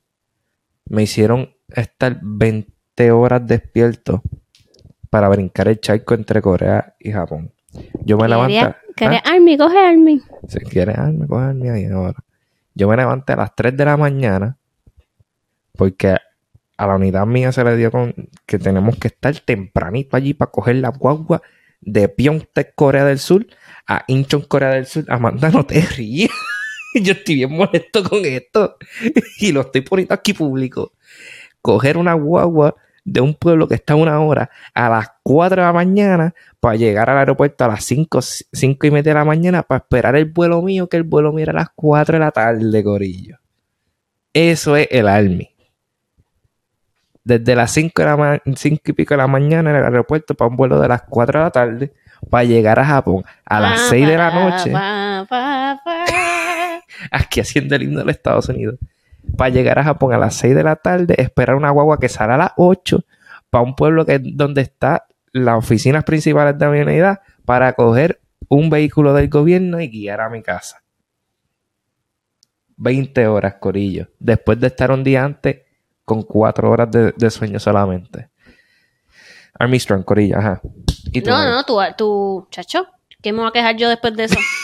me 0.87 1.05
hicieron 1.05 1.55
estar 1.69 2.19
20 2.21 3.13
horas 3.13 3.47
despierto 3.47 4.25
para 5.09 5.29
brincar 5.29 5.69
el 5.69 5.79
charco 5.79 6.15
entre 6.15 6.43
Corea 6.43 6.97
y 6.99 7.13
Japón. 7.13 7.53
Yo 8.05 8.19
me 8.19 8.29
levanto. 8.29 8.75
Quería, 9.01 9.23
quería 9.23 9.23
¿Ah? 9.25 9.35
Army, 9.35 9.57
coge 9.57 9.79
Army. 9.79 10.23
Si 10.47 10.59
quieres 10.61 10.99
arme, 10.99 11.27
cogerme 11.27 11.71
ahí 11.71 11.87
ahora. 11.87 12.23
Yo 12.75 12.87
me 12.87 12.97
levanté 12.97 13.33
a 13.33 13.37
las 13.37 13.55
3 13.55 13.77
de 13.77 13.85
la 13.85 13.97
mañana 13.97 14.59
porque 15.77 16.17
a 16.77 16.87
la 16.87 16.97
unidad 16.97 17.27
mía 17.27 17.51
se 17.53 17.65
le 17.65 17.77
dio 17.77 17.91
con 17.91 18.15
que 18.45 18.59
tenemos 18.59 18.97
que 18.97 19.09
estar 19.09 19.35
tempranito 19.41 20.17
allí 20.17 20.35
para 20.35 20.51
coger 20.51 20.77
la 20.77 20.91
guagua 20.91 21.41
de 21.81 22.09
Pyeongtaek, 22.11 22.75
Corea 22.75 23.07
del 23.07 23.19
Sur, 23.19 23.47
a 23.87 24.05
Incheon, 24.07 24.43
Corea 24.43 24.71
del 24.71 24.87
Sur. 24.87 25.05
Amanda, 25.09 25.51
no 25.51 25.65
te 25.65 25.81
ríes. 25.81 26.31
yo 26.95 27.13
estoy 27.13 27.37
bien 27.37 27.53
molesto 27.53 28.05
con 28.05 28.25
esto 28.25 28.77
y 29.39 29.53
lo 29.53 29.63
estoy 29.63 29.81
poniendo 29.81 30.15
aquí 30.15 30.35
público. 30.35 30.93
Coger 31.63 31.97
una 31.97 32.13
guagua 32.13 32.77
de 33.13 33.21
un 33.21 33.35
pueblo 33.35 33.67
que 33.67 33.75
está 33.75 33.95
a 33.95 33.97
una 33.97 34.21
hora 34.21 34.51
a 34.73 34.89
las 34.89 35.11
4 35.25 35.63
de 35.63 35.67
la 35.67 35.73
mañana 35.73 36.33
para 36.61 36.77
llegar 36.77 37.11
al 37.11 37.19
aeropuerto 37.19 37.65
a 37.65 37.69
las 37.69 37.83
5, 37.85 38.21
5 38.53 38.87
y 38.87 38.91
media 38.93 39.13
de 39.13 39.19
la 39.19 39.25
mañana 39.25 39.65
para 39.65 39.81
esperar 39.81 40.15
el 40.15 40.27
vuelo 40.27 40.63
mío, 40.63 40.89
que 40.89 40.97
el 40.97 41.03
vuelo 41.03 41.33
mío 41.33 41.43
era 41.43 41.51
a 41.53 41.57
las 41.57 41.69
4 41.75 42.13
de 42.15 42.19
la 42.21 42.31
tarde, 42.31 42.85
Corillo. 42.85 43.39
Eso 44.33 44.77
es 44.77 44.87
el 44.93 45.09
Army. 45.09 45.51
Desde 47.25 47.55
las 47.57 47.73
5, 47.73 48.01
de 48.01 48.07
la 48.09 48.17
ma- 48.17 48.39
5 48.55 48.81
y 48.87 48.93
pico 48.93 49.15
de 49.15 49.19
la 49.19 49.27
mañana 49.27 49.71
en 49.71 49.77
el 49.77 49.85
aeropuerto 49.85 50.35
para 50.35 50.49
un 50.49 50.57
vuelo 50.57 50.81
de 50.81 50.87
las 50.89 51.03
4 51.03 51.41
de 51.41 51.45
la 51.45 51.51
tarde 51.51 51.93
para 52.31 52.45
llegar 52.45 52.79
a 52.79 52.85
Japón 52.85 53.25
a 53.45 53.59
las 53.61 53.81
6 53.89 54.07
de 54.07 54.17
la 54.17 54.31
noche 54.31 54.71
aquí 57.11 57.41
haciendo 57.41 57.75
el 57.75 57.83
himno 57.83 57.99
de 58.01 58.05
los 58.05 58.15
Estados 58.15 58.49
Unidos, 58.49 58.77
para 59.37 59.51
llegar 59.51 59.79
a 59.79 59.85
Japón 59.85 60.13
a 60.13 60.19
las 60.19 60.35
6 60.37 60.55
de 60.55 60.63
la 60.63 60.77
tarde, 60.77 61.15
esperar 61.19 61.57
una 61.57 61.71
guagua 61.71 61.99
que 61.99 62.09
sale 62.09 62.35
a 62.35 62.37
las 62.37 62.53
8 62.57 63.05
para 63.51 63.65
un 63.65 63.75
pueblo 63.75 64.07
que 64.07 64.19
donde 64.19 64.63
está 64.63 65.07
las 65.33 65.57
oficinas 65.57 66.05
principales 66.05 66.59
de 66.59 66.69
mi 66.69 66.81
unidad 66.81 67.21
para 67.45 67.73
coger 67.73 68.21
un 68.49 68.71
vehículo 68.71 69.15
del 69.15 69.29
gobierno 69.29 69.81
y 69.81 69.89
guiar 69.89 70.21
a 70.21 70.29
mi 70.29 70.43
casa. 70.43 70.83
20 72.77 73.27
horas, 73.27 73.55
Corillo. 73.61 74.09
Después 74.19 74.59
de 74.59 74.69
estar 74.69 74.91
un 74.91 75.05
día 75.05 75.25
antes 75.25 75.63
con 76.05 76.23
4 76.23 76.71
horas 76.71 76.91
de, 76.91 77.13
de 77.17 77.31
sueño 77.31 77.59
solamente. 77.61 78.31
Army 79.59 79.79
Strong, 79.79 80.05
Corillo, 80.05 80.39
ajá. 80.39 80.61
¿Y 81.13 81.21
tú, 81.21 81.31
No, 81.31 81.45
no, 81.45 81.65
tú, 81.65 81.79
tú, 81.97 82.49
chacho, 82.51 82.87
¿qué 83.23 83.33
me 83.33 83.41
voy 83.41 83.49
a 83.49 83.53
quejar 83.53 83.77
yo 83.77 83.89
después 83.89 84.17
de 84.17 84.25
eso? 84.25 84.39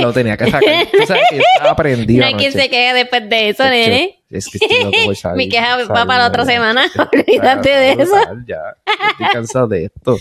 Lo 0.00 0.12
tenía 0.14 0.36
que 0.36 0.50
sacar. 0.50 0.86
Tú 0.90 1.06
sabes 1.06 1.22
que 1.30 1.38
estaba 1.38 1.76
prendido 1.76 2.20
no 2.20 2.26
hay 2.26 2.34
quien 2.34 2.52
se 2.52 2.68
queje 2.68 2.94
después 2.94 3.28
de 3.28 3.48
eso, 3.48 3.64
nene. 3.64 4.22
Es 4.30 4.48
que 4.48 4.58
estoy 4.58 4.84
loco 4.84 4.96
por 5.06 5.16
salir, 5.16 5.36
Mi 5.36 5.48
queja 5.48 5.76
va 5.84 6.06
para 6.06 6.18
la 6.18 6.28
otra 6.28 6.44
semana. 6.44 6.84
Olvídate 7.12 7.68
de 7.68 7.92
eso. 8.02 8.14
Ya, 8.46 8.76
estoy 9.10 9.26
cansado 9.32 9.68
de 9.68 9.86
esto. 9.86 10.16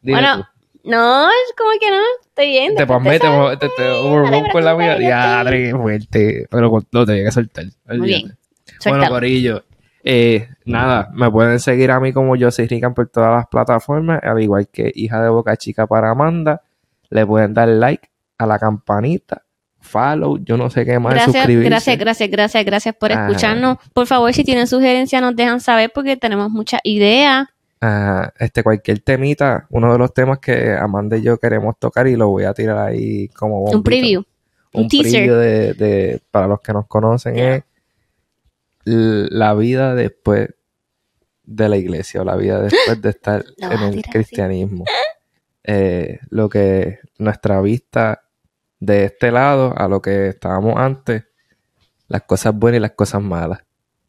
Dime 0.00 0.20
Bueno, 0.20 0.48
no, 0.84 1.28
como 1.56 1.70
que 1.80 1.90
no, 1.90 2.02
estoy 2.26 2.48
bien. 2.48 2.74
te 2.74 2.86
pasmé, 2.86 3.18
te, 3.18 3.28
te, 3.58 3.68
te 3.76 3.88
overrun 3.90 4.50
con 4.50 4.64
la 4.64 4.72
yo 4.72 5.00
Ya, 5.00 5.44
qué 5.48 5.74
fuerte. 5.74 6.46
Pero 6.50 6.84
lo 6.90 7.06
tenía 7.06 7.24
que 7.24 7.32
soltar. 7.32 7.64
Muy 7.86 8.00
bien. 8.00 8.38
Bueno. 8.84 9.08
Corillo. 9.08 9.64
Eh, 10.04 10.48
nada, 10.64 11.10
me 11.12 11.30
pueden 11.30 11.60
seguir 11.60 11.92
a 11.92 12.00
mí 12.00 12.12
como 12.12 12.34
yo 12.34 12.50
soy 12.50 12.66
Rican 12.66 12.92
por 12.92 13.08
todas 13.08 13.36
las 13.36 13.46
plataformas, 13.46 14.20
al 14.24 14.42
igual 14.42 14.66
que 14.68 14.90
hija 14.94 15.22
de 15.22 15.28
Boca 15.28 15.56
Chica 15.56 15.86
para 15.86 16.10
Amanda. 16.10 16.62
Le 17.10 17.26
pueden 17.26 17.54
dar 17.54 17.68
like 17.68 18.08
a 18.42 18.46
la 18.46 18.58
campanita, 18.58 19.42
follow, 19.80 20.38
yo 20.44 20.56
no 20.56 20.70
sé 20.70 20.84
qué 20.84 20.98
más, 20.98 21.14
Gracias, 21.14 21.34
suscribirse. 21.36 21.68
gracias, 21.70 21.98
gracias, 21.98 22.30
gracias, 22.30 22.64
gracias 22.64 22.94
por 22.96 23.12
Ah. 23.12 23.26
escucharnos. 23.28 23.78
Por 23.92 24.06
favor, 24.06 24.32
si 24.32 24.44
tienen 24.44 24.66
sugerencias, 24.66 25.20
nos 25.22 25.34
dejan 25.36 25.60
saber 25.60 25.90
porque 25.94 26.16
tenemos 26.16 26.50
muchas 26.50 26.80
ideas. 26.84 27.48
Ah, 27.80 28.32
este, 28.38 28.62
cualquier 28.62 29.00
temita, 29.00 29.66
uno 29.70 29.92
de 29.92 29.98
los 29.98 30.14
temas 30.14 30.38
que 30.38 30.72
Amanda 30.72 31.16
y 31.16 31.22
yo 31.22 31.36
queremos 31.38 31.76
tocar 31.78 32.06
y 32.06 32.14
lo 32.14 32.28
voy 32.28 32.44
a 32.44 32.54
tirar 32.54 32.78
ahí 32.78 33.26
como 33.28 33.56
bombito. 33.60 33.78
Un 33.78 33.82
preview. 33.82 34.22
Un, 34.74 34.82
un 34.82 34.88
teaser. 34.88 35.10
preview 35.12 35.34
de, 35.36 35.74
de- 35.74 36.20
para 36.30 36.46
los 36.46 36.60
que 36.60 36.72
nos 36.72 36.86
conocen 36.86 37.34
Yeah. 37.34 37.56
es 37.56 37.64
la 38.84 39.54
vida 39.54 39.94
después 39.94 40.48
de 41.44 41.68
la 41.68 41.76
iglesia 41.76 42.20
o 42.22 42.24
la 42.24 42.36
vida 42.36 42.60
después 42.62 43.02
de 43.02 43.10
estar 43.10 43.44
en 43.58 43.72
así. 43.72 44.02
cristianismo. 44.02 44.84
Eh, 45.64 46.18
lo 46.30 46.48
que 46.48 46.98
nuestra 47.18 47.60
vista 47.60 48.22
de 48.82 49.04
este 49.04 49.30
lado 49.30 49.72
a 49.76 49.86
lo 49.86 50.02
que 50.02 50.28
estábamos 50.28 50.76
antes, 50.76 51.22
las 52.08 52.22
cosas 52.22 52.52
buenas 52.52 52.78
y 52.78 52.80
las 52.80 52.90
cosas 52.90 53.22
malas. 53.22 53.60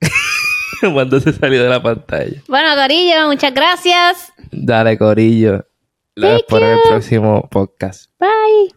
Cuando 0.93 1.19
se 1.19 1.31
salió 1.31 1.61
de 1.61 1.69
la 1.69 1.81
pantalla. 1.81 2.41
Bueno, 2.47 2.75
Corillo, 2.75 3.27
muchas 3.27 3.53
gracias. 3.53 4.33
Dale, 4.51 4.97
Corillo. 4.97 5.67
Thank 6.15 6.49
vemos 6.49 6.61
en 6.61 6.63
el 6.63 6.79
próximo 6.89 7.47
podcast. 7.51 8.11
Bye. 8.19 8.73